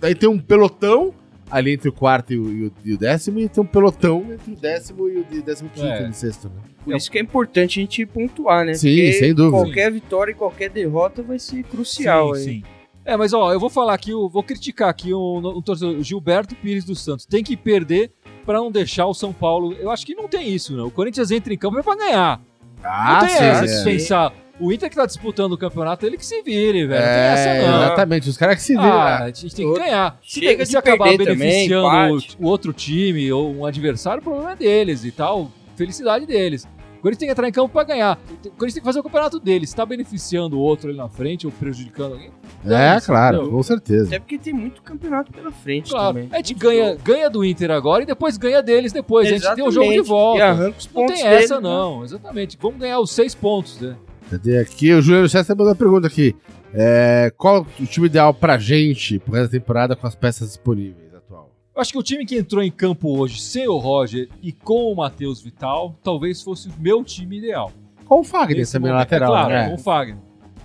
aí 0.00 0.14
tem 0.14 0.28
um 0.28 0.38
pelotão 0.38 1.12
ali 1.50 1.72
entre 1.72 1.88
o 1.88 1.92
quarto 1.92 2.32
e 2.32 2.38
o, 2.38 2.50
e 2.52 2.66
o- 2.66 2.72
e 2.84 2.92
o 2.94 2.98
décimo, 2.98 3.40
e 3.40 3.48
tem 3.48 3.62
um 3.62 3.66
pelotão 3.66 4.24
entre 4.32 4.52
o 4.52 4.56
décimo 4.56 5.08
e 5.08 5.16
o, 5.18 5.26
e 5.30 5.38
o 5.38 5.42
décimo 5.42 5.68
quinto 5.70 5.86
É. 5.86 6.08
e 6.08 6.12
sexto, 6.12 6.48
né? 6.48 6.54
Por 6.84 6.94
isso 6.96 7.10
que 7.10 7.18
é 7.18 7.20
importante 7.20 7.78
a 7.78 7.82
gente 7.82 8.06
pontuar, 8.06 8.64
né? 8.64 8.74
Sim, 8.74 8.88
Porque 8.88 9.12
sem 9.14 9.34
dúvida. 9.34 9.62
Qualquer 9.64 9.92
vitória 9.92 10.32
e 10.32 10.34
qualquer 10.34 10.70
derrota 10.70 11.22
vai 11.22 11.38
ser 11.38 11.62
crucial. 11.64 12.34
sim, 12.34 12.40
aí. 12.40 12.44
sim. 12.56 12.62
É, 13.04 13.16
mas 13.16 13.32
ó, 13.32 13.52
eu 13.52 13.58
vou 13.58 13.70
falar 13.70 13.94
aqui, 13.94 14.10
eu 14.10 14.28
vou 14.28 14.42
criticar 14.42 14.88
aqui 14.88 15.12
um, 15.12 15.38
um 15.38 15.62
torcedor, 15.62 15.96
o 15.96 16.02
Gilberto 16.02 16.54
Pires 16.54 16.84
dos 16.84 17.02
Santos. 17.02 17.26
Tem 17.26 17.42
que 17.42 17.56
perder 17.56 18.12
pra 18.46 18.58
não 18.58 18.70
deixar 18.70 19.06
o 19.06 19.14
São 19.14 19.32
Paulo. 19.32 19.72
Eu 19.74 19.90
acho 19.90 20.06
que 20.06 20.14
não 20.14 20.28
tem 20.28 20.48
isso, 20.54 20.76
né? 20.76 20.82
O 20.82 20.90
Corinthians 20.90 21.30
entra 21.30 21.52
em 21.52 21.58
campo 21.58 21.78
é 21.78 21.82
pra 21.82 21.96
ganhar. 21.96 22.40
Ah, 22.84 23.20
não 23.22 23.26
tem 23.28 23.36
essa 23.46 23.66
de 23.66 23.72
é. 23.72 23.84
pensar. 23.84 24.32
O 24.60 24.72
Inter 24.72 24.90
que 24.90 24.96
tá 24.96 25.06
disputando 25.06 25.52
o 25.52 25.58
campeonato, 25.58 26.04
ele 26.04 26.16
que 26.18 26.26
se 26.26 26.42
vire, 26.42 26.86
velho. 26.86 27.00
não 27.00 27.08
tem 27.08 27.22
É, 27.22 27.32
essa 27.32 27.66
não. 27.70 27.82
exatamente, 27.84 28.28
os 28.28 28.36
caras 28.36 28.56
que 28.56 28.62
se 28.62 28.72
viram. 28.74 28.92
Ah, 28.92 29.18
a 29.24 29.26
gente 29.30 29.54
tem 29.54 29.72
que 29.72 29.78
ganhar. 29.78 30.18
Se, 30.22 30.40
Chega 30.40 30.64
se 30.66 30.72
de 30.72 30.76
acabar 30.76 31.04
também, 31.10 31.18
beneficiando 31.18 31.86
empate. 31.86 32.36
o, 32.38 32.44
o 32.44 32.48
outro 32.48 32.72
time 32.72 33.32
ou 33.32 33.54
um 33.54 33.64
adversário, 33.64 34.20
o 34.20 34.24
problema 34.24 34.52
é 34.52 34.56
deles 34.56 35.04
e 35.04 35.10
tal. 35.10 35.50
Felicidade 35.76 36.26
deles. 36.26 36.68
O 36.98 37.02
Corinthians 37.02 37.18
tem 37.20 37.28
que 37.28 37.32
entrar 37.32 37.48
em 37.48 37.52
campo 37.52 37.70
pra 37.72 37.82
ganhar. 37.82 38.18
O 38.28 38.50
Corinthians 38.50 38.74
tem 38.74 38.82
que 38.82 38.86
fazer 38.86 39.00
o 39.00 39.02
campeonato 39.02 39.40
dele. 39.40 39.66
Se 39.66 39.74
tá 39.74 39.86
beneficiando 39.86 40.58
o 40.58 40.60
outro 40.60 40.90
ali 40.90 40.98
na 40.98 41.08
frente 41.08 41.46
ou 41.46 41.52
prejudicando 41.52 42.12
alguém. 42.12 42.30
É, 42.62 42.68
dane-se, 42.68 43.06
claro, 43.06 43.36
entendeu? 43.38 43.52
com 43.56 43.62
certeza. 43.62 44.06
Até 44.08 44.18
porque 44.18 44.36
tem 44.36 44.52
muito 44.52 44.82
campeonato 44.82 45.32
pela 45.32 45.50
frente 45.50 45.88
Claro. 45.90 46.08
também. 46.08 46.28
A 46.30 46.36
gente 46.36 46.52
Muito 46.52 46.62
ganha, 46.62 46.94
ganha 47.02 47.30
do 47.30 47.42
Inter 47.42 47.70
agora 47.70 48.02
e 48.02 48.06
depois 48.06 48.36
ganha 48.36 48.62
deles 48.62 48.92
depois. 48.92 49.26
A 49.26 49.30
gente 49.30 49.54
tem 49.54 49.64
o 49.66 49.70
jogo 49.70 49.86
de 49.88 49.94
Exatamente. 49.94 50.08
volta. 50.10 50.38
E 50.40 50.42
arranca 50.42 50.78
os 50.78 50.86
Não 50.88 50.92
pontos 50.92 51.14
tem 51.14 51.26
essa, 51.26 51.54
dele, 51.54 51.66
né? 51.66 51.74
não. 51.74 52.04
Exatamente. 52.04 52.58
Vamos 52.60 52.78
ganhar 52.78 53.00
os 53.00 53.10
seis 53.12 53.34
pontos, 53.34 53.80
né? 53.80 53.96
Cadê 54.30 54.58
aqui? 54.58 54.92
O 54.92 55.02
Juliano 55.02 55.28
César 55.28 55.54
mandou 55.54 55.68
uma 55.68 55.74
pergunta 55.74 56.06
aqui. 56.06 56.34
É, 56.72 57.32
qual 57.36 57.66
o 57.80 57.86
time 57.86 58.06
ideal 58.06 58.32
pra 58.32 58.56
gente 58.58 59.18
pro 59.18 59.32
resto 59.34 59.50
da 59.52 59.58
temporada 59.58 59.96
com 59.96 60.06
as 60.06 60.14
peças 60.14 60.48
disponíveis 60.48 61.12
atual? 61.14 61.50
Eu 61.74 61.80
acho 61.80 61.90
que 61.92 61.98
o 61.98 62.02
time 62.02 62.24
que 62.24 62.36
entrou 62.38 62.62
em 62.62 62.70
campo 62.70 63.18
hoje 63.18 63.40
sem 63.40 63.66
o 63.66 63.76
Roger 63.76 64.28
e 64.40 64.52
com 64.52 64.92
o 64.92 64.94
Matheus 64.94 65.42
Vital, 65.42 65.96
talvez 66.02 66.40
fosse 66.42 66.68
o 66.68 66.72
meu 66.78 67.02
time 67.02 67.38
ideal. 67.38 67.72
Com 68.06 68.20
o 68.20 68.24
Fagner 68.24 68.58
Nesse 68.58 68.72
também 68.72 68.90
na 68.92 68.98
momento. 68.98 69.10
lateral, 69.10 69.32
é 69.32 69.36
claro, 69.36 69.52
né? 69.54 69.68
com 69.68 69.74
o 69.74 69.78
Fagner. 69.78 70.16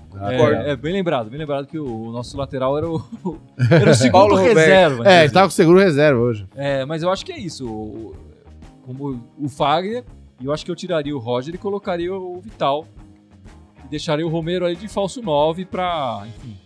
Concordo. 0.10 0.56
É, 0.62 0.70
é 0.72 0.76
bem 0.76 0.94
lembrado, 0.94 1.30
bem 1.30 1.40
lembrado 1.40 1.68
que 1.68 1.78
o 1.78 2.12
nosso 2.12 2.38
lateral 2.38 2.78
era 2.78 2.90
o, 2.90 3.02
era 3.70 3.92
o 3.92 3.96
segundo 3.96 4.36
Roberto. 4.36 4.58
reserva. 4.58 5.04
É, 5.04 5.08
né? 5.10 5.24
ele 5.26 5.34
tava 5.34 5.48
com 5.48 5.52
seguro 5.52 5.80
reserva 5.80 6.20
hoje. 6.22 6.48
É, 6.56 6.86
mas 6.86 7.04
eu 7.04 7.10
acho 7.12 7.26
que 7.26 7.32
é 7.34 7.40
isso. 7.40 7.68
O- 7.68 8.10
o- 8.12 8.16
como 8.86 9.22
o 9.40 9.50
Fagner, 9.50 10.04
e 10.40 10.46
eu 10.46 10.54
acho 10.54 10.64
que 10.64 10.70
eu 10.72 10.76
tiraria 10.76 11.16
o 11.16 11.20
Roger 11.20 11.54
e 11.56 11.58
colocaria 11.58 12.14
o 12.14 12.40
Vital. 12.40 12.86
E 13.86 13.90
deixaria 13.90 14.26
o 14.26 14.30
Romero 14.30 14.66
ali 14.66 14.76
de 14.76 14.88
falso 14.88 15.22
9 15.22 15.66
pra. 15.66 16.24
Enfim. 16.28 16.58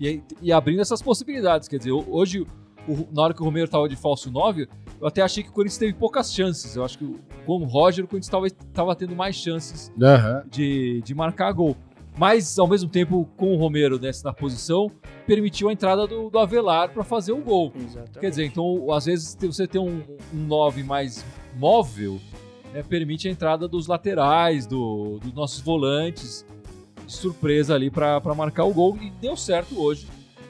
E, 0.00 0.22
e 0.42 0.52
abrindo 0.52 0.80
essas 0.80 1.00
possibilidades. 1.02 1.68
Quer 1.68 1.78
dizer, 1.78 1.92
hoje, 1.92 2.40
o- 2.88 3.06
na 3.12 3.22
hora 3.22 3.34
que 3.34 3.40
o 3.40 3.44
Romero 3.44 3.68
tava 3.68 3.88
de 3.88 3.96
falso 3.96 4.30
9, 4.30 4.68
eu 5.00 5.06
até 5.06 5.22
achei 5.22 5.42
que 5.42 5.48
o 5.50 5.52
Corinthians 5.52 5.78
teve 5.78 5.92
poucas 5.94 6.32
chances. 6.32 6.76
Eu 6.76 6.84
acho 6.84 6.98
que 6.98 7.16
com 7.44 7.58
o 7.58 7.64
Roger, 7.64 8.04
o 8.04 8.08
Corinthians 8.08 8.30
talvez 8.30 8.54
tava 8.72 8.94
tendo 8.94 9.14
mais 9.16 9.36
chances 9.36 9.92
Aham. 10.00 10.42
de, 10.50 11.00
de 11.02 11.14
marcar 11.14 11.52
gol. 11.52 11.76
Mas, 12.18 12.58
ao 12.58 12.66
mesmo 12.66 12.88
tempo, 12.88 13.28
com 13.36 13.52
o 13.54 13.58
Romero 13.58 13.98
nessa 13.98 14.32
posição, 14.32 14.90
permitiu 15.26 15.68
a 15.68 15.72
entrada 15.74 16.06
do, 16.06 16.30
do 16.30 16.38
Avelar 16.38 16.88
para 16.90 17.04
fazer 17.04 17.32
o 17.32 17.42
gol. 17.42 17.72
Exatamente. 17.76 18.18
Quer 18.18 18.30
dizer, 18.30 18.46
então, 18.46 18.90
às 18.90 19.04
vezes, 19.04 19.36
você 19.38 19.66
ter 19.66 19.78
um, 19.78 20.02
um 20.32 20.46
9 20.46 20.82
mais 20.82 21.22
móvel 21.58 22.18
né, 22.76 22.82
permite 22.82 23.26
a 23.26 23.30
entrada 23.30 23.66
dos 23.66 23.86
laterais, 23.86 24.66
do- 24.66 25.18
dos 25.22 25.32
nossos 25.32 25.60
volantes, 25.60 26.44
de 27.06 27.12
surpresa 27.12 27.74
ali 27.74 27.90
para 27.90 28.20
marcar 28.36 28.64
o 28.64 28.74
gol. 28.74 28.98
E 29.00 29.10
deu 29.10 29.36
certo 29.36 29.80
hoje. 29.80 30.06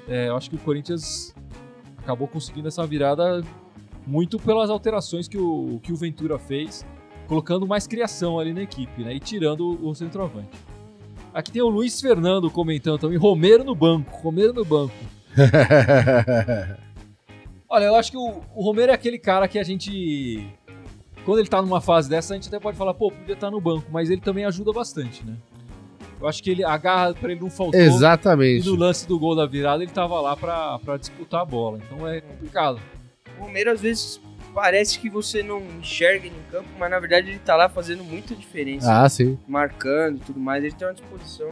É, 0.09 0.29
eu 0.29 0.37
acho 0.37 0.51
que 0.51 0.57
o 0.57 0.59
Corinthians 0.59 1.35
acabou 1.99 2.27
conseguindo 2.27 2.67
essa 2.69 2.85
virada 2.87 3.43
muito 4.07 4.39
pelas 4.39 4.71
alterações 4.71 5.29
que 5.29 5.39
o, 5.39 5.81
que 5.83 5.93
o 5.93 5.97
Ventura 5.97 6.39
fez, 6.39 6.85
colocando 7.27 7.67
mais 7.67 7.87
criação 7.87 8.39
ali 8.39 8.53
na 8.53 8.63
equipe 8.63 9.03
né, 9.03 9.15
e 9.15 9.21
tirando 9.21 9.61
o, 9.61 9.89
o 9.91 9.95
centroavante. 9.95 10.51
Aqui 11.35 11.51
tem 11.53 11.63
o 11.63 11.69
Luiz 11.69 12.01
Fernando 12.01 12.51
comentando 12.51 13.01
também, 13.01 13.19
Romero 13.19 13.65
no 13.65 13.75
banco, 13.75 14.17
Romero 14.19 14.53
no 14.53 14.65
banco. 14.65 14.95
Olha, 17.69 17.85
eu 17.87 17.97
acho 17.97 18.13
que 18.13 18.17
o, 18.17 18.41
o 18.55 18.63
Romero 18.65 18.93
é 18.93 18.95
aquele 18.95 19.19
cara 19.19 19.49
que 19.49 19.59
a 19.59 19.65
gente. 19.65 20.47
Quando 21.27 21.41
ele 21.41 21.49
tá 21.49 21.61
numa 21.61 21.81
fase 21.81 22.09
dessa, 22.09 22.33
a 22.33 22.37
gente 22.37 22.49
até 22.49 22.59
pode 22.59 22.79
falar, 22.79 22.95
pô, 22.95 23.11
podia 23.11 23.35
estar 23.35 23.51
no 23.51 23.61
banco, 23.61 23.87
mas 23.91 24.09
ele 24.09 24.21
também 24.21 24.45
ajuda 24.47 24.73
bastante, 24.73 25.23
né? 25.27 25.35
Eu 26.21 26.27
acho 26.29 26.43
que 26.43 26.49
ele 26.51 26.65
agarra 26.65 27.13
pra 27.13 27.31
ele 27.31 27.41
não 27.41 27.51
faltou. 27.51 27.79
E 27.79 27.85
Exatamente. 27.85 28.65
no 28.67 28.75
lance 28.77 29.07
do 29.07 29.19
gol 29.19 29.35
da 29.37 29.45
virada, 29.45 29.83
ele 29.83 29.93
tava 29.93 30.19
lá 30.21 30.35
pra, 30.37 30.79
pra 30.79 30.97
disputar 30.97 31.43
a 31.43 31.45
bola. 31.45 31.79
Então 31.85 32.07
é 32.09 32.21
complicado. 32.23 32.81
O 33.39 33.45
Romero 33.45 33.71
às 33.73 33.83
vezes 33.83 34.19
parece 34.55 34.99
que 34.99 35.11
você 35.11 35.43
não 35.43 35.61
enxerga 35.79 36.25
ele 36.27 36.35
em 36.37 36.51
campo, 36.51 36.69
mas 36.79 36.91
na 36.91 36.99
verdade 36.99 37.29
ele 37.31 37.39
tá 37.41 37.55
lá 37.55 37.69
fazendo 37.69 38.03
muita 38.03 38.35
diferença. 38.35 39.03
Ah, 39.03 39.07
sim. 39.09 39.37
Marcando 39.47 40.17
e 40.17 40.21
tudo 40.21 40.41
mais. 40.41 40.65
Ele 40.65 40.73
tem 40.75 40.87
uma 40.89 40.95
disposição 40.95 41.51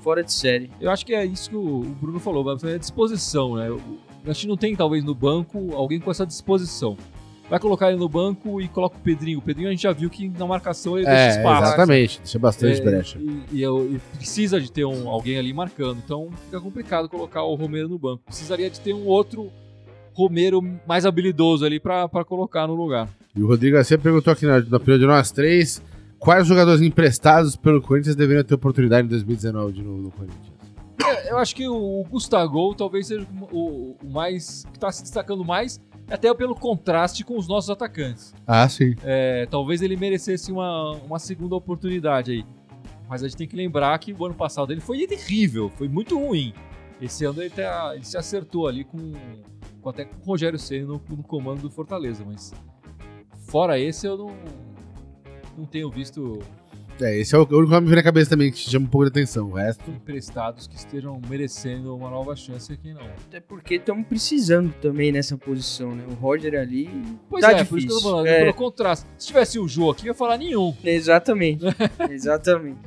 fora 0.00 0.24
de 0.24 0.32
série. 0.32 0.70
Eu 0.80 0.90
acho 0.90 1.04
que 1.04 1.12
é 1.14 1.26
isso 1.26 1.50
que 1.50 1.56
o 1.56 1.80
Bruno 2.00 2.18
falou, 2.18 2.56
é 2.64 2.78
disposição, 2.78 3.56
né? 3.56 3.68
O- 3.70 3.80
A 4.24 4.32
gente 4.32 4.46
não 4.46 4.56
tem, 4.56 4.74
talvez, 4.76 5.02
no 5.04 5.14
banco 5.16 5.74
alguém 5.74 5.98
com 6.00 6.08
essa 6.10 6.24
disposição. 6.24 6.96
Vai 7.50 7.58
colocar 7.60 7.88
ele 7.90 7.98
no 7.98 8.08
banco 8.08 8.60
e 8.60 8.68
coloca 8.68 8.96
o 8.96 9.00
Pedrinho. 9.00 9.38
O 9.38 9.42
Pedrinho 9.42 9.68
a 9.68 9.72
gente 9.72 9.82
já 9.82 9.92
viu 9.92 10.08
que 10.08 10.28
na 10.28 10.46
marcação 10.46 10.96
ele 10.96 11.04
deixa 11.06 11.20
É, 11.20 11.36
espaço. 11.36 11.62
exatamente. 11.66 12.18
Deixa 12.20 12.38
bastante 12.38 12.80
É, 12.80 12.84
brecha. 12.84 13.18
E, 13.18 13.42
e 13.58 13.62
eu- 13.62 13.92
e 13.94 13.98
precisa 14.16 14.58
de 14.60 14.72
ter 14.72 14.84
um, 14.86 15.08
alguém 15.08 15.38
ali 15.38 15.52
marcando. 15.52 15.98
Então 16.02 16.30
fica 16.46 16.60
complicado 16.60 17.08
colocar 17.08 17.42
o 17.42 17.54
Romero 17.54 17.88
no 17.88 17.98
banco. 17.98 18.22
Precisaria 18.24 18.70
de 18.70 18.80
ter 18.80 18.94
um 18.94 19.04
outro 19.06 19.50
Romero 20.14 20.62
mais 20.86 21.04
habilidoso 21.04 21.64
ali 21.64 21.78
pra 21.80 22.08
colocar 22.26 22.66
no 22.66 22.74
lugar. 22.74 23.08
E 23.34 23.42
o 23.42 23.46
Rodrigo 23.46 23.76
Garcia 23.76 23.98
perguntou 23.98 24.32
aqui 24.32 24.46
na, 24.46 24.60
na 24.60 24.78
de 24.78 25.06
nós 25.06 25.30
três: 25.30 25.82
quais 26.18 26.46
jogadores 26.46 26.80
emprestados 26.80 27.56
pelo 27.56 27.82
Corinthians 27.82 28.14
deveriam 28.16 28.44
ter 28.44 28.54
oportunidade 28.54 29.06
em 29.06 29.10
2019 29.10 29.72
de 29.72 29.82
novo 29.82 30.02
no 30.02 30.10
Corinthians? 30.10 30.52
Eu 31.28 31.38
acho 31.38 31.54
que 31.56 31.66
o 31.66 32.04
Gustavo 32.10 32.74
talvez 32.74 33.06
seja 33.06 33.26
o, 33.50 33.96
o 34.02 34.10
mais 34.10 34.64
que 34.70 34.76
está 34.76 34.92
se 34.92 35.02
destacando 35.02 35.42
mais, 35.44 35.80
até 36.10 36.32
pelo 36.34 36.54
contraste 36.54 37.24
com 37.24 37.38
os 37.38 37.48
nossos 37.48 37.70
atacantes. 37.70 38.34
Ah, 38.46 38.68
sim. 38.68 38.94
É, 39.02 39.46
talvez 39.50 39.82
ele 39.82 39.96
merecesse 39.96 40.52
uma, 40.52 40.92
uma 40.96 41.18
segunda 41.18 41.54
oportunidade 41.56 42.32
aí. 42.32 42.44
Mas 43.08 43.22
a 43.22 43.28
gente 43.28 43.36
tem 43.36 43.48
que 43.48 43.56
lembrar 43.56 43.98
que 43.98 44.12
o 44.12 44.24
ano 44.24 44.34
passado 44.34 44.72
ele 44.72 44.80
foi 44.80 45.06
terrível, 45.06 45.70
foi 45.70 45.88
muito 45.88 46.18
ruim. 46.18 46.52
Esse 47.00 47.24
ano 47.24 47.42
ele, 47.42 47.50
tá- 47.50 47.92
ele 47.94 48.04
se 48.04 48.16
acertou 48.16 48.66
ali 48.68 48.84
com, 48.84 49.12
com 49.80 49.88
até 49.88 50.04
com 50.04 50.16
o 50.20 50.24
Rogério 50.24 50.58
Senna 50.58 50.86
no, 50.86 51.02
no 51.10 51.22
comando 51.22 51.62
do 51.62 51.70
Fortaleza, 51.70 52.24
mas 52.24 52.52
fora 53.48 53.78
esse 53.78 54.06
eu 54.06 54.16
não, 54.16 54.34
não 55.58 55.66
tenho 55.66 55.90
visto 55.90 56.38
É, 57.00 57.18
esse 57.18 57.34
é 57.34 57.38
o 57.38 57.42
único 57.42 57.66
nome 57.72 57.82
que 57.82 57.88
vem 57.88 57.96
na 57.96 58.02
cabeça 58.02 58.30
também 58.30 58.52
que 58.52 58.58
chama 58.58 58.86
um 58.86 58.88
pouco 58.88 59.04
de 59.06 59.10
atenção. 59.10 59.48
O 59.50 59.54
resto. 59.54 59.90
emprestados 59.90 60.66
que 60.66 60.76
estejam 60.76 61.20
merecendo 61.28 61.96
uma 61.96 62.08
nova 62.10 62.36
chance 62.36 62.72
aqui 62.72 62.92
não. 62.92 63.02
Até 63.26 63.40
porque 63.40 63.76
estamos 63.76 64.06
precisando 64.06 64.72
também 64.80 65.10
nessa 65.10 65.36
posição, 65.36 65.94
né? 65.94 66.04
O 66.10 66.14
Roger 66.14 66.54
ali. 66.54 66.90
Pois 67.28 67.42
tá 67.42 67.52
é, 67.52 67.54
difícil. 67.54 67.68
por 67.70 67.78
isso 67.78 67.86
que 67.88 67.92
eu 67.92 67.96
tô 67.98 68.02
falando, 68.02 68.26
É, 68.26 68.40
pelo 68.40 68.54
contraste. 68.54 69.06
Se 69.18 69.26
tivesse 69.26 69.58
o 69.58 69.66
Jô 69.66 69.90
aqui, 69.90 70.02
eu 70.06 70.12
ia 70.12 70.14
falar 70.14 70.36
nenhum. 70.38 70.74
Exatamente. 70.84 71.64
Exatamente. 72.10 72.78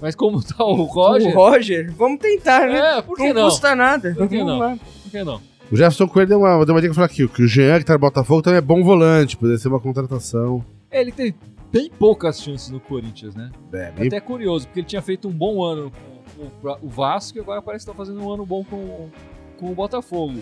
Mas 0.00 0.14
como 0.14 0.42
tá 0.42 0.62
o 0.64 0.82
Roger, 0.82 1.28
O 1.28 1.34
Roger, 1.34 1.92
vamos 1.92 2.18
tentar, 2.18 2.68
né? 2.68 2.98
é, 2.98 3.02
por 3.02 3.16
que 3.16 3.32
não, 3.32 3.42
não? 3.42 3.48
custa 3.48 3.74
nada. 3.74 4.14
Por 4.14 4.28
que 4.28 4.36
Vamos 4.38 4.52
não? 4.52 4.58
lá. 4.58 4.76
Por 5.02 5.10
que 5.10 5.24
não? 5.24 5.40
O 5.72 5.76
Jefferson 5.76 6.06
Coelho 6.06 6.28
deu 6.28 6.38
uma, 6.40 6.66
deu 6.66 6.74
uma 6.74 6.80
dica 6.80 6.92
e 6.92 6.94
falou 6.94 7.06
aqui: 7.06 7.26
que 7.26 7.42
o 7.42 7.48
Jean, 7.48 7.78
que 7.78 7.86
tá 7.86 7.94
no 7.94 7.98
Botafogo, 7.98 8.42
também 8.42 8.58
é 8.58 8.60
bom 8.60 8.82
volante, 8.84 9.36
poderia 9.36 9.58
ser 9.58 9.68
uma 9.68 9.80
contratação. 9.80 10.62
Ele 10.90 11.10
tem 11.10 11.34
bem 11.74 11.90
poucas 11.90 12.40
chances 12.40 12.70
no 12.70 12.78
Corinthians, 12.78 13.34
né? 13.34 13.50
É, 13.72 13.90
bem 13.90 14.06
Até 14.06 14.20
curioso, 14.20 14.68
porque 14.68 14.78
ele 14.78 14.86
tinha 14.86 15.02
feito 15.02 15.26
um 15.26 15.32
bom 15.32 15.60
ano 15.60 15.90
com, 15.90 16.48
com 16.48 16.86
o 16.86 16.88
Vasco 16.88 17.36
e 17.36 17.40
agora 17.40 17.60
parece 17.60 17.84
que 17.84 17.90
tá 17.90 17.96
fazendo 17.96 18.22
um 18.22 18.32
ano 18.32 18.46
bom 18.46 18.62
com, 18.62 19.10
com 19.58 19.72
o 19.72 19.74
Botafogo. 19.74 20.40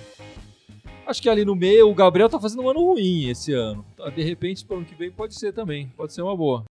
Acho 1.06 1.22
que 1.22 1.30
ali 1.30 1.42
no 1.42 1.56
meio 1.56 1.88
o 1.88 1.94
Gabriel 1.94 2.28
tá 2.28 2.38
fazendo 2.38 2.62
um 2.62 2.68
ano 2.68 2.80
ruim 2.80 3.30
esse 3.30 3.54
ano. 3.54 3.82
Tá, 3.96 4.10
De 4.10 4.22
repente, 4.22 4.62
pro 4.62 4.76
ano 4.76 4.84
que 4.84 4.94
vem 4.94 5.10
pode 5.10 5.34
ser 5.34 5.54
também. 5.54 5.90
Pode 5.96 6.12
ser 6.12 6.20
uma 6.20 6.36
boa. 6.36 6.64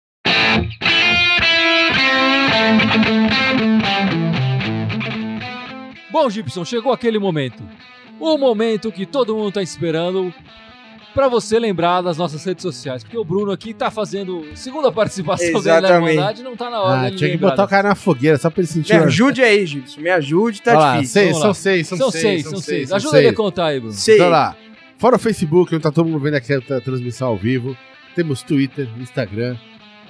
Bom, 6.12 6.30
Gibson, 6.30 6.64
chegou 6.64 6.94
aquele 6.94 7.18
momento. 7.18 7.64
O 8.20 8.38
momento 8.38 8.92
que 8.92 9.08
todo 9.08 9.36
mundo 9.36 9.54
tá 9.54 9.64
esperando 9.64 10.32
pra 11.14 11.28
você 11.28 11.60
lembrar 11.60 12.02
das 12.02 12.18
nossas 12.18 12.44
redes 12.44 12.62
sociais. 12.62 13.04
Porque 13.04 13.18
o 13.18 13.24
Bruno 13.24 13.52
aqui 13.52 13.74
tá 13.74 13.90
fazendo 13.92 14.46
segunda 14.56 14.92
participação 14.92 15.46
dele 15.46 15.62
na 15.64 15.78
Exatamente. 15.80 16.10
Irmandade 16.12 16.42
e 16.42 16.44
não 16.44 16.56
tá 16.56 16.70
na 16.70 16.82
hora 16.82 17.00
Ah, 17.00 17.04
dele 17.06 17.16
tinha 17.18 17.30
que 17.32 17.38
botar 17.38 17.64
o 17.64 17.68
cara 17.68 17.90
na 17.90 17.96
fogueira 17.96 18.38
só 18.38 18.50
pra 18.50 18.62
ele 18.62 18.68
sentir. 18.68 18.94
Me 18.94 19.00
ajude 19.04 19.42
aí, 19.42 19.66
Gibson. 19.66 20.02
Me 20.02 20.10
ajude, 20.10 20.62
tá 20.62 20.72
Olha 20.72 20.80
lá, 20.80 20.92
difícil. 20.96 21.14
seis, 21.22 21.38
são 21.38 21.54
seis, 21.54 21.88
são, 21.88 21.98
São 21.98 22.12
seis, 22.12 22.44
são 22.44 22.58
seis. 22.60 22.92
Ajuda 22.92 23.18
ele 23.20 23.28
a 23.30 23.34
contar 23.34 23.66
aí, 23.68 23.80
Bruno. 23.80 23.94
Sei. 23.94 24.16
Então 24.16 24.30
lá, 24.30 24.56
fora 24.98 25.16
o 25.16 25.20
Facebook, 25.20 25.74
onde 25.76 25.84
tá 25.84 25.92
todo 25.92 26.08
mundo 26.08 26.20
vendo 26.22 26.36
aqui 26.36 26.54
a 26.54 26.62
tra- 26.62 26.82
transmissão 26.82 27.28
ao 27.30 27.38
vivo, 27.38 27.76
temos 28.16 28.42
Twitter, 28.44 28.88
Instagram, 29.00 29.56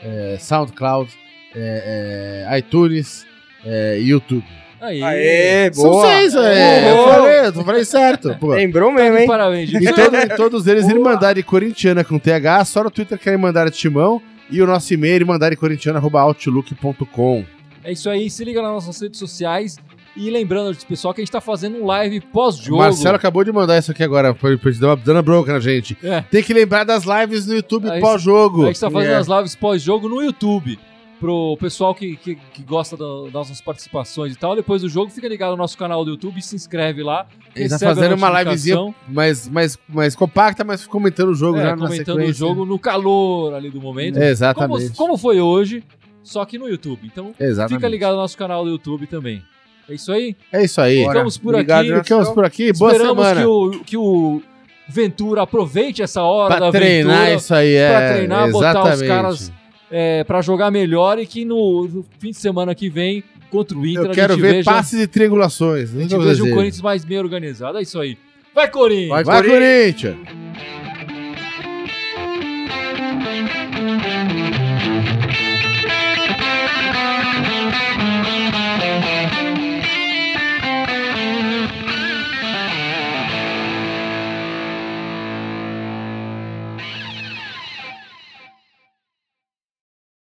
é, 0.03 0.37
SoundCloud, 0.39 1.11
é, 1.55 2.45
é, 2.49 2.57
iTunes 2.59 3.25
é, 3.65 3.99
e 3.99 4.09
YouTube. 4.09 4.45
Aí. 4.81 5.01
Aê, 5.03 5.71
São 5.73 5.91
boa. 5.91 6.07
seis, 6.07 6.33
é, 6.35 6.89
eu 6.91 6.95
Boa. 6.95 7.13
falei, 7.13 7.39
eu 7.45 7.53
falei 7.63 7.85
certo. 7.85 8.35
Pô. 8.39 8.55
Lembrou 8.55 8.91
mesmo, 8.91 9.15
hein? 9.17 9.27
Parabéns, 9.27 9.69
E 9.69 9.73
Gibson. 9.73 9.93
todo- 9.93 10.11
todos 10.35 10.65
eles, 10.67 10.85
Boa. 10.85 10.95
Irmandade 10.97 11.43
Corintiana 11.43 12.03
com 12.03 12.17
TH, 12.17 12.65
só 12.65 12.83
no 12.83 12.89
Twitter 12.89 13.17
que 13.19 13.29
é 13.29 13.33
Irmandade 13.33 13.71
Timão, 13.77 14.19
e 14.49 14.59
o 14.61 14.65
nosso 14.67 14.91
e-mail, 14.93 15.15
irmandadecorintiana.outlook.com. 15.17 17.45
É 17.83 17.91
isso 17.91 18.09
aí, 18.09 18.29
se 18.29 18.43
liga 18.43 18.61
nas 18.61 18.71
nossas 18.71 18.99
redes 19.01 19.19
sociais. 19.19 19.77
E 20.15 20.29
lembrando, 20.29 20.75
pessoal, 20.85 21.13
que 21.13 21.21
a 21.21 21.23
gente 21.23 21.31
tá 21.31 21.39
fazendo 21.39 21.77
um 21.77 21.85
live 21.85 22.17
O 22.17 22.21
pós-jogo. 22.33 22.79
Marcelo 22.81 23.15
acabou 23.15 23.45
de 23.45 23.51
mandar 23.53 23.77
isso 23.77 23.91
aqui 23.91 24.03
agora, 24.03 24.33
pra 24.33 24.57
pra 24.57 24.71
te 24.71 24.77
dar 24.77 24.87
uma 24.89 24.97
dando 24.97 25.23
bronca 25.23 25.53
na 25.53 25.59
gente. 25.61 25.97
É. 26.03 26.21
Tem 26.29 26.43
que 26.43 26.53
lembrar 26.53 26.83
das 26.83 27.05
lives 27.05 27.47
no 27.47 27.53
YouTube 27.55 27.89
Aí- 27.89 28.01
pós-jogo. 28.01 28.63
A 28.63 28.65
gente 28.67 28.79
tá 28.81 28.91
fazendo 28.91 29.13
É. 29.13 29.15
as 29.15 29.27
lives 29.27 29.55
pós-jogo 29.55 30.09
no 30.09 30.21
YouTube. 30.21 30.77
Pro 31.21 31.55
pessoal 31.57 31.93
que, 31.95 32.15
que, 32.17 32.35
que 32.35 32.63
gosta 32.63 32.97
do- 32.97 33.25
das 33.25 33.33
nossas 33.33 33.61
participações 33.61 34.33
e 34.33 34.35
tal. 34.37 34.55
Depois 34.55 34.81
do 34.81 34.89
jogo, 34.89 35.11
fica 35.11 35.27
ligado 35.27 35.51
no 35.51 35.57
nosso 35.57 35.77
canal 35.77 36.03
do 36.03 36.09
YouTube 36.11 36.39
e 36.39 36.41
se 36.41 36.55
inscreve 36.55 37.03
lá. 37.03 37.27
Ele 37.55 37.69
tá 37.69 37.77
fazendo 37.79 38.15
uma 38.15 38.41
livezinha 38.43 38.93
mais, 39.07 39.47
mais, 39.47 39.77
mais 39.87 40.15
compacta, 40.15 40.63
mas 40.63 40.85
comentando 40.87 41.29
o 41.29 41.35
jogo 41.35 41.59
É, 41.59 41.61
já 41.61 41.75
na 41.75 41.77
comentando 41.87 42.17
o 42.23 42.33
jogo 42.33 42.65
no 42.65 42.79
calor 42.79 43.53
ali 43.53 43.69
do 43.69 43.79
momento. 43.79 44.15
É, 44.17 44.19
Como, 44.19 44.25
exatamente. 44.31 44.89
como 44.97 45.17
foi 45.17 45.39
hoje, 45.39 45.83
só 46.23 46.43
que 46.43 46.57
no 46.57 46.67
YouTube. 46.67 47.01
Então, 47.05 47.33
Exatamente. 47.39 47.77
fica 47.77 47.87
ligado 47.87 48.13
no 48.15 48.21
nosso 48.21 48.37
canal 48.37 48.63
do 48.65 48.71
YouTube 48.71 49.05
também. 49.07 49.41
É 49.87 49.93
isso 49.93 50.11
aí? 50.11 50.35
É 50.51 50.63
isso 50.63 50.81
aí. 50.81 51.05
Ficamos 51.05 51.37
por 51.37 51.53
Obrigado, 51.53 51.85
aqui. 51.93 52.03
Ficamos 52.03 52.29
por 52.29 52.43
aqui. 52.45 52.73
Boa 52.73 52.91
Esperamos 52.91 53.27
semana. 53.27 53.41
que 53.41 53.47
o, 53.47 53.69
que 53.85 53.97
o 53.97 54.41
Ventura 54.87 55.43
aproveite 55.43 56.01
essa 56.01 56.21
hora 56.23 56.55
Pra 56.57 56.65
da 56.65 56.71
treinar 56.71 57.13
aventura 57.15 57.35
isso 57.37 57.53
aí, 57.53 57.73
é. 57.75 57.89
pra 57.89 58.13
treinar, 58.13 58.51
botar 58.51 58.69
os 58.71 58.75
exatamente. 59.01 59.07
caras 59.07 59.51
é, 59.91 60.23
para 60.23 60.41
jogar 60.41 60.71
melhor 60.71 61.19
e 61.19 61.25
que 61.25 61.43
no, 61.45 61.87
no 61.87 62.05
fim 62.17 62.31
de 62.31 62.37
semana 62.37 62.73
que 62.73 62.89
vem, 62.89 63.23
contra 63.49 63.77
o 63.77 63.85
Inter, 63.85 64.05
Eu 64.05 64.11
a 64.11 64.13
quero 64.13 64.33
gente 64.33 64.41
ver 64.41 64.53
veja, 64.53 64.71
passes 64.71 65.01
e 65.01 65.07
triangulações. 65.07 65.95
a 65.95 66.01
gente 66.01 66.17
veja 66.17 66.43
um 66.43 66.53
Corinthians 66.53 66.81
mais 66.81 67.03
bem 67.03 67.19
organizado. 67.19 67.77
É 67.77 67.81
isso 67.81 67.99
aí. 67.99 68.17
Vai, 68.55 68.69
Corinthians! 68.69 69.09
Vai, 69.09 69.23
Vai, 69.23 69.43
Corinthians! 69.43 70.15
Corinthians! 70.15 70.61